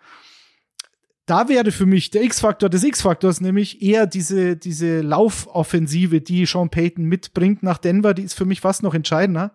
[1.31, 6.69] Da wäre für mich der X-Faktor des X-Faktors nämlich eher diese, diese Laufoffensive, die Sean
[6.69, 9.53] Payton mitbringt nach Denver, die ist für mich fast noch entscheidender.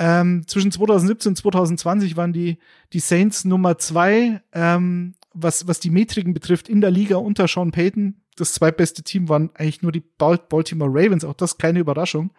[0.00, 2.58] Ähm, zwischen 2017 und 2020 waren die,
[2.92, 7.70] die Saints Nummer zwei, ähm, was, was die Metriken betrifft, in der Liga unter Sean
[7.70, 8.20] Payton.
[8.34, 12.32] Das zweitbeste Team waren eigentlich nur die Baltimore Ravens, auch das keine Überraschung.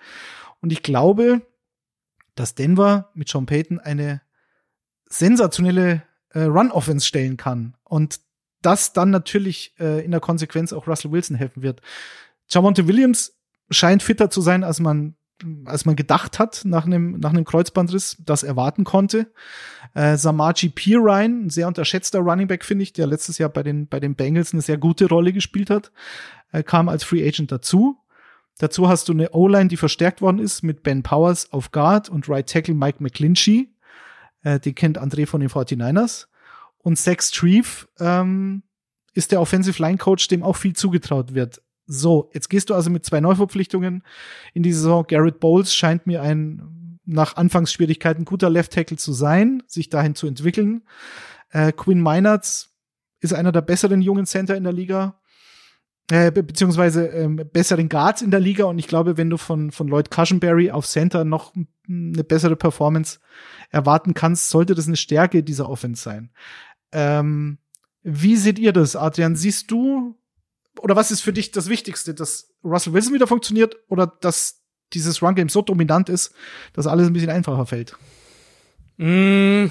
[0.59, 1.41] Und ich glaube,
[2.35, 4.21] dass Denver mit Sean Payton eine
[5.05, 7.77] sensationelle äh, Run-Offense stellen kann.
[7.85, 8.26] Und
[8.61, 11.81] das dann natürlich äh, in der Konsequenz auch Russell Wilson helfen wird.
[12.49, 13.37] Javonte Williams
[13.69, 15.15] scheint fitter zu sein, als man
[15.65, 19.31] als man gedacht hat nach einem nach einem Kreuzbandriss, das erwarten konnte.
[19.93, 23.87] Äh, Samaji Pirine, ein sehr unterschätzter Running Back finde ich, der letztes Jahr bei den
[23.87, 25.91] bei den Bengals eine sehr gute Rolle gespielt hat,
[26.51, 27.97] äh, kam als Free Agent dazu.
[28.59, 32.27] Dazu hast du eine O-Line, die verstärkt worden ist mit Ben Powers auf Guard und
[32.27, 33.71] Right Tackle Mike McClinchy.
[34.41, 36.27] Äh, den kennt André von den 49ers.
[36.87, 38.63] Und Sex Treve ähm,
[39.13, 41.61] ist der Offensive Line Coach, dem auch viel zugetraut wird.
[41.85, 44.03] So, jetzt gehst du also mit zwei Neuverpflichtungen
[44.53, 45.05] in die Saison.
[45.05, 50.27] Garrett Bowles scheint mir ein nach Anfangsschwierigkeiten guter Left Tackle zu sein, sich dahin zu
[50.27, 50.83] entwickeln.
[51.49, 52.73] Äh, Quinn Meinerts
[53.19, 55.19] ist einer der besseren jungen Center in der Liga.
[56.09, 59.71] Äh, be beziehungsweise ähm, besseren Guards in der Liga und ich glaube, wenn du von,
[59.71, 61.53] von Lloyd Cushenberry auf Center noch
[61.89, 63.19] eine bessere Performance
[63.71, 66.31] erwarten kannst, sollte das eine Stärke dieser Offense sein.
[66.97, 67.59] Ähm,
[68.01, 69.35] wie seht ihr das, Adrian?
[69.35, 70.17] Siehst du
[70.79, 74.63] oder was ist für dich das Wichtigste, dass Russell Wilson wieder funktioniert oder dass
[74.93, 76.33] dieses Run-Game so dominant ist,
[76.73, 77.95] dass alles ein bisschen einfacher fällt?
[78.97, 79.67] Mm,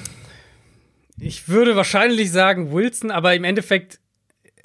[1.19, 3.98] ich würde wahrscheinlich sagen Wilson, aber im Endeffekt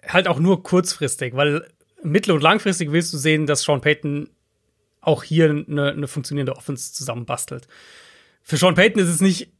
[0.07, 1.67] halt auch nur kurzfristig, weil
[2.03, 4.29] mittel- und langfristig willst du sehen, dass Sean Payton
[4.99, 7.67] auch hier eine, eine funktionierende Offense zusammenbastelt.
[8.43, 9.51] Für Sean Payton ist es nicht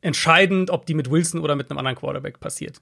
[0.00, 2.80] entscheidend, ob die mit Wilson oder mit einem anderen Quarterback passiert.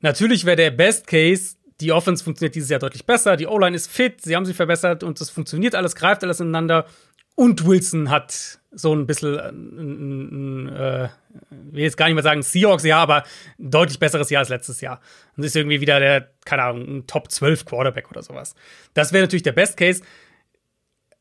[0.00, 3.90] Natürlich wäre der Best Case, die Offense funktioniert dieses Jahr deutlich besser, die O-Line ist
[3.90, 6.86] fit, sie haben sie verbessert und es funktioniert alles, greift alles ineinander
[7.40, 11.08] und Wilson hat so ein bisschen, ein, äh,
[11.50, 13.24] will jetzt gar nicht mehr sagen Seahawks Jahr, aber
[13.58, 15.00] ein deutlich besseres Jahr als letztes Jahr.
[15.36, 18.54] Und ist irgendwie wieder der, keine Ahnung, ein Top 12 Quarterback oder sowas.
[18.94, 20.02] Das wäre natürlich der Best Case.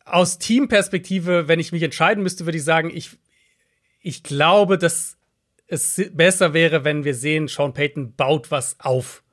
[0.03, 3.11] Aus Teamperspektive, wenn ich mich entscheiden müsste, würde ich sagen, ich,
[4.01, 5.17] ich glaube, dass
[5.67, 9.23] es besser wäre, wenn wir sehen, Sean Payton baut was auf.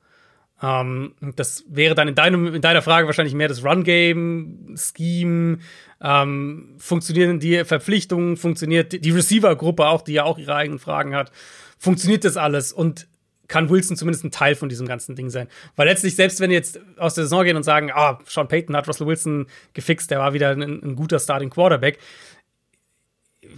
[0.61, 5.59] Ähm, das wäre dann in, deinem, in deiner Frage wahrscheinlich mehr das Run-Game, Scheme,
[6.01, 11.31] ähm, funktionieren die Verpflichtungen, funktioniert die Receiver-Gruppe auch, die ja auch ihre eigenen Fragen hat.
[11.77, 12.71] Funktioniert das alles?
[12.71, 13.07] Und
[13.47, 15.47] kann Wilson zumindest ein Teil von diesem ganzen Ding sein.
[15.75, 18.87] Weil letztlich, selbst wenn jetzt aus der Saison gehen und sagen, ah, Sean Payton hat
[18.87, 21.97] Russell Wilson gefixt, der war wieder ein, ein guter Starting Quarterback,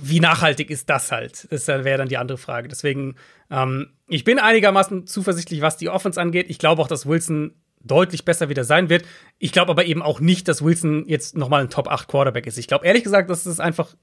[0.02, 1.48] wie nachhaltig ist das halt?
[1.52, 2.68] Das wäre dann die andere Frage.
[2.68, 3.16] Deswegen,
[3.52, 6.48] ähm, ich bin einigermaßen zuversichtlich, was die Offense angeht.
[6.50, 9.06] Ich glaube auch, dass Wilson deutlich besser wieder sein wird.
[9.38, 12.58] Ich glaube aber eben auch nicht, dass Wilson jetzt nochmal ein Top 8 Quarterback ist.
[12.58, 13.96] Ich glaube ehrlich gesagt, dass es einfach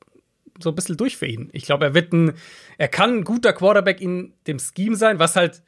[0.58, 1.50] so ein bisschen durch für ihn.
[1.52, 2.32] Ich glaube, er wird ein,
[2.78, 5.62] er kann ein guter Quarterback in dem Scheme sein, was halt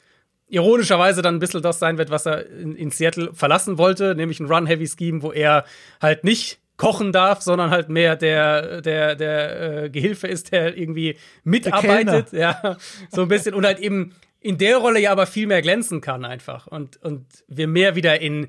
[0.48, 4.40] ironischerweise dann ein bisschen das sein wird, was er in, in Seattle verlassen wollte, nämlich
[4.40, 5.64] ein Run-Heavy-Scheme, wo er
[6.00, 11.18] halt nicht kochen darf, sondern halt mehr der der der äh, Gehilfe ist, der irgendwie
[11.44, 12.76] mitarbeitet, der ja,
[13.10, 16.24] so ein bisschen und halt eben in der Rolle ja aber viel mehr glänzen kann
[16.24, 18.48] einfach und und wir mehr wieder in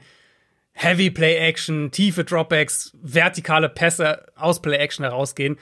[0.71, 5.57] Heavy Play Action, tiefe Dropbacks, vertikale Pässe aus Play Action herausgehen.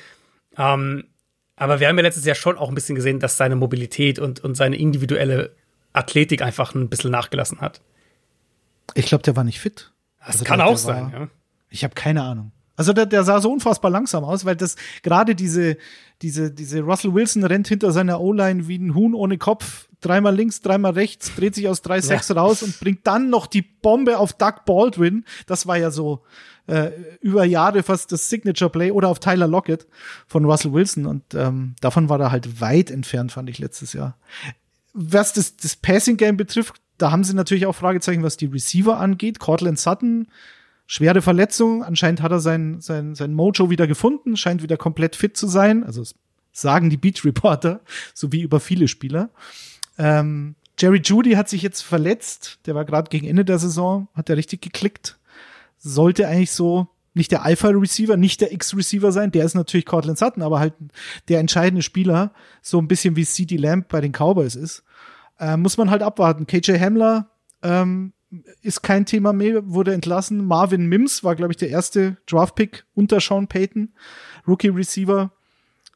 [0.57, 1.06] Ähm,
[1.56, 4.41] aber wir haben ja letztes Jahr schon auch ein bisschen gesehen, dass seine Mobilität und
[4.41, 5.56] und seine individuelle
[5.94, 7.81] Athletik einfach ein bisschen nachgelassen hat.
[8.94, 9.91] Ich glaube, der war nicht fit.
[10.19, 11.27] Das also kann der, auch sein, war, ja.
[11.69, 12.52] Ich habe keine Ahnung.
[12.77, 15.77] Also der, der sah so unfassbar langsam aus, weil das gerade diese,
[16.21, 20.61] diese, diese Russell Wilson rennt hinter seiner O-Line wie ein Huhn ohne Kopf, dreimal links,
[20.61, 22.39] dreimal rechts, dreht sich aus 3-6 ja.
[22.39, 25.25] raus und bringt dann noch die Bombe auf Doug Baldwin.
[25.47, 26.23] Das war ja so
[26.67, 29.87] äh, über Jahre fast das Signature Play oder auf Tyler Lockett
[30.27, 31.07] von Russell Wilson.
[31.07, 34.17] Und ähm, davon war er halt weit entfernt, fand ich letztes Jahr.
[34.93, 38.99] Was das, das Passing Game betrifft, da haben sie natürlich auch Fragezeichen, was die Receiver
[38.99, 39.39] angeht.
[39.39, 40.27] Cortland Sutton
[40.88, 41.84] schwere Verletzung.
[41.84, 45.84] Anscheinend hat er sein, sein, sein Mojo wieder gefunden, scheint wieder komplett fit zu sein.
[45.84, 46.03] Also
[46.51, 47.81] sagen die Beat Reporter,
[48.14, 49.30] so wie über viele Spieler.
[49.99, 52.59] Ähm, Jerry Judy hat sich jetzt verletzt.
[52.65, 55.19] Der war gerade gegen Ende der Saison, hat er richtig geklickt.
[55.77, 59.31] Sollte eigentlich so nicht der Alpha-Receiver, nicht der X-Receiver sein.
[59.31, 60.76] Der ist natürlich Cortland Sutton, aber halt
[61.30, 62.31] der entscheidende Spieler.
[62.61, 64.84] So ein bisschen wie CD Lamb bei den Cowboys ist.
[65.39, 66.45] Äh, muss man halt abwarten.
[66.45, 67.31] KJ Hamler
[67.64, 68.14] ähm,
[68.61, 70.45] ist kein Thema mehr, wurde entlassen.
[70.45, 73.93] Marvin Mims war, glaube ich, der erste Draftpick unter Sean Payton,
[74.47, 75.31] Rookie Receiver.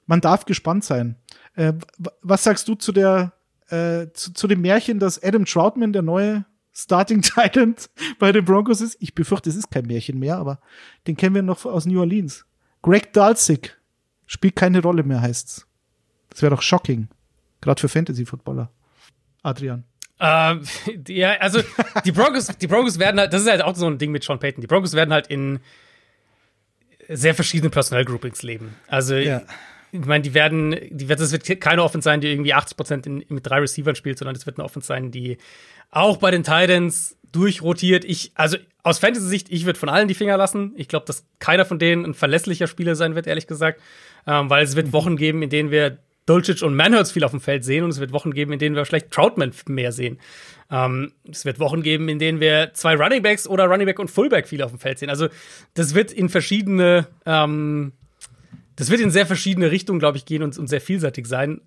[0.05, 1.17] Man darf gespannt sein.
[1.55, 1.73] Äh,
[2.21, 3.33] was sagst du zu der
[3.69, 7.89] äh, zu, zu dem Märchen, dass Adam Troutman der neue Starting Talent
[8.19, 8.97] bei den Broncos ist?
[8.99, 10.59] Ich befürchte, es ist kein Märchen mehr, aber
[11.07, 12.45] den kennen wir noch aus New Orleans.
[12.81, 13.77] Greg Dalzig
[14.25, 15.67] spielt keine Rolle mehr, heißt's.
[16.29, 17.09] Das wäre doch shocking,
[17.59, 18.71] gerade für Fantasy-Footballer.
[19.43, 19.83] Adrian.
[20.22, 20.61] Ähm,
[21.07, 21.61] ja, also
[22.06, 24.39] die Broncos, die Broncos werden halt, das ist halt auch so ein Ding mit Sean
[24.39, 24.61] Payton.
[24.61, 25.60] Die Broncos werden halt in
[27.10, 28.76] sehr verschiedenen Personalgroupings leben.
[28.88, 29.41] Also ja.
[29.91, 33.31] ich meine, die werden, die wird, das wird keine Offense sein, die irgendwie 80 Prozent
[33.31, 35.38] mit drei Receivern spielt, sondern es wird eine Offense sein, die
[35.89, 38.06] auch bei den Titans durchrotiert.
[38.06, 40.73] Ich, also aus Fantasy-Sicht, ich würde von allen die Finger lassen.
[40.76, 43.81] Ich glaube, dass keiner von denen ein verlässlicher Spieler sein wird, ehrlich gesagt,
[44.27, 47.41] ähm, weil es wird Wochen geben, in denen wir Dulcich und Manhurts viel auf dem
[47.41, 50.19] Feld sehen und es wird Wochen geben, in denen wir vielleicht Troutman mehr sehen.
[50.69, 54.61] Ähm, es wird Wochen geben, in denen wir zwei Runningbacks oder Runningback und Fullback viel
[54.61, 55.10] auf dem Feld sehen.
[55.10, 55.27] Also
[55.73, 57.93] das wird in verschiedene, ähm,
[58.76, 61.61] das wird in sehr verschiedene Richtungen, glaube ich, gehen und, und sehr vielseitig sein.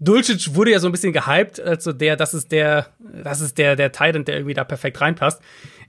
[0.00, 3.76] Dulcich wurde ja so ein bisschen gehypt, also der, das ist der, das ist der,
[3.76, 5.40] der Titan, der irgendwie da perfekt reinpasst.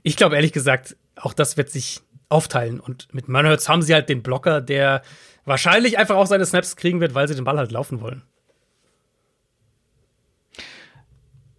[0.04, 4.08] Ich glaube ehrlich gesagt, auch das wird sich aufteilen und mit Manhurts haben sie halt
[4.08, 5.02] den Blocker, der
[5.46, 8.22] wahrscheinlich einfach auch seine Snaps kriegen wird, weil sie den Ball halt laufen wollen.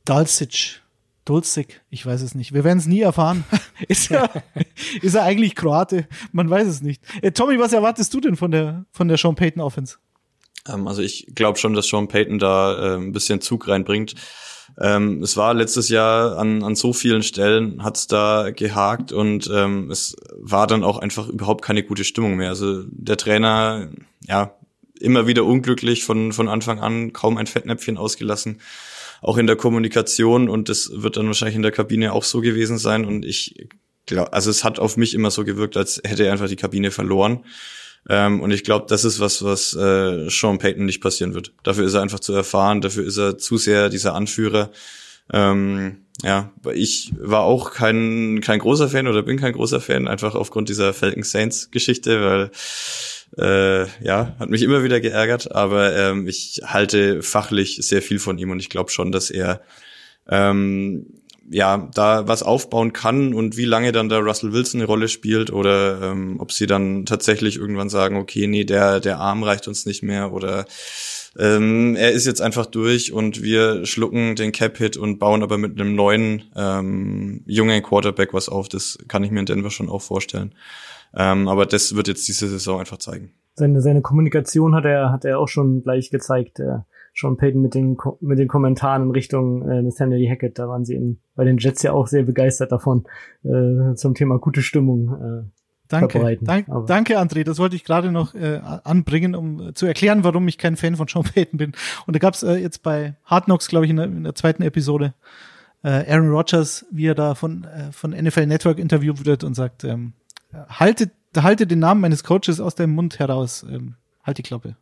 [0.06, 0.82] Dalsic,
[1.26, 2.54] Dulcik, ich weiß es nicht.
[2.54, 3.44] Wir werden es nie erfahren.
[3.88, 4.30] ist, er,
[5.02, 6.08] ist er eigentlich Kroate?
[6.32, 7.04] Man weiß es nicht.
[7.22, 9.98] Äh, Tommy, was erwartest du denn von der, von der Sean Payton Offense?
[10.68, 14.16] Ähm, also ich glaube schon, dass Sean Payton da äh, ein bisschen Zug reinbringt.
[14.80, 19.90] Ähm, es war letztes Jahr an, an so vielen Stellen, hat's da gehakt und ähm,
[19.90, 22.50] es war dann auch einfach überhaupt keine gute Stimmung mehr.
[22.50, 23.90] Also der Trainer,
[24.28, 24.54] ja,
[25.00, 28.62] immer wieder unglücklich von, von Anfang an, kaum ein Fettnäpfchen ausgelassen.
[29.22, 32.78] Auch in der Kommunikation und das wird dann wahrscheinlich in der Kabine auch so gewesen
[32.78, 33.04] sein.
[33.04, 33.68] Und ich
[34.06, 36.92] glaube, also es hat auf mich immer so gewirkt, als hätte er einfach die Kabine
[36.92, 37.44] verloren.
[38.10, 41.54] Ähm, und ich glaube, das ist was, was äh, Sean Payton nicht passieren wird.
[41.64, 44.72] Dafür ist er einfach zu erfahren, dafür ist er zu sehr dieser Anführer.
[45.34, 50.36] Ähm, ja, ich war auch kein, kein großer Fan oder bin kein großer Fan, einfach
[50.36, 52.52] aufgrund dieser Falcon Saints Geschichte, weil
[53.38, 58.38] äh, ja, hat mich immer wieder geärgert, aber ähm, ich halte fachlich sehr viel von
[58.38, 59.62] ihm und ich glaube schon, dass er
[60.30, 61.17] ähm,
[61.50, 65.52] ja, da was aufbauen kann und wie lange dann der Russell Wilson eine Rolle spielt
[65.52, 69.86] oder ähm, ob sie dann tatsächlich irgendwann sagen, okay, nee, der, der Arm reicht uns
[69.86, 70.66] nicht mehr oder
[71.38, 75.80] ähm, er ist jetzt einfach durch und wir schlucken den Cap-Hit und bauen aber mit
[75.80, 78.68] einem neuen ähm, jungen Quarterback was auf.
[78.68, 80.54] Das kann ich mir in Denver schon auch vorstellen.
[81.16, 83.32] Ähm, aber das wird jetzt diese Saison einfach zeigen.
[83.54, 86.60] Seine, seine Kommunikation hat er, hat er auch schon gleich gezeigt.
[86.60, 86.80] Äh
[87.20, 90.60] Sean Payton mit den, mit den Kommentaren in Richtung äh, Nathaniel Hackett.
[90.60, 93.06] Da waren sie in, bei den Jets ja auch sehr begeistert davon,
[93.44, 95.10] äh, zum Thema gute Stimmung.
[95.10, 95.50] Äh,
[95.90, 97.46] Danke, Dank, danke André.
[97.46, 101.08] Das wollte ich gerade noch äh, anbringen, um zu erklären, warum ich kein Fan von
[101.08, 101.72] Sean Payton bin.
[102.06, 104.36] Und da gab es äh, jetzt bei Hard Knocks, glaube ich, in der, in der,
[104.36, 105.14] zweiten Episode
[105.84, 109.86] äh, Aaron Rodgers, wie er da von, äh, von NFL Network interviewt wird und sagt,
[109.86, 110.12] ähm,
[110.68, 114.76] halte, halte den Namen meines Coaches aus deinem Mund heraus, ähm, halt die Klappe.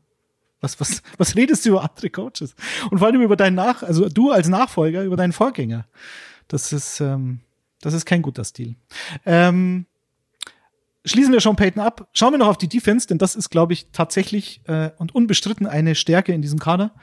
[0.66, 2.56] Was, was, was redest du über andere Coaches?
[2.90, 5.86] Und vor allem über deinen Nach, also du als Nachfolger, über deinen Vorgänger.
[6.48, 7.40] Das ist, ähm,
[7.82, 8.76] das ist kein guter Stil.
[9.26, 9.86] Ähm,
[11.06, 12.10] schließen wir Sean Payton ab.
[12.14, 15.68] Schauen wir noch auf die Defense, denn das ist, glaube ich, tatsächlich äh, und unbestritten
[15.68, 16.96] eine Stärke in diesem Kader.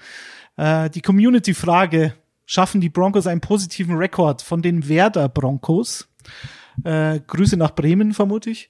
[0.56, 2.14] Äh, die Community-Frage,
[2.44, 6.08] schaffen die Broncos einen positiven Rekord von den Werder Broncos?
[6.84, 8.68] Äh, Grüße nach Bremen, vermute ich.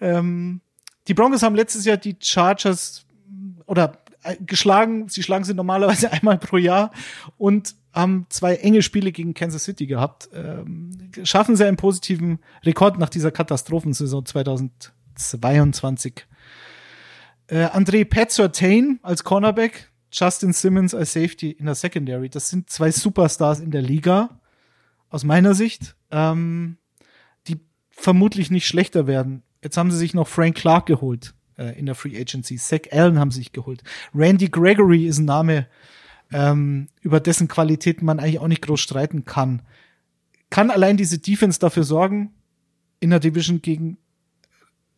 [0.00, 0.60] Ähm,
[1.08, 3.06] die Broncos haben letztes Jahr die Chargers
[3.66, 4.03] oder
[4.40, 5.08] geschlagen.
[5.08, 6.90] Sie schlagen sie normalerweise einmal pro Jahr
[7.36, 10.28] und haben zwei enge Spiele gegen Kansas City gehabt.
[10.34, 16.26] Ähm, schaffen sie einen positiven Rekord nach dieser Katastrophensaison 2022.
[17.46, 22.28] Äh, André Petzotain als Cornerback, Justin Simmons als Safety in der Secondary.
[22.28, 24.40] Das sind zwei Superstars in der Liga,
[25.08, 26.78] aus meiner Sicht, ähm,
[27.46, 27.60] die
[27.90, 29.42] vermutlich nicht schlechter werden.
[29.62, 32.56] Jetzt haben sie sich noch Frank Clark geholt äh, in der Free Agency.
[32.56, 33.82] Zach Allen haben sich geholt.
[34.14, 35.66] Randy Gregory ist ein Name,
[36.32, 39.62] ähm, über dessen Qualitäten man eigentlich auch nicht groß streiten kann.
[40.50, 42.32] Kann allein diese Defense dafür sorgen,
[43.00, 43.98] in der Division gegen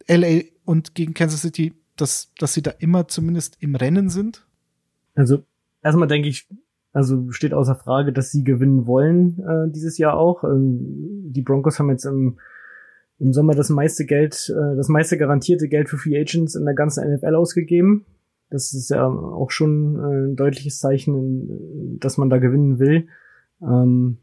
[0.08, 4.46] LA und gegen Kansas City, dass, dass sie da immer zumindest im Rennen sind?
[5.14, 5.44] Also,
[5.82, 6.46] erstmal denke ich,
[6.92, 10.44] also steht außer Frage, dass sie gewinnen wollen äh, dieses Jahr auch.
[10.44, 12.38] Ähm, die Broncos haben jetzt im
[13.18, 16.74] im Sommer das meiste Geld, äh, das meiste garantierte Geld für Free Agents in der
[16.74, 18.04] ganzen NFL ausgegeben.
[18.50, 23.08] Das ist ja auch schon äh, ein deutliches Zeichen, dass man da gewinnen will.
[23.62, 24.18] Ähm,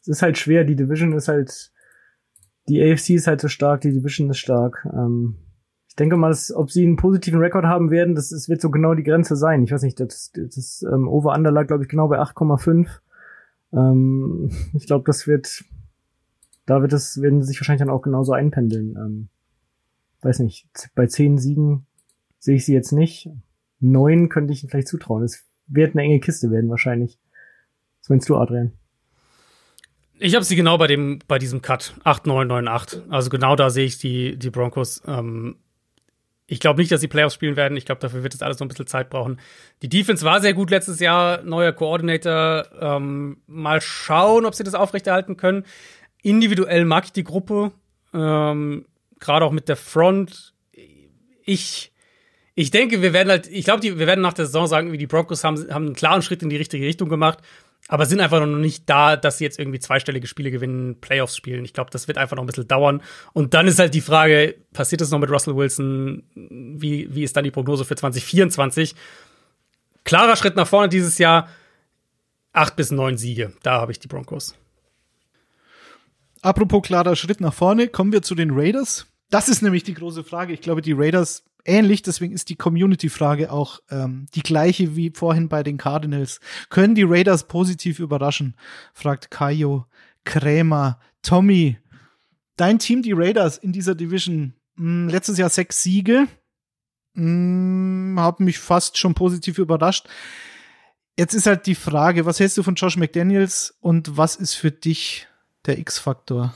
[0.00, 1.72] es ist halt schwer, die Division ist halt,
[2.68, 4.86] die AFC ist halt so stark, die Division ist stark.
[4.92, 5.36] Ähm,
[5.86, 8.70] ich denke mal, dass, ob sie einen positiven Rekord haben werden, das, das wird so
[8.70, 9.62] genau die Grenze sein.
[9.62, 12.88] Ich weiß nicht, das, das ähm, Over-Under lag, glaube ich, genau bei 8,5.
[13.74, 15.64] Ähm, ich glaube, das wird
[16.66, 18.96] da wird es, werden sie sich wahrscheinlich dann auch genauso einpendeln.
[18.96, 19.28] Ähm,
[20.22, 21.86] weiß nicht, bei zehn Siegen
[22.38, 23.28] sehe ich sie jetzt nicht.
[23.80, 25.22] Neun könnte ich ihnen vielleicht zutrauen.
[25.22, 27.18] Es wird eine enge Kiste werden wahrscheinlich.
[28.00, 28.72] Was meinst du, Adrian?
[30.18, 33.02] Ich habe sie genau bei dem, bei diesem Cut 8, 9, 9, 8.
[33.08, 35.02] Also genau da sehe ich die, die Broncos.
[35.06, 35.56] Ähm,
[36.46, 37.76] ich glaube nicht, dass sie Playoffs spielen werden.
[37.76, 39.40] Ich glaube, dafür wird es alles noch ein bisschen Zeit brauchen.
[39.82, 41.42] Die Defense war sehr gut letztes Jahr.
[41.42, 42.66] Neuer Koordinator.
[42.78, 45.64] Ähm, mal schauen, ob sie das aufrechterhalten können.
[46.22, 47.72] Individuell mag ich die Gruppe,
[48.14, 48.86] ähm,
[49.18, 50.54] gerade auch mit der Front.
[51.44, 51.92] Ich,
[52.54, 55.06] ich denke, wir werden halt, ich glaube, wir werden nach der Saison sagen, wie die
[55.06, 57.38] Broncos haben, haben einen klaren Schritt in die richtige Richtung gemacht,
[57.88, 61.64] aber sind einfach noch nicht da, dass sie jetzt irgendwie zweistellige Spiele gewinnen, Playoffs spielen.
[61.64, 63.02] Ich glaube, das wird einfach noch ein bisschen dauern.
[63.32, 66.22] Und dann ist halt die Frage, passiert das noch mit Russell Wilson?
[66.34, 68.94] Wie, wie ist dann die Prognose für 2024?
[70.04, 71.48] Klarer Schritt nach vorne dieses Jahr.
[72.52, 73.52] Acht bis neun Siege.
[73.62, 74.54] Da habe ich die Broncos.
[76.42, 79.06] Apropos klarer Schritt nach vorne, kommen wir zu den Raiders.
[79.30, 80.52] Das ist nämlich die große Frage.
[80.52, 85.48] Ich glaube, die Raiders ähnlich, deswegen ist die Community-Frage auch ähm, die gleiche wie vorhin
[85.48, 86.40] bei den Cardinals.
[86.68, 88.56] Können die Raiders positiv überraschen?
[88.92, 89.86] fragt Kaio
[90.24, 90.98] Krämer.
[91.22, 91.78] Tommy,
[92.56, 96.26] dein Team, die Raiders in dieser Division, mh, hm, letztes Jahr sechs Siege,
[97.14, 100.08] mh, hm, hat mich fast schon positiv überrascht.
[101.16, 104.72] Jetzt ist halt die Frage, was hältst du von Josh McDaniels und was ist für
[104.72, 105.28] dich
[105.66, 106.54] der X-Faktor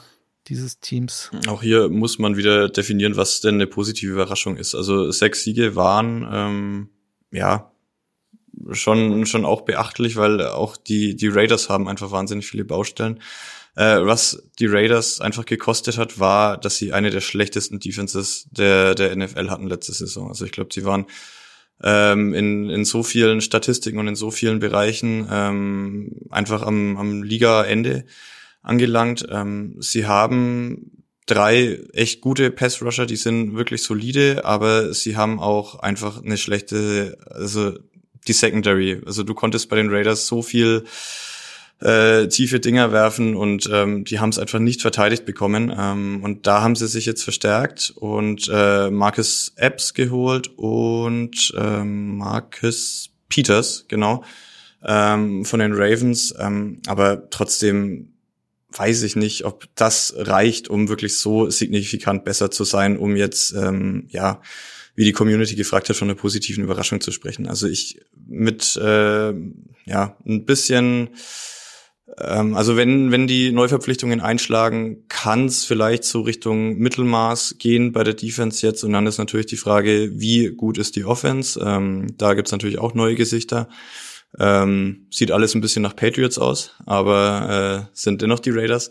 [0.48, 1.30] dieses Teams?
[1.48, 4.74] Auch hier muss man wieder definieren, was denn eine positive Überraschung ist.
[4.74, 6.88] Also sechs Siege waren ähm,
[7.30, 7.72] ja
[8.70, 13.20] schon schon auch beachtlich, weil auch die die Raiders haben einfach wahnsinnig viele Baustellen.
[13.74, 18.94] Äh, was die Raiders einfach gekostet hat, war, dass sie eine der schlechtesten Defenses der
[18.94, 20.28] der NFL hatten letzte Saison.
[20.28, 21.06] Also ich glaube, sie waren
[21.82, 27.22] ähm, in, in so vielen Statistiken und in so vielen Bereichen ähm, einfach am, am
[27.22, 28.06] Liga-Ende
[28.66, 29.26] angelangt.
[29.30, 35.80] Ähm, sie haben drei echt gute Pass-Rusher, die sind wirklich solide, aber sie haben auch
[35.80, 37.74] einfach eine schlechte, also
[38.26, 39.02] die Secondary.
[39.04, 40.84] Also du konntest bei den Raiders so viel
[41.80, 45.74] äh, tiefe Dinger werfen und ähm, die haben es einfach nicht verteidigt bekommen.
[45.76, 52.18] Ähm, und da haben sie sich jetzt verstärkt und äh, Marcus Epps geholt und ähm,
[52.18, 54.24] Marcus Peters, genau,
[54.84, 56.34] ähm, von den Ravens.
[56.38, 58.15] Ähm, aber trotzdem
[58.70, 63.52] weiß ich nicht, ob das reicht, um wirklich so signifikant besser zu sein, um jetzt,
[63.52, 64.40] ähm, ja,
[64.94, 67.46] wie die Community gefragt hat, von einer positiven Überraschung zu sprechen.
[67.46, 69.32] Also ich mit, äh,
[69.84, 71.10] ja, ein bisschen
[72.18, 78.04] ähm, also wenn, wenn die Neuverpflichtungen einschlagen, kann es vielleicht so Richtung Mittelmaß gehen bei
[78.04, 78.84] der Defense jetzt.
[78.84, 81.60] Und dann ist natürlich die Frage, wie gut ist die Offense?
[81.62, 83.68] Ähm, da gibt's natürlich auch neue Gesichter.
[84.38, 88.90] Ähm, sieht alles ein bisschen nach Patriots aus, aber äh, sind dennoch die Raiders.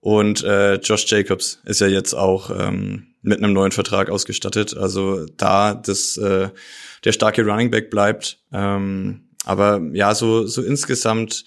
[0.00, 4.76] Und äh, Josh Jacobs ist ja jetzt auch ähm, mit einem neuen Vertrag ausgestattet.
[4.76, 6.50] Also da das äh,
[7.04, 8.38] der starke Running Back bleibt.
[8.52, 11.44] Ähm, aber ja, so, so insgesamt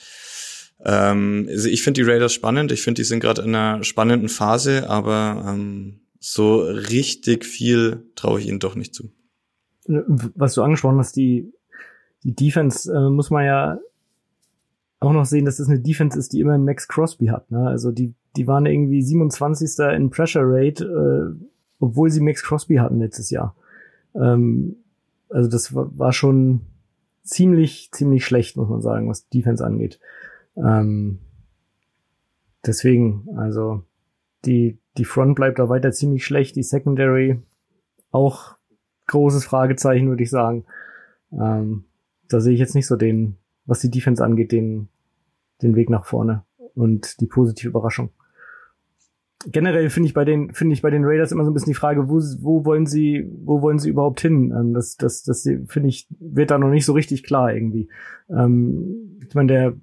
[0.84, 2.72] ähm, also ich finde die Raiders spannend.
[2.72, 8.40] Ich finde, die sind gerade in einer spannenden Phase, aber ähm, so richtig viel traue
[8.40, 9.12] ich ihnen doch nicht zu.
[9.88, 11.52] Was du angesprochen hast, die,
[12.24, 13.80] die Defense äh, muss man ja
[15.00, 17.50] auch noch sehen, dass das eine Defense ist, die immer einen Max Crosby hat.
[17.52, 17.68] Ne?
[17.68, 19.80] Also die, die waren irgendwie 27.
[19.96, 21.46] in Pressure Rate, äh,
[21.80, 23.56] obwohl sie Max Crosby hatten letztes Jahr.
[24.14, 24.76] Ähm,
[25.30, 26.62] also das war, war schon
[27.24, 30.00] ziemlich, ziemlich schlecht, muss man sagen, was Defense angeht.
[30.58, 31.20] Ähm,
[32.66, 33.84] deswegen, also
[34.46, 37.42] die, die Front bleibt da weiter ziemlich schlecht, die Secondary
[38.12, 38.56] auch
[39.08, 40.66] großes Fragezeichen, würde ich sagen.
[41.32, 41.86] Ähm,
[42.30, 43.36] da sehe ich jetzt nicht so den,
[43.66, 44.90] was die Defense angeht, den,
[45.62, 46.44] den Weg nach vorne
[46.76, 48.12] und die positive Überraschung.
[49.46, 51.80] Generell finde ich bei den finde ich bei den Raiders immer so ein bisschen die
[51.80, 54.54] Frage, wo, wo wollen sie wo wollen sie überhaupt hin?
[54.58, 57.88] Ähm, das das das finde ich wird da noch nicht so richtig klar irgendwie.
[58.30, 59.74] Ähm, ich meine der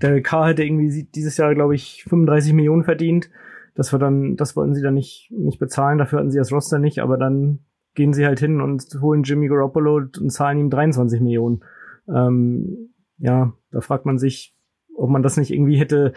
[0.00, 3.30] der K hätte irgendwie dieses Jahr, glaube ich, 35 Millionen verdient.
[3.74, 6.78] Das war dann, das wollten sie dann nicht, nicht bezahlen, dafür hatten sie das Roster
[6.78, 7.60] nicht, aber dann
[7.96, 11.64] gehen sie halt hin und holen Jimmy Garoppolo und zahlen ihm 23 Millionen.
[12.08, 14.54] Ähm, ja, da fragt man sich,
[14.94, 16.12] ob man das nicht irgendwie hätte,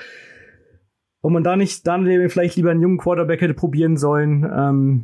[1.22, 5.04] ob man da nicht dann vielleicht lieber einen jungen Quarterback hätte probieren sollen, ähm,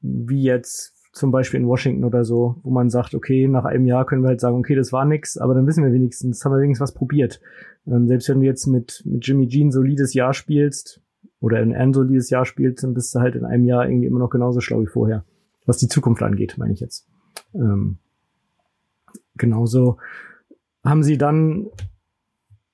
[0.00, 4.06] wie jetzt zum Beispiel in Washington oder so, wo man sagt, okay, nach einem Jahr
[4.06, 6.60] können wir halt sagen, okay, das war nix, aber dann wissen wir wenigstens, haben wir
[6.60, 7.40] wenigstens was probiert.
[7.86, 11.02] Ähm, selbst wenn du jetzt mit, mit Jimmy Jean solides Jahr spielst
[11.40, 14.20] oder in ein solides Jahr spielst, dann bist du halt in einem Jahr irgendwie immer
[14.20, 15.24] noch genauso schlau wie vorher.
[15.66, 17.06] Was die Zukunft angeht, meine ich jetzt.
[17.54, 17.98] Ähm,
[19.36, 19.98] genauso
[20.84, 21.66] haben sie dann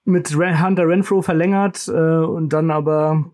[0.04, 3.30] mit Hunter Renfro verlängert äh, und dann aber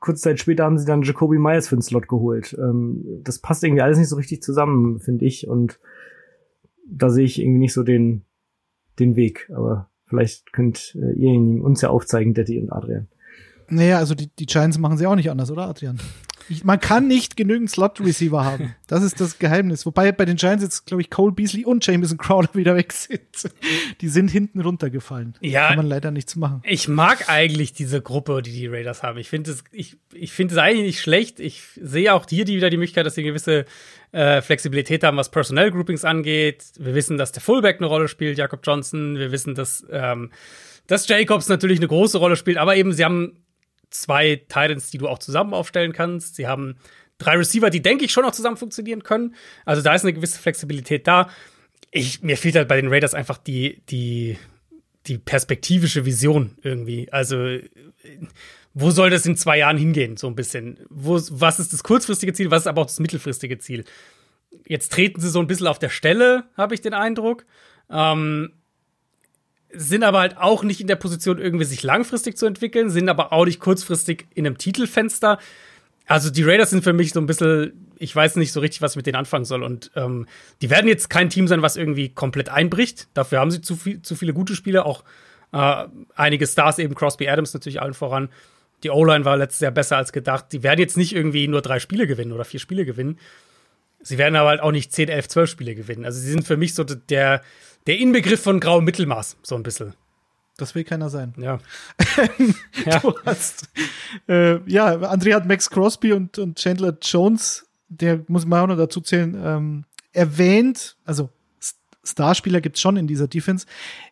[0.00, 2.56] kurze Zeit später haben sie dann Jacoby Myers für den Slot geholt.
[2.58, 5.46] Ähm, das passt irgendwie alles nicht so richtig zusammen, finde ich.
[5.46, 5.78] Und
[6.86, 8.24] da sehe ich irgendwie nicht so den,
[8.98, 9.50] den Weg.
[9.54, 13.08] Aber vielleicht könnt äh, ihr ihn uns ja aufzeigen, Detti und Adrian.
[13.68, 16.00] Naja, also die, die Giants machen sie auch nicht anders, oder Adrian?
[16.64, 18.74] Man kann nicht genügend Slot-Receiver haben.
[18.86, 19.86] Das ist das Geheimnis.
[19.86, 23.20] Wobei bei den Giants jetzt, glaube ich, Cole Beasley und Jameson Crowder wieder weg sind.
[24.00, 25.34] Die sind hinten runtergefallen.
[25.40, 25.68] Ja.
[25.68, 26.62] Kann man leider nichts machen.
[26.64, 29.18] Ich mag eigentlich diese Gruppe, die die Raiders haben.
[29.18, 31.38] Ich finde es, ich, ich finde es eigentlich nicht schlecht.
[31.38, 33.64] Ich sehe auch hier die, wieder die Möglichkeit, dass sie gewisse
[34.12, 36.64] äh, Flexibilität haben, was Personnel Groupings angeht.
[36.78, 39.16] Wir wissen, dass der Fullback eine Rolle spielt, Jakob Johnson.
[39.16, 40.30] Wir wissen, dass, ähm,
[40.86, 43.36] dass Jacobs natürlich eine große Rolle spielt, aber eben sie haben
[43.90, 46.36] zwei Titans, die du auch zusammen aufstellen kannst.
[46.36, 46.76] Sie haben
[47.18, 49.34] drei Receiver, die, denke ich, schon auch zusammen funktionieren können.
[49.64, 51.28] Also da ist eine gewisse Flexibilität da.
[51.90, 54.38] Ich, mir fehlt halt bei den Raiders einfach die, die,
[55.06, 57.12] die perspektivische Vision irgendwie.
[57.12, 57.58] Also,
[58.74, 60.78] wo soll das in zwei Jahren hingehen, so ein bisschen?
[60.88, 63.84] Wo, was ist das kurzfristige Ziel, was ist aber auch das mittelfristige Ziel?
[64.66, 67.44] Jetzt treten sie so ein bisschen auf der Stelle, habe ich den Eindruck.
[67.90, 68.52] Ähm,
[69.72, 73.32] sind aber halt auch nicht in der Position, irgendwie sich langfristig zu entwickeln, sind aber
[73.32, 75.38] auch nicht kurzfristig in einem Titelfenster.
[76.06, 78.96] Also die Raiders sind für mich so ein bisschen, ich weiß nicht so richtig, was
[78.96, 79.62] mit denen anfangen soll.
[79.62, 80.26] Und ähm,
[80.60, 83.08] die werden jetzt kein Team sein, was irgendwie komplett einbricht.
[83.14, 85.04] Dafür haben sie zu, viel, zu viele gute Spieler, auch
[85.52, 85.84] äh,
[86.16, 88.28] einige Stars, eben Crosby Adams natürlich allen voran.
[88.82, 90.46] Die O-Line war letztes Jahr besser als gedacht.
[90.52, 93.18] Die werden jetzt nicht irgendwie nur drei Spiele gewinnen oder vier Spiele gewinnen.
[94.02, 96.04] Sie werden aber halt auch nicht 10, 11, 12 Spiele gewinnen.
[96.04, 97.42] Also sie sind für mich so der,
[97.86, 99.94] der Inbegriff von grauem Mittelmaß, so ein bisschen.
[100.60, 101.32] Das will keiner sein.
[101.38, 101.58] Ja.
[102.84, 102.98] ja.
[102.98, 103.70] Du hast,
[104.28, 108.76] äh, ja, André hat Max Crosby und, und Chandler Jones, der muss man auch noch
[108.76, 110.96] dazu zählen, ähm, erwähnt.
[111.06, 111.30] Also
[112.04, 113.66] Starspieler gibt's schon in dieser Defense.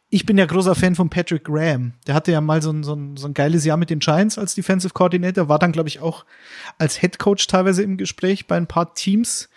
[0.09, 1.93] Ich bin ja großer Fan von Patrick Graham.
[2.07, 4.39] Der hatte ja mal so ein, so ein, so ein geiles Jahr mit den Giants
[4.39, 6.25] als Defensive Coordinator, war dann, glaube ich, auch
[6.79, 9.51] als Head Coach teilweise im Gespräch bei ein paar Teams.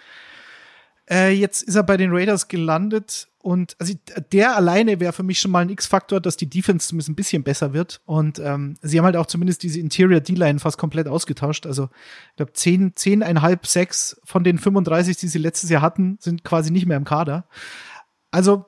[1.10, 3.94] Äh, jetzt ist er bei den Raiders gelandet und also
[4.32, 7.44] der alleine wäre für mich schon mal ein X-Faktor, dass die Defense zumindest ein bisschen
[7.44, 8.02] besser wird.
[8.06, 11.66] Und ähm, sie haben halt auch zumindest diese Interior D-Line fast komplett ausgetauscht.
[11.66, 11.90] Also
[12.30, 16.72] ich glaube, zehn, zehneinhalb, sechs von den 35, die sie letztes Jahr hatten, sind quasi
[16.72, 17.48] nicht mehr im Kader.
[18.30, 18.66] Also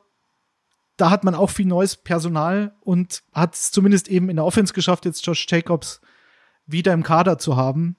[0.98, 4.74] da hat man auch viel neues Personal und hat es zumindest eben in der Offense
[4.74, 6.02] geschafft, jetzt Josh Jacobs
[6.66, 7.98] wieder im Kader zu haben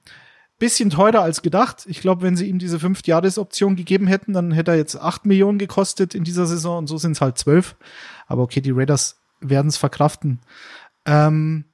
[0.64, 1.84] bisschen teurer als gedacht.
[1.86, 5.58] Ich glaube, wenn sie ihm diese Fünf-Jahres-Option gegeben hätten, dann hätte er jetzt acht Millionen
[5.58, 7.76] gekostet in dieser Saison und so sind es halt zwölf.
[8.26, 10.40] Aber okay, die Raiders werden es verkraften.
[11.04, 11.66] Ähm,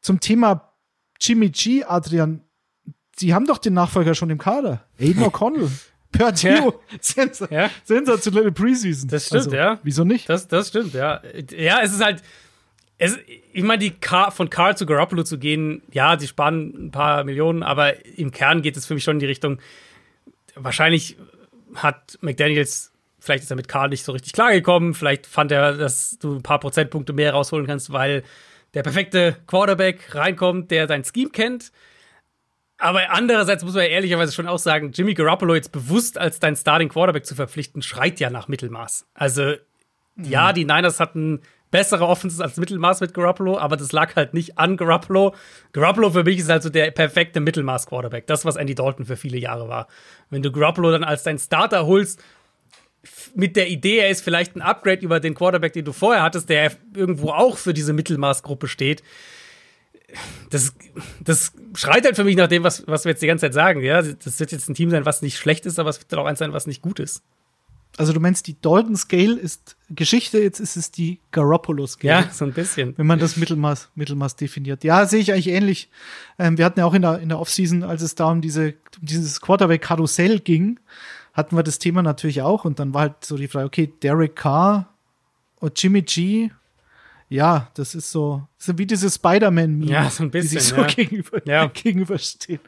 [0.00, 0.72] zum Thema
[1.20, 2.40] Jimmy G, Adrian,
[3.16, 4.84] sie haben doch den Nachfolger schon im Kader.
[5.00, 5.68] Aiden O'Connell.
[6.12, 6.48] Perdue.
[6.48, 6.72] Ja.
[7.00, 7.68] Sens ja.
[7.82, 9.08] Sensationelle Preseason.
[9.08, 9.80] Das stimmt, also, ja.
[9.82, 10.28] Wieso nicht?
[10.28, 11.20] Das, das stimmt, ja.
[11.50, 12.22] Ja, es ist halt,
[12.98, 13.18] es,
[13.52, 17.24] ich meine, die Car von Carl zu Garoppolo zu gehen, ja, sie sparen ein paar
[17.24, 19.58] Millionen, aber im Kern geht es für mich schon in die Richtung.
[20.54, 21.16] Wahrscheinlich
[21.74, 26.18] hat McDaniels, vielleicht ist er mit Carl nicht so richtig klargekommen, vielleicht fand er, dass
[26.18, 28.22] du ein paar Prozentpunkte mehr rausholen kannst, weil
[28.72, 31.72] der perfekte Quarterback reinkommt, der sein Scheme kennt.
[32.78, 36.56] Aber andererseits muss man ja ehrlicherweise schon auch sagen, Jimmy Garoppolo jetzt bewusst als dein
[36.56, 39.06] Starting Quarterback zu verpflichten, schreit ja nach Mittelmaß.
[39.14, 39.54] Also,
[40.14, 40.24] mhm.
[40.24, 41.40] ja, die Niners hatten
[41.70, 45.34] bessere Offenses als Mittelmaß mit Garoppolo, aber das lag halt nicht an Garoppolo.
[45.72, 48.26] Garoppolo für mich ist also der perfekte Mittelmaß-Quarterback.
[48.26, 49.88] Das, was Andy Dalton für viele Jahre war.
[50.30, 52.22] Wenn du Garoppolo dann als dein Starter holst,
[53.34, 56.48] mit der Idee, er ist vielleicht ein Upgrade über den Quarterback, den du vorher hattest,
[56.48, 59.02] der irgendwo auch für diese Mittelmaßgruppe steht.
[60.50, 60.74] Das,
[61.20, 63.82] das schreit halt für mich nach dem, was, was wir jetzt die ganze Zeit sagen.
[63.82, 66.26] Ja, das wird jetzt ein Team sein, was nicht schlecht ist, aber es wird auch
[66.26, 67.22] eins sein, was nicht gut ist.
[67.98, 72.24] Also du meinst, die Dalton Scale ist Geschichte, jetzt ist es die Garoppolo Scale.
[72.24, 72.96] Ja, so ein bisschen.
[72.98, 74.84] Wenn man das Mittelmaß, Mittelmaß definiert.
[74.84, 75.88] Ja, sehe ich eigentlich ähnlich.
[76.38, 78.74] Ähm, wir hatten ja auch in der, in der Offseason, als es da um diese,
[79.00, 80.78] um dieses Quarterback-Karussell ging,
[81.32, 82.66] hatten wir das Thema natürlich auch.
[82.66, 84.92] Und dann war halt so die Frage, okay, Derek Carr
[85.60, 86.50] und Jimmy G
[87.28, 90.76] ja, das ist so, so wie diese Spider-Man-Meme, ja, so ein bisschen, die sich so
[90.76, 90.86] ja.
[90.86, 91.66] gegenüber, ja.
[91.74, 92.60] gegenüberstehen.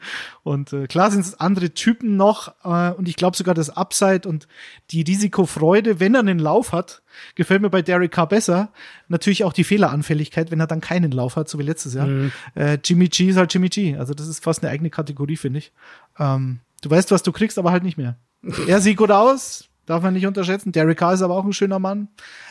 [0.43, 4.27] Und äh, klar sind es andere Typen noch äh, und ich glaube sogar das Upside
[4.27, 4.49] und
[4.91, 7.01] die Risikofreude, wenn er einen Lauf hat,
[7.35, 8.73] gefällt mir bei Derek Carr besser.
[9.07, 12.07] Natürlich auch die Fehleranfälligkeit, wenn er dann keinen Lauf hat, so wie letztes Jahr.
[12.07, 12.31] Mhm.
[12.55, 13.95] Äh, Jimmy G ist halt Jimmy G.
[13.95, 15.71] Also das ist fast eine eigene Kategorie, finde ich.
[16.17, 18.17] Ähm, du weißt, was du kriegst, aber halt nicht mehr.
[18.67, 20.71] er sieht gut aus, Darf man nicht unterschätzen.
[20.71, 22.09] Derek Carr ist aber auch ein schöner Mann.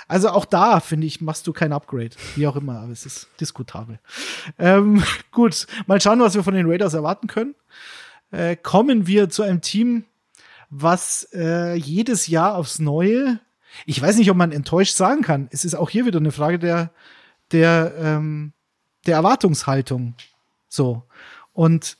[0.09, 2.11] Also auch da, finde ich, machst du kein Upgrade.
[2.35, 4.01] Wie auch immer, aber es ist diskutabel.
[4.59, 7.55] Ähm, gut, mal schauen, was wir von den Raiders erwarten können.
[8.33, 10.03] Äh, kommen wir zu einem Team,
[10.69, 13.39] was äh, jedes Jahr aufs Neue,
[13.87, 15.47] ich weiß nicht, ob man enttäuscht sagen kann.
[15.53, 16.91] Es ist auch hier wieder eine Frage der,
[17.53, 18.53] der, ähm,
[19.07, 20.17] der Erwartungshaltung.
[20.69, 21.05] So.
[21.53, 21.99] Und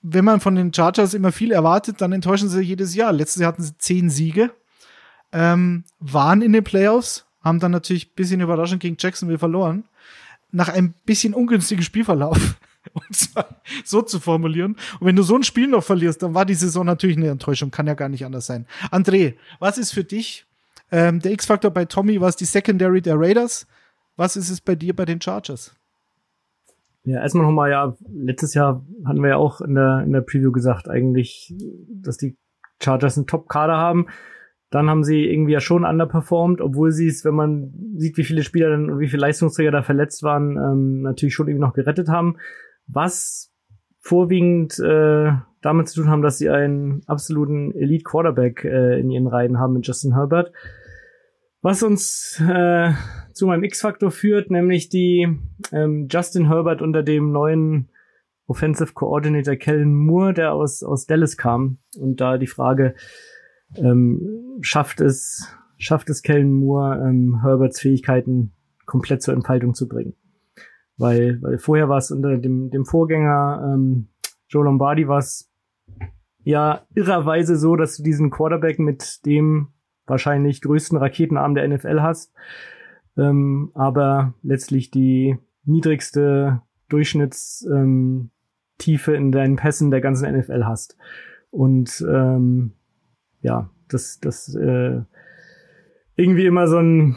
[0.00, 3.12] wenn man von den Chargers immer viel erwartet, dann enttäuschen sie jedes Jahr.
[3.12, 4.52] Letztes Jahr hatten sie zehn Siege
[5.32, 9.84] ähm, waren in den Playoffs, haben dann natürlich ein bisschen überraschend gegen Jacksonville verloren.
[10.52, 12.56] Nach einem bisschen ungünstigen Spielverlauf,
[12.92, 13.32] um es
[13.84, 14.76] so zu formulieren.
[14.98, 17.70] Und wenn du so ein Spiel noch verlierst, dann war die Saison natürlich eine Enttäuschung,
[17.70, 18.66] kann ja gar nicht anders sein.
[18.90, 20.46] André, was ist für dich
[20.90, 22.20] ähm, der X-Faktor bei Tommy?
[22.20, 23.66] Was die Secondary der Raiders?
[24.16, 25.74] Was ist es bei dir bei den Chargers?
[27.04, 30.52] Ja, erstmal nochmal, ja, letztes Jahr hatten wir ja auch in der, in der Preview
[30.52, 31.54] gesagt, eigentlich,
[31.88, 32.36] dass die
[32.82, 34.06] Chargers einen Top-Kader haben.
[34.70, 38.44] Dann haben sie irgendwie ja schon underperformed, obwohl sie es, wenn man sieht, wie viele
[38.44, 42.08] Spieler dann und wie viele Leistungsträger da verletzt waren, ähm, natürlich schon irgendwie noch gerettet
[42.08, 42.36] haben.
[42.86, 43.52] Was
[43.98, 49.26] vorwiegend äh, damit zu tun haben, dass sie einen absoluten Elite Quarterback äh, in ihren
[49.26, 50.52] Reihen haben mit Justin Herbert.
[51.62, 52.92] Was uns äh,
[53.34, 55.28] zu meinem X-Faktor führt, nämlich die
[55.72, 57.90] ähm, Justin Herbert unter dem neuen
[58.46, 61.78] Offensive Coordinator Kellen Moore, der aus, aus Dallas kam.
[61.98, 62.94] Und da die Frage,
[63.76, 68.52] ähm, schafft es, schafft es Kellen Moore, ähm, Herberts Fähigkeiten
[68.86, 70.14] komplett zur Entfaltung zu bringen.
[70.96, 74.08] Weil, weil vorher war es unter dem, dem Vorgänger ähm,
[74.50, 75.48] Joe Lombardi war es
[76.42, 79.68] ja irrerweise so, dass du diesen Quarterback mit dem
[80.06, 82.34] wahrscheinlich größten Raketenarm der NFL hast,
[83.16, 88.30] ähm, aber letztlich die niedrigste Durchschnittstiefe ähm,
[89.14, 90.96] in deinen Pässen der ganzen NFL hast.
[91.50, 92.72] Und ähm,
[93.40, 95.00] ja, das, das äh,
[96.16, 97.16] irgendwie immer so ein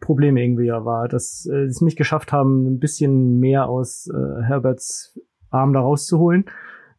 [0.00, 4.08] Problem irgendwie ja war, dass äh, sie es nicht geschafft haben, ein bisschen mehr aus
[4.08, 5.18] äh, Herberts
[5.50, 6.44] Arm da rauszuholen.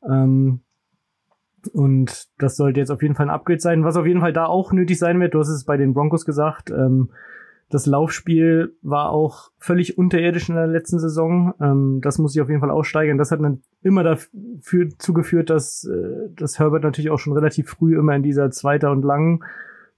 [0.09, 0.61] Ähm,
[1.73, 3.83] und das sollte jetzt auf jeden Fall ein Upgrade sein.
[3.83, 6.25] Was auf jeden Fall da auch nötig sein wird, du hast es bei den Broncos
[6.25, 7.11] gesagt, ähm,
[7.71, 11.53] das Laufspiel war auch völlig unterirdisch in der letzten Saison.
[11.61, 13.17] Ähm, das muss ich auf jeden Fall aussteigern.
[13.17, 17.97] Das hat dann immer dafür zugeführt, dass, äh, dass Herbert natürlich auch schon relativ früh
[17.97, 19.43] immer in dieser zweiter und langen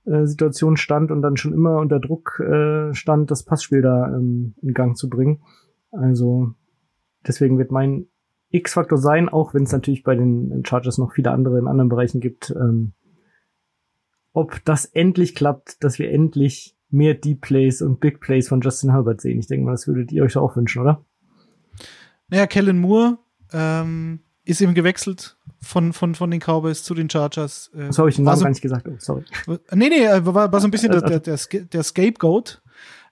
[0.06, 4.54] äh, Situation stand und dann schon immer unter Druck äh, stand, das Passspiel da ähm,
[4.62, 5.42] in Gang zu bringen.
[5.92, 6.54] Also
[7.26, 8.06] deswegen wird mein
[8.50, 12.22] X-Faktor sein, auch wenn es natürlich bei den Chargers noch viele andere in anderen Bereichen
[12.22, 12.52] gibt.
[12.52, 12.94] Ähm,
[14.32, 18.92] ob das endlich klappt, dass wir endlich mehr Deep Plays und Big Plays von Justin
[18.92, 19.40] Herbert sehen.
[19.40, 21.04] Ich denke mal, das würdet ihr euch auch wünschen, oder?
[22.30, 23.18] Naja, Kellen Moore
[23.52, 27.72] ähm, ist eben gewechselt von, von, von den Cowboys zu den Chargers.
[27.76, 28.88] Äh, so habe ich den Namen so, gar nicht gesagt.
[28.88, 29.24] Oh, sorry.
[29.74, 32.62] Nee, nee, äh, war, war so ein bisschen also, der, der, der, der Scapegoat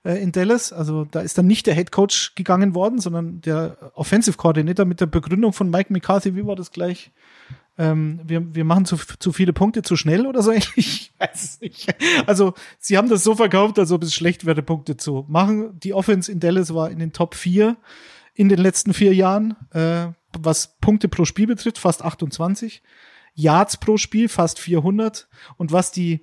[0.04, 0.74] äh, in Dallas.
[0.74, 5.02] Also da ist dann nicht der Head Coach gegangen worden, sondern der Offensive Coordinator mit
[5.02, 6.36] der Begründung von Mike McCarthy.
[6.36, 7.12] Wie war das gleich?
[7.82, 10.78] Ähm, wir, wir machen zu, zu viele Punkte zu schnell oder so ähnlich.
[10.78, 11.96] Ich weiß nicht.
[12.28, 15.80] Also, sie haben das so verkauft, als ob es schlecht wäre, Punkte zu machen.
[15.80, 17.76] Die Offense in Dallas war in den Top 4
[18.36, 20.08] in den letzten vier Jahren, äh,
[20.40, 22.84] was Punkte pro Spiel betrifft, fast 28.
[23.34, 25.28] Yards pro Spiel, fast 400.
[25.58, 26.22] Und was die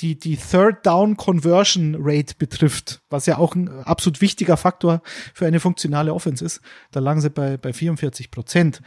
[0.00, 5.00] die, die Third Down Conversion Rate betrifft, was ja auch ein absolut wichtiger Faktor
[5.32, 6.60] für eine funktionale Offense ist,
[6.90, 8.82] da lagen sie bei, bei 44 Prozent.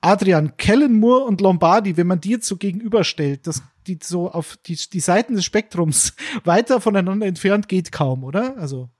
[0.00, 4.78] Adrian Kellenmoor und Lombardi, wenn man die jetzt so gegenüberstellt, das, die so auf die,
[4.92, 6.14] die Seiten des Spektrums
[6.44, 8.56] weiter voneinander entfernt geht kaum, oder?
[8.56, 8.90] Also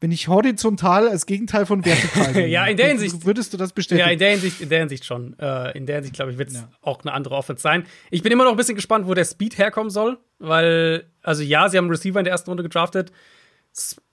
[0.00, 4.06] wenn ich horizontal als Gegenteil von vertikal ja, in der Hinsicht würdest du das bestätigen.
[4.06, 5.36] Ja, in der Hinsicht, in der Hinsicht schon.
[5.40, 6.68] Äh, in der Hinsicht glaube ich wird es ja.
[6.82, 7.84] auch eine andere Offense sein.
[8.10, 11.68] Ich bin immer noch ein bisschen gespannt, wo der Speed herkommen soll, weil also ja,
[11.68, 13.12] sie haben einen Receiver in der ersten Runde gedraftet.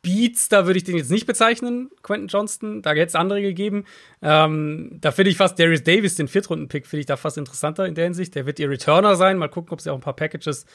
[0.05, 2.83] Speedster würde ich den jetzt nicht bezeichnen, Quentin Johnston.
[2.83, 3.85] Da hätte es andere gegeben.
[4.21, 7.95] Ähm, da finde ich fast Darius Davis, den Viertrunden-Pick, finde ich da fast interessanter in
[7.95, 8.35] der Hinsicht.
[8.35, 9.37] Der wird ihr Returner sein.
[9.37, 10.67] Mal gucken, ob sie auch ein paar Packages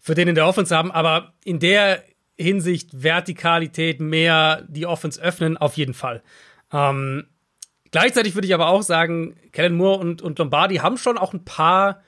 [0.00, 0.90] für den in der Offense haben.
[0.90, 2.02] Aber in der
[2.36, 6.24] Hinsicht Vertikalität mehr die Offense öffnen, auf jeden Fall.
[6.72, 7.28] Ähm,
[7.92, 11.44] gleichzeitig würde ich aber auch sagen, Kellen Moore und, und Lombardi haben schon auch ein
[11.44, 12.02] paar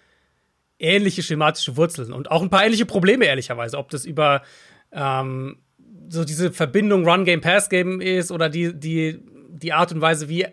[0.81, 3.79] ähnliche schematische Wurzeln und auch ein paar ähnliche Probleme, ehrlicherweise.
[3.79, 4.43] Ob das über
[4.91, 5.59] ähm,
[6.09, 10.47] so diese Verbindung Run-Game, Pass-Game ist oder die, die, die Art und Weise, wie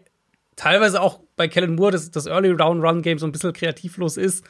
[0.56, 4.18] teilweise auch bei Kellen Moore das, das Early Round Run Game so ein bisschen kreativlos
[4.18, 4.46] ist.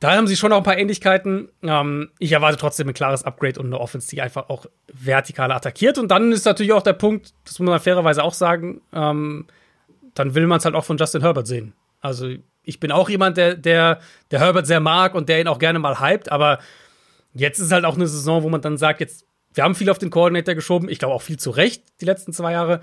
[0.00, 1.48] Da haben sie schon auch ein paar Ähnlichkeiten.
[1.62, 5.98] Ähm, ich erwarte trotzdem ein klares Upgrade und eine Offense, die einfach auch vertikal attackiert.
[5.98, 9.46] Und dann ist natürlich auch der Punkt, das muss man fairerweise auch sagen, ähm,
[10.14, 11.74] dann will man es halt auch von Justin Herbert sehen.
[12.00, 12.28] Also
[12.62, 14.00] ich bin auch jemand, der, der,
[14.30, 16.58] der Herbert sehr mag und der ihn auch gerne mal hypt, aber
[17.34, 19.98] jetzt ist halt auch eine Saison, wo man dann sagt, jetzt, wir haben viel auf
[19.98, 22.80] den Coordinator geschoben, ich glaube auch viel zu Recht, die letzten zwei Jahre.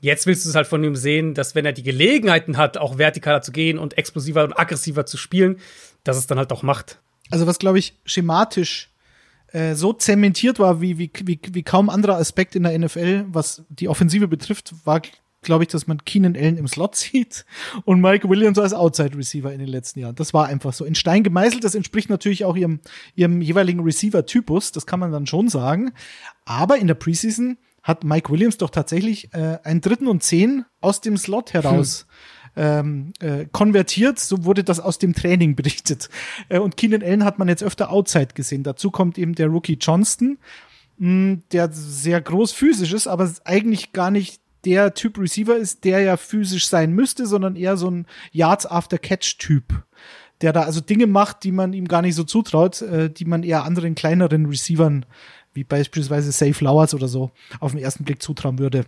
[0.00, 2.98] Jetzt willst du es halt von ihm sehen, dass wenn er die Gelegenheiten hat, auch
[2.98, 5.58] vertikaler zu gehen und explosiver und aggressiver zu spielen,
[6.04, 7.00] dass es dann halt auch macht.
[7.30, 8.90] Also was, glaube ich, schematisch
[9.48, 13.64] äh, so zementiert war wie, wie, wie, wie kaum anderer Aspekt in der NFL, was
[13.68, 15.00] die Offensive betrifft, war,
[15.46, 17.46] glaube ich, dass man Keenan Allen im Slot sieht
[17.84, 20.14] und Mike Williams als Outside Receiver in den letzten Jahren.
[20.14, 21.64] Das war einfach so in Stein gemeißelt.
[21.64, 22.80] Das entspricht natürlich auch ihrem,
[23.14, 24.72] ihrem jeweiligen Receiver-Typus.
[24.72, 25.92] Das kann man dann schon sagen.
[26.44, 31.00] Aber in der Preseason hat Mike Williams doch tatsächlich äh, einen dritten und zehn aus
[31.00, 32.06] dem Slot heraus.
[32.06, 32.16] Hm
[32.56, 36.08] ähm, äh, konvertiert, so wurde das aus dem Training berichtet.
[36.48, 38.62] Äh, und Keenan Allen hat man jetzt öfter Outside gesehen.
[38.62, 40.38] Dazu kommt eben der Rookie Johnston,
[40.98, 45.84] mh, hm, der sehr groß physisch ist, aber eigentlich gar nicht der Typ Receiver ist,
[45.84, 49.86] der ja physisch sein müsste, sondern eher so ein Yards After Catch Typ
[50.40, 53.42] der da also Dinge macht, die man ihm gar nicht so zutraut, äh, die man
[53.42, 55.06] eher anderen kleineren Receivern,
[55.54, 57.30] wie beispielsweise Safe Flowers oder so,
[57.60, 58.84] auf den ersten Blick zutrauen würde.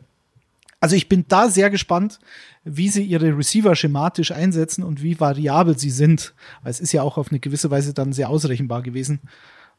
[0.80, 2.20] Also ich bin da sehr gespannt,
[2.62, 6.34] wie sie ihre Receiver schematisch einsetzen und wie variabel sie sind.
[6.62, 9.20] Weil es ist ja auch auf eine gewisse Weise dann sehr ausrechenbar gewesen,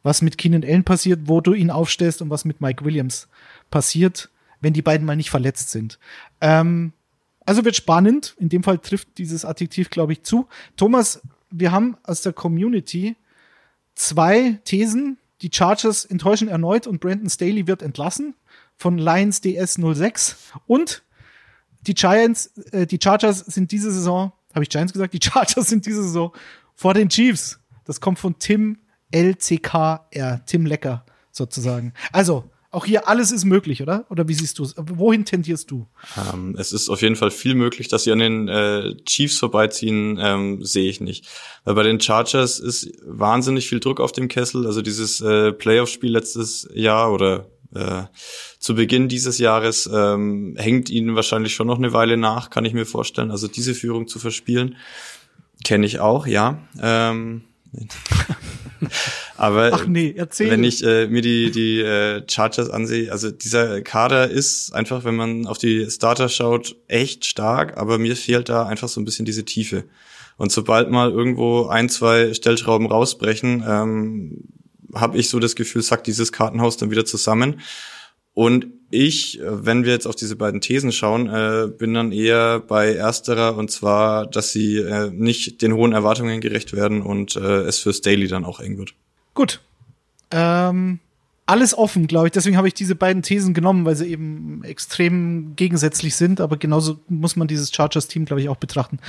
[0.03, 3.29] was mit Keenan Allen passiert, wo du ihn aufstellst und was mit Mike Williams
[3.71, 4.29] passiert,
[4.61, 5.99] wenn die beiden mal nicht verletzt sind.
[6.41, 6.93] Ähm,
[7.45, 8.35] also wird spannend.
[8.37, 10.47] In dem Fall trifft dieses Adjektiv, glaube ich, zu.
[10.77, 13.15] Thomas, wir haben aus der Community
[13.95, 15.17] zwei Thesen.
[15.41, 18.35] Die Chargers enttäuschen erneut und Brandon Staley wird entlassen
[18.75, 20.35] von Lions DS 06
[20.67, 21.03] und
[21.81, 25.85] die Giants, äh, die Chargers sind diese Saison, habe ich Giants gesagt, die Chargers sind
[25.85, 26.33] diese Saison
[26.75, 27.59] vor den Chiefs.
[27.85, 28.79] Das kommt von Tim
[29.11, 31.93] LCKR, Tim Lecker sozusagen.
[32.11, 34.05] Also, auch hier alles ist möglich, oder?
[34.09, 34.75] Oder wie siehst du es?
[34.77, 35.87] Wohin tendierst du?
[36.33, 40.19] Ähm, es ist auf jeden Fall viel möglich, dass sie an den äh, Chiefs vorbeiziehen,
[40.21, 41.27] ähm, sehe ich nicht.
[41.63, 44.67] Weil bei den Chargers ist wahnsinnig viel Druck auf dem Kessel.
[44.67, 48.03] Also dieses äh, Playoff-Spiel letztes Jahr oder äh,
[48.59, 52.73] zu Beginn dieses Jahres ähm, hängt ihnen wahrscheinlich schon noch eine Weile nach, kann ich
[52.73, 53.31] mir vorstellen.
[53.31, 54.75] Also diese Führung zu verspielen,
[55.63, 56.59] kenne ich auch, ja.
[56.79, 57.43] Ähm,
[59.37, 60.51] Aber Ach nee, erzähl.
[60.51, 65.15] wenn ich äh, mir die, die äh, Chargers ansehe, also dieser Kader ist einfach, wenn
[65.15, 69.25] man auf die Starter schaut, echt stark, aber mir fehlt da einfach so ein bisschen
[69.25, 69.85] diese Tiefe.
[70.37, 74.43] Und sobald mal irgendwo ein, zwei Stellschrauben rausbrechen, ähm,
[74.95, 77.61] habe ich so das Gefühl, sackt dieses Kartenhaus dann wieder zusammen.
[78.39, 82.95] Und ich, wenn wir jetzt auf diese beiden Thesen schauen, äh, bin dann eher bei
[82.95, 87.79] ersterer und zwar, dass sie äh, nicht den hohen Erwartungen gerecht werden und äh, es
[87.79, 88.93] fürs Daily dann auch eng wird.
[89.33, 89.59] Gut.
[90.31, 90.99] Ähm,
[91.47, 92.31] alles offen, glaube ich.
[92.31, 96.39] Deswegen habe ich diese beiden Thesen genommen, weil sie eben extrem gegensätzlich sind.
[96.39, 98.99] Aber genauso muss man dieses Chargers-Team, glaube ich, auch betrachten.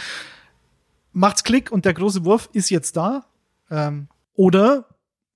[1.13, 3.27] Macht's Klick und der große Wurf ist jetzt da.
[3.71, 4.87] Ähm, oder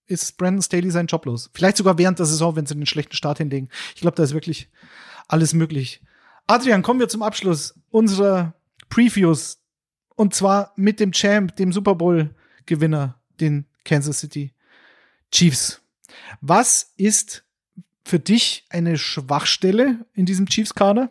[0.06, 1.51] ist Brandon Staley sein Job los?
[1.55, 3.68] Vielleicht sogar während der Saison, wenn sie einen schlechten Start hinlegen.
[3.94, 4.68] Ich glaube, da ist wirklich
[5.28, 6.02] alles möglich.
[6.47, 8.55] Adrian, kommen wir zum Abschluss unserer
[8.90, 9.59] Previews.
[10.16, 14.52] Und zwar mit dem Champ, dem Super Bowl-Gewinner, den Kansas City
[15.32, 15.81] Chiefs.
[16.40, 17.44] Was ist
[18.05, 21.10] für dich eine Schwachstelle in diesem Chiefs-Kader?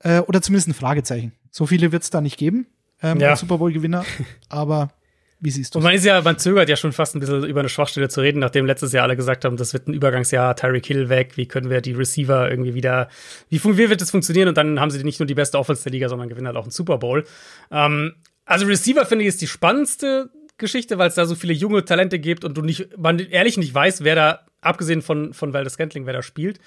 [0.00, 1.32] Äh, oder zumindest ein Fragezeichen.
[1.50, 2.66] So viele wird es da nicht geben,
[3.02, 3.36] ähm, Ja.
[3.36, 4.04] Super Bowl-Gewinner.
[4.48, 4.92] Aber
[5.38, 7.60] wie siehst du Und man ist ja, man zögert ja schon fast ein bisschen über
[7.60, 10.86] eine Schwachstelle zu reden, nachdem letztes Jahr alle gesagt haben, das wird ein Übergangsjahr, Tyreek
[10.86, 13.08] Hill weg, wie können wir die Receiver irgendwie wieder,
[13.48, 14.48] wie, wie wird das funktionieren?
[14.48, 16.62] Und dann haben sie nicht nur die beste Offense der Liga, sondern gewinnen halt auch
[16.62, 17.24] einen Super Bowl.
[17.70, 18.14] Ähm,
[18.46, 22.18] also Receiver finde ich ist die spannendste Geschichte, weil es da so viele junge Talente
[22.18, 26.06] gibt und du nicht, man ehrlich nicht weiß, wer da, abgesehen von, von Valdez Scantling,
[26.06, 26.60] wer da spielt.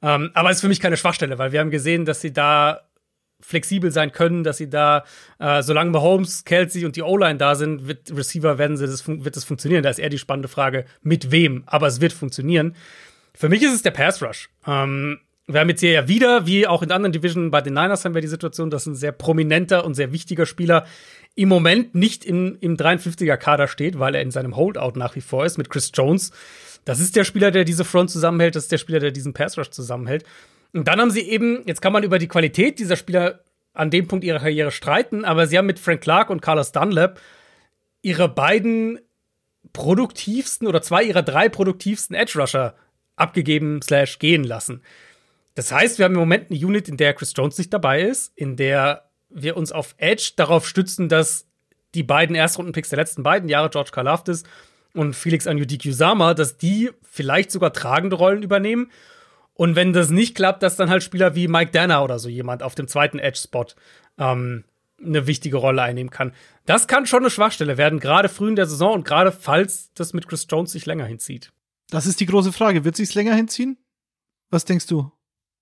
[0.00, 2.82] Ähm, aber es ist für mich keine Schwachstelle, weil wir haben gesehen, dass sie da
[3.42, 5.04] flexibel sein können, dass sie da,
[5.38, 9.36] äh, solange Mahomes, Kelsey und die O-Line da sind, wird Receiver werden sie das, wird
[9.36, 9.82] das funktionieren.
[9.82, 12.74] Da ist eher die spannende Frage, mit wem, aber es wird funktionieren.
[13.34, 14.48] Für mich ist es der Pass Rush.
[14.66, 18.04] Ähm, wir haben jetzt hier ja wieder, wie auch in anderen Divisionen bei den Niners,
[18.04, 20.86] haben wir die Situation, dass ein sehr prominenter und sehr wichtiger Spieler
[21.34, 25.44] im Moment nicht im, im 53er-Kader steht, weil er in seinem Holdout nach wie vor
[25.44, 26.30] ist mit Chris Jones.
[26.84, 29.56] Das ist der Spieler, der diese Front zusammenhält, das ist der Spieler, der diesen Pass
[29.56, 30.24] Rush zusammenhält.
[30.72, 33.40] Und dann haben sie eben, jetzt kann man über die Qualität dieser Spieler
[33.74, 37.20] an dem Punkt ihrer Karriere streiten, aber sie haben mit Frank Clark und Carlos Dunlap
[38.02, 39.00] ihre beiden
[39.72, 42.74] produktivsten oder zwei ihrer drei produktivsten Edge Rusher
[43.16, 44.82] abgegeben slash gehen lassen.
[45.54, 48.32] Das heißt, wir haben im Moment eine Unit, in der Chris Jones nicht dabei ist,
[48.36, 51.46] in der wir uns auf Edge darauf stützen, dass
[51.94, 54.44] die beiden Erstrunden-Picks der letzten beiden Jahre, George Karlaftis
[54.94, 58.90] und Felix Anjudik-Usama, dass die vielleicht sogar tragende Rollen übernehmen.
[59.54, 62.62] Und wenn das nicht klappt, dass dann halt Spieler wie Mike Danner oder so jemand
[62.62, 63.66] auf dem zweiten Edge-Spot
[64.18, 64.64] ähm,
[65.04, 66.32] eine wichtige Rolle einnehmen kann.
[66.64, 70.12] Das kann schon eine Schwachstelle werden, gerade früh in der Saison und gerade falls das
[70.14, 71.52] mit Chris Jones sich länger hinzieht.
[71.90, 72.84] Das ist die große Frage.
[72.84, 73.76] Wird sich's länger hinziehen?
[74.50, 75.10] Was denkst du?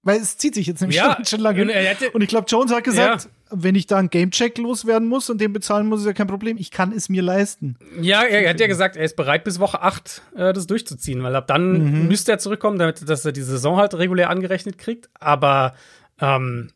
[0.03, 1.62] Weil es zieht sich jetzt nämlich Ja, schon, schon lange.
[1.62, 3.31] und hätte- Und ich glaube, Jones hat gesagt, Ja.
[3.51, 6.57] Wenn ich da einen Gamecheck loswerden muss und den bezahlen muss, ist ja kein Problem.
[6.59, 7.77] Ich kann es mir leisten.
[8.01, 11.23] Ja, er, er hat ja gesagt, er ist bereit, bis Woche 8 äh, das durchzuziehen,
[11.23, 15.11] weil ab dann müsste er zurückkommen, damit dass er die Saison halt regulär angerechnet kriegt.
[15.19, 15.75] Aber
[16.21, 16.71] ähm,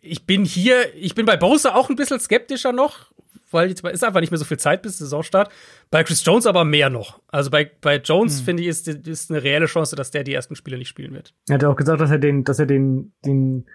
[0.00, 3.12] ich bin hier, ich bin bei Bosa auch ein bisschen skeptischer noch,
[3.50, 5.50] weil jetzt ist einfach nicht mehr so viel Zeit bis Saisonstart.
[5.90, 7.20] Bei Chris Jones aber mehr noch.
[7.28, 10.56] Also bei, bei Jones, finde ich, ist, ist eine reelle Chance, dass der die ersten
[10.56, 11.34] Spiele nicht spielen wird.
[11.48, 13.66] Er hat ja auch gesagt, dass er den, dass er den, den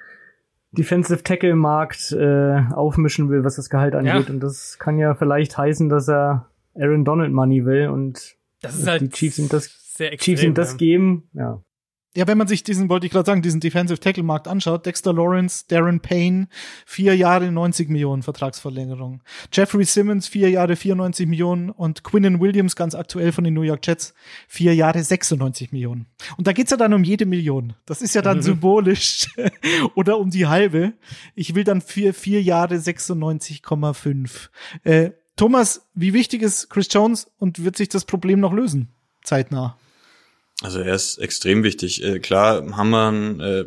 [0.71, 4.27] Defensive Tackle Markt äh, aufmischen will, was das Gehalt angeht.
[4.27, 4.33] Ja.
[4.33, 8.87] Und das kann ja vielleicht heißen, dass er Aaron Donald Money will und Das ist
[8.87, 9.65] halt die Chiefs sind das,
[9.95, 10.25] sehr extrem.
[10.25, 10.77] Chiefs sind das ja.
[10.77, 11.29] geben.
[11.33, 11.63] Ja.
[12.15, 15.14] Ja, wenn man sich diesen, wollte ich gerade sagen, diesen Defensive Tackle Markt anschaut, Dexter
[15.14, 16.48] Lawrence, Darren Payne,
[16.86, 19.22] vier Jahre 90 Millionen Vertragsverlängerung.
[19.53, 23.86] Jeffrey Simmons, vier Jahre 94 Millionen und Quinnen Williams, ganz aktuell von den New York
[23.86, 24.15] Jets,
[24.48, 26.07] vier Jahre 96 Millionen.
[26.36, 27.73] Und da geht's ja dann um jede Million.
[27.86, 29.27] Das ist ja dann symbolisch
[29.95, 30.94] oder um die halbe.
[31.36, 34.49] Ich will dann vier, vier Jahre 96,5.
[34.84, 38.90] Äh, Thomas, wie wichtig ist Chris Jones und wird sich das Problem noch lösen?
[39.23, 39.77] Zeitnah.
[40.61, 42.03] Also er ist extrem wichtig.
[42.03, 43.65] Äh, klar haben wir äh,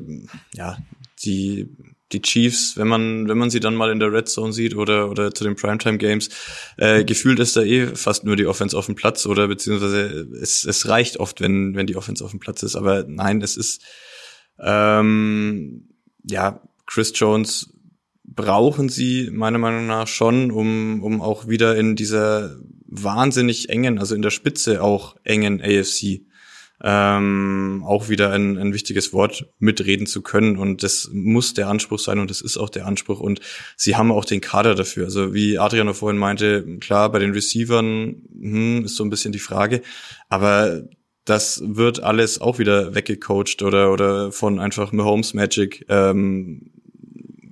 [0.55, 0.79] ja
[1.25, 1.69] die
[2.13, 5.11] die Chiefs, wenn man wenn man sie dann mal in der Red Zone sieht oder
[5.11, 6.29] oder zu den Primetime Games,
[6.77, 10.65] äh, gefühlt ist da eh fast nur die Offense auf dem Platz oder beziehungsweise es
[10.65, 12.77] es reicht oft, wenn wenn die Offense auf dem Platz ist.
[12.77, 13.83] Aber nein, es ist
[14.59, 15.89] ähm,
[16.29, 17.71] ja Chris Jones
[18.25, 22.57] brauchen sie meiner Meinung nach schon, um, um auch wieder in dieser
[22.87, 26.23] wahnsinnig engen, also in der Spitze auch engen AFC
[26.83, 30.57] ähm, auch wieder ein, ein wichtiges Wort mitreden zu können.
[30.57, 33.21] Und das muss der Anspruch sein und das ist auch der Anspruch.
[33.21, 33.41] Und
[33.77, 35.05] sie haben auch den Kader dafür.
[35.05, 39.39] Also wie Adriano vorhin meinte, klar, bei den Receivern hm, ist so ein bisschen die
[39.39, 39.83] Frage.
[40.29, 40.83] Aber
[41.25, 46.73] das wird alles auch wieder weggecoacht oder, oder von einfach Mahomes Magic ähm,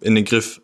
[0.01, 0.61] in den Griff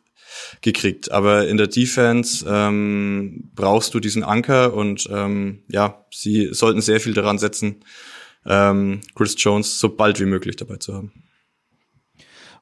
[0.60, 1.12] gekriegt.
[1.12, 7.00] Aber in der Defense ähm, brauchst du diesen Anker und ähm, ja, sie sollten sehr
[7.00, 7.84] viel daran setzen,
[8.46, 11.12] ähm, Chris Jones so bald wie möglich dabei zu haben.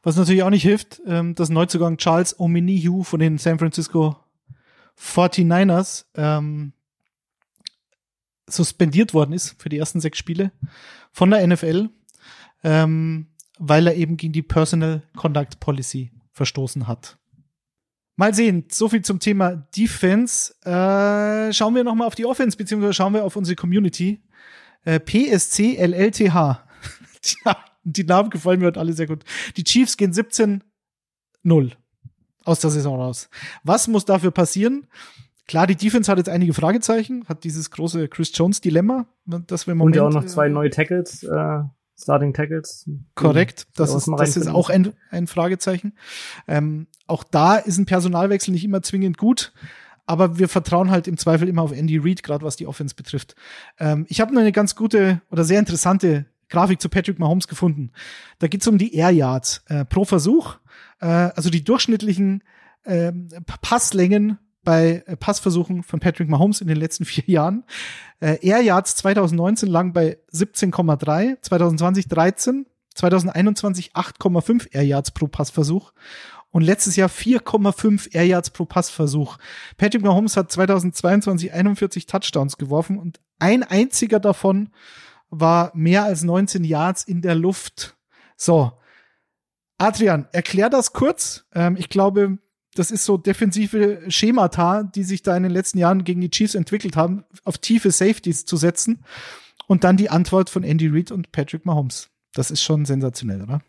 [0.03, 4.17] Was natürlich auch nicht hilft, ähm, dass Neuzugang Charles Omenihu von den San Francisco
[4.99, 6.73] 49ers ähm,
[8.47, 10.53] suspendiert worden ist für die ersten sechs Spiele
[11.11, 11.89] von der NFL,
[12.63, 13.29] ähm,
[13.59, 17.17] weil er eben gegen die Personal Conduct Policy verstoßen hat.
[18.17, 20.55] Mal sehen, so viel zum Thema Defense.
[20.65, 24.23] Äh, schauen wir noch mal auf die Offense, beziehungsweise schauen wir auf unsere Community.
[24.85, 26.65] Äh, PSC LLTH.
[27.85, 29.25] die Namen gefallen mir heute alle sehr gut.
[29.57, 30.63] Die Chiefs gehen 17-0
[32.45, 33.29] aus der Saison raus.
[33.63, 34.87] Was muss dafür passieren?
[35.47, 39.73] Klar, die Defense hat jetzt einige Fragezeichen, hat dieses große Chris Jones Dilemma, das wir
[39.73, 41.63] im Moment, Und ja auch noch zwei neue Tackles, äh,
[41.99, 42.89] Starting Tackles.
[43.15, 45.95] Korrekt, das ist, das ist auch ein, ein Fragezeichen.
[46.49, 49.53] Ähm, auch da ist ein Personalwechsel nicht immer zwingend gut
[50.07, 53.35] aber wir vertrauen halt im Zweifel immer auf Andy Reid, gerade was die Offense betrifft.
[53.79, 57.91] Ähm, ich habe eine ganz gute oder sehr interessante Grafik zu Patrick Mahomes gefunden.
[58.39, 60.57] Da geht es um die Air Yards äh, pro Versuch,
[61.01, 62.43] äh, also die durchschnittlichen
[62.85, 63.13] äh,
[63.63, 67.65] Passlängen bei äh, Passversuchen von Patrick Mahomes in den letzten vier Jahren.
[68.21, 75.93] Äh, Air Yards 2019 lang bei 17,3, 2020 13, 2021 8,5 Air Yards pro Passversuch
[76.55, 79.39] und letztes Jahr 4,5 Air Yards pro Passversuch.
[79.77, 84.69] Patrick Mahomes hat 2022 41 Touchdowns geworfen und ein einziger davon
[85.31, 87.97] war mehr als 19 Yards in der Luft.
[88.37, 88.71] So.
[89.79, 91.45] Adrian, erklär das kurz.
[91.57, 92.39] Ähm, ich glaube,
[92.77, 96.55] das ist so defensive Schemata, die sich da in den letzten Jahren gegen die Chiefs
[96.55, 99.03] entwickelt haben, auf tiefe Safeties zu setzen.
[99.67, 102.11] Und dann die Antwort von Andy Reid und Patrick Mahomes.
[102.33, 103.61] Das ist schon sensationell, oder?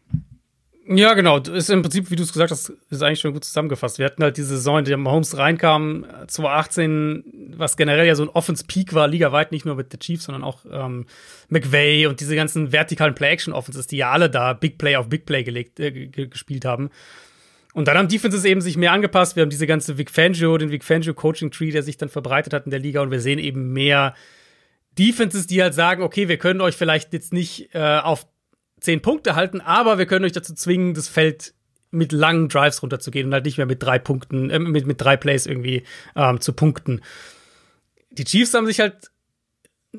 [0.88, 1.40] Ja, genau.
[1.40, 3.98] Ist im Prinzip, wie du es gesagt hast, ist eigentlich schon gut zusammengefasst.
[3.98, 8.30] Wir hatten halt diese Saison, in der Mahomes reinkam, 2018, was generell ja so ein
[8.30, 11.07] Offense-Peak war, ligaweit, nicht nur mit den Chiefs, sondern auch ähm,
[11.49, 15.44] McVay und diese ganzen vertikalen Play-Action-Offenses, die ja alle da Big Play auf Big Play
[15.44, 16.91] gelegt, äh, gespielt haben.
[17.74, 19.36] Und dann haben Defenses eben sich mehr angepasst.
[19.36, 22.53] Wir haben diese ganze Vic Fangio, den Vic Fangio Coaching Tree, der sich dann verbreitet
[22.53, 24.14] hat in der Liga und wir sehen eben mehr
[24.98, 28.28] Defenses, die halt sagen, okay, wir können euch vielleicht jetzt nicht äh, auf
[28.86, 31.53] zehn Punkte halten, aber wir können euch dazu zwingen, das Feld
[31.91, 35.18] mit langen Drives runterzugehen und halt nicht mehr mit drei Punkten, äh, mit, mit drei
[35.18, 35.84] Plays irgendwie
[36.16, 37.02] ähm, zu punkten.
[38.12, 39.12] Die Chiefs haben sich halt,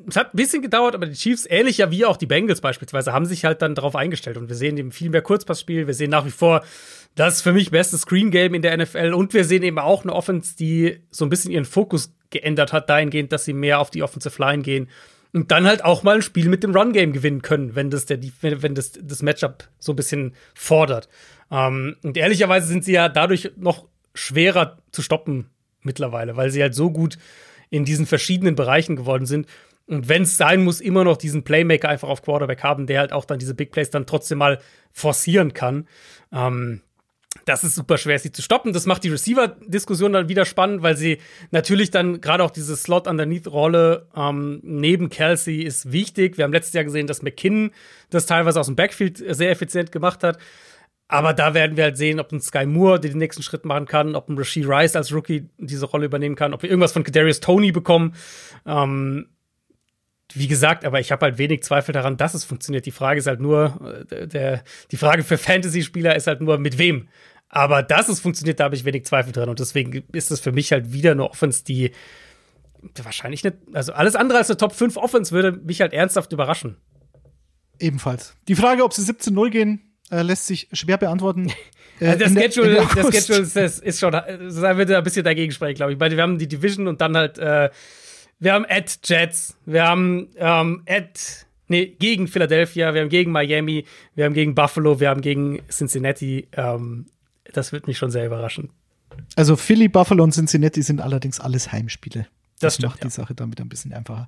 [0.07, 3.13] es hat ein bisschen gedauert, aber die Chiefs, ähnlich ja wie auch die Bengals beispielsweise,
[3.13, 6.11] haben sich halt dann darauf eingestellt und wir sehen eben viel mehr Kurzpassspiel, wir sehen
[6.11, 6.63] nach wie vor
[7.15, 10.13] das für mich beste Screen Game in der NFL und wir sehen eben auch eine
[10.13, 14.03] Offense, die so ein bisschen ihren Fokus geändert hat, dahingehend, dass sie mehr auf die
[14.03, 14.89] Offensive Line gehen
[15.37, 18.19] und dann halt auch mal ein Spiel mit dem Run-Game gewinnen können, wenn das, der,
[18.41, 21.09] wenn das, das Matchup so ein bisschen fordert.
[21.51, 23.85] Ähm, und ehrlicherweise sind sie ja dadurch noch
[24.15, 25.51] schwerer zu stoppen
[25.83, 27.19] mittlerweile, weil sie halt so gut
[27.69, 29.47] in diesen verschiedenen Bereichen geworden sind.
[29.85, 33.13] Und wenn es sein muss, immer noch diesen Playmaker einfach auf Quarterback haben, der halt
[33.13, 34.59] auch dann diese Big Plays dann trotzdem mal
[34.91, 35.87] forcieren kann.
[36.33, 36.81] Ähm,
[37.47, 38.73] das ist super schwer, sie zu stoppen.
[38.73, 41.19] Das macht die Receiver-Diskussion dann wieder spannend, weil sie
[41.51, 46.37] natürlich dann gerade auch diese Slot-Underneath-Rolle ähm, neben Kelsey ist wichtig.
[46.37, 47.71] Wir haben letztes Jahr gesehen, dass McKinnon
[48.09, 50.37] das teilweise aus dem Backfield sehr effizient gemacht hat.
[51.07, 54.15] Aber da werden wir halt sehen, ob ein Sky Moore den nächsten Schritt machen kann,
[54.15, 57.39] ob ein Rasheed Rice als Rookie diese Rolle übernehmen kann, ob wir irgendwas von Kadarius
[57.39, 58.13] Tony bekommen.
[58.65, 59.29] Ähm,
[60.33, 62.85] wie gesagt, aber ich habe halt wenig Zweifel daran, dass es funktioniert.
[62.85, 66.77] Die Frage ist halt nur, äh, der, die Frage für Fantasy-Spieler ist halt nur, mit
[66.77, 67.07] wem.
[67.49, 69.49] Aber dass es funktioniert, da habe ich wenig Zweifel dran.
[69.49, 71.91] Und deswegen ist es für mich halt wieder eine Offense, die
[73.03, 76.77] wahrscheinlich nicht, also alles andere als eine Top 5 Offense würde mich halt ernsthaft überraschen.
[77.79, 78.35] Ebenfalls.
[78.47, 81.51] Die Frage, ob sie 17-0 gehen, äh, lässt sich schwer beantworten.
[81.99, 85.51] Äh, also der, Schedule, der, der Schedule ist, ist schon, da wird ein bisschen dagegen
[85.51, 85.99] sprechen, glaube ich.
[85.99, 87.71] Weil wir haben die Division und dann halt, äh,
[88.37, 93.85] wir haben at Jets, wir haben ähm, at, nee, gegen Philadelphia, wir haben gegen Miami,
[94.13, 96.47] wir haben gegen Buffalo, wir haben gegen Cincinnati.
[96.51, 97.07] Ähm,
[97.53, 98.69] das wird mich schon sehr überraschen.
[99.35, 102.27] Also Philly, Buffalo und Cincinnati sind allerdings alles Heimspiele.
[102.59, 104.27] Das, das stimmt, macht die Sache damit ein bisschen einfacher.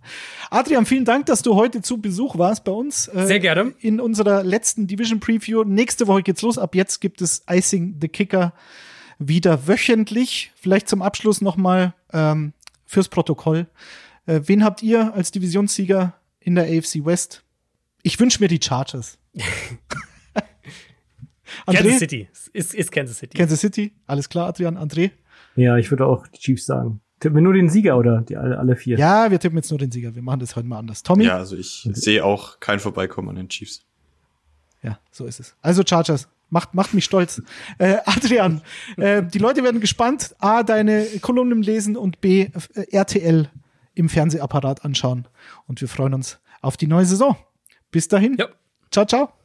[0.51, 3.07] Adrian, vielen Dank, dass du heute zu Besuch warst bei uns.
[3.07, 3.73] Äh, Sehr gerne.
[3.79, 5.63] In unserer letzten Division Preview.
[5.63, 6.59] Nächste Woche geht's los.
[6.59, 8.53] Ab jetzt gibt es Icing the Kicker
[9.17, 10.51] wieder wöchentlich.
[10.55, 12.53] Vielleicht zum Abschluss nochmal ähm,
[12.85, 13.65] fürs Protokoll.
[14.27, 17.43] Äh, wen habt ihr als Divisionssieger in der AFC West?
[18.03, 19.17] Ich wünsche mir die Chargers.
[21.65, 22.27] Kansas City.
[22.53, 23.37] Ist, ist Kansas City.
[23.37, 23.91] Kansas City.
[24.07, 24.77] Alles klar, Adrian.
[24.77, 25.11] André?
[25.55, 27.01] Ja, ich würde auch die Chiefs sagen.
[27.19, 28.97] Tippen wir nur den Sieger oder die alle, alle vier?
[28.97, 30.15] Ja, wir tippen jetzt nur den Sieger.
[30.15, 31.03] Wir machen das heute mal anders.
[31.03, 31.25] Tommy?
[31.25, 33.85] Ja, also ich sehe auch kein Vorbeikommen an den Chiefs.
[34.81, 35.55] Ja, so ist es.
[35.61, 37.41] Also Chargers, macht, macht mich stolz.
[37.77, 38.61] Äh, Adrian,
[38.97, 43.49] äh, die Leute werden gespannt, A, deine Kolumnen lesen und B, äh, RTL
[43.95, 45.27] im Fernsehapparat anschauen.
[45.67, 47.35] Und wir freuen uns auf die neue Saison.
[47.91, 48.37] Bis dahin.
[48.37, 48.47] Ja.
[48.91, 49.38] Ciao, ciao.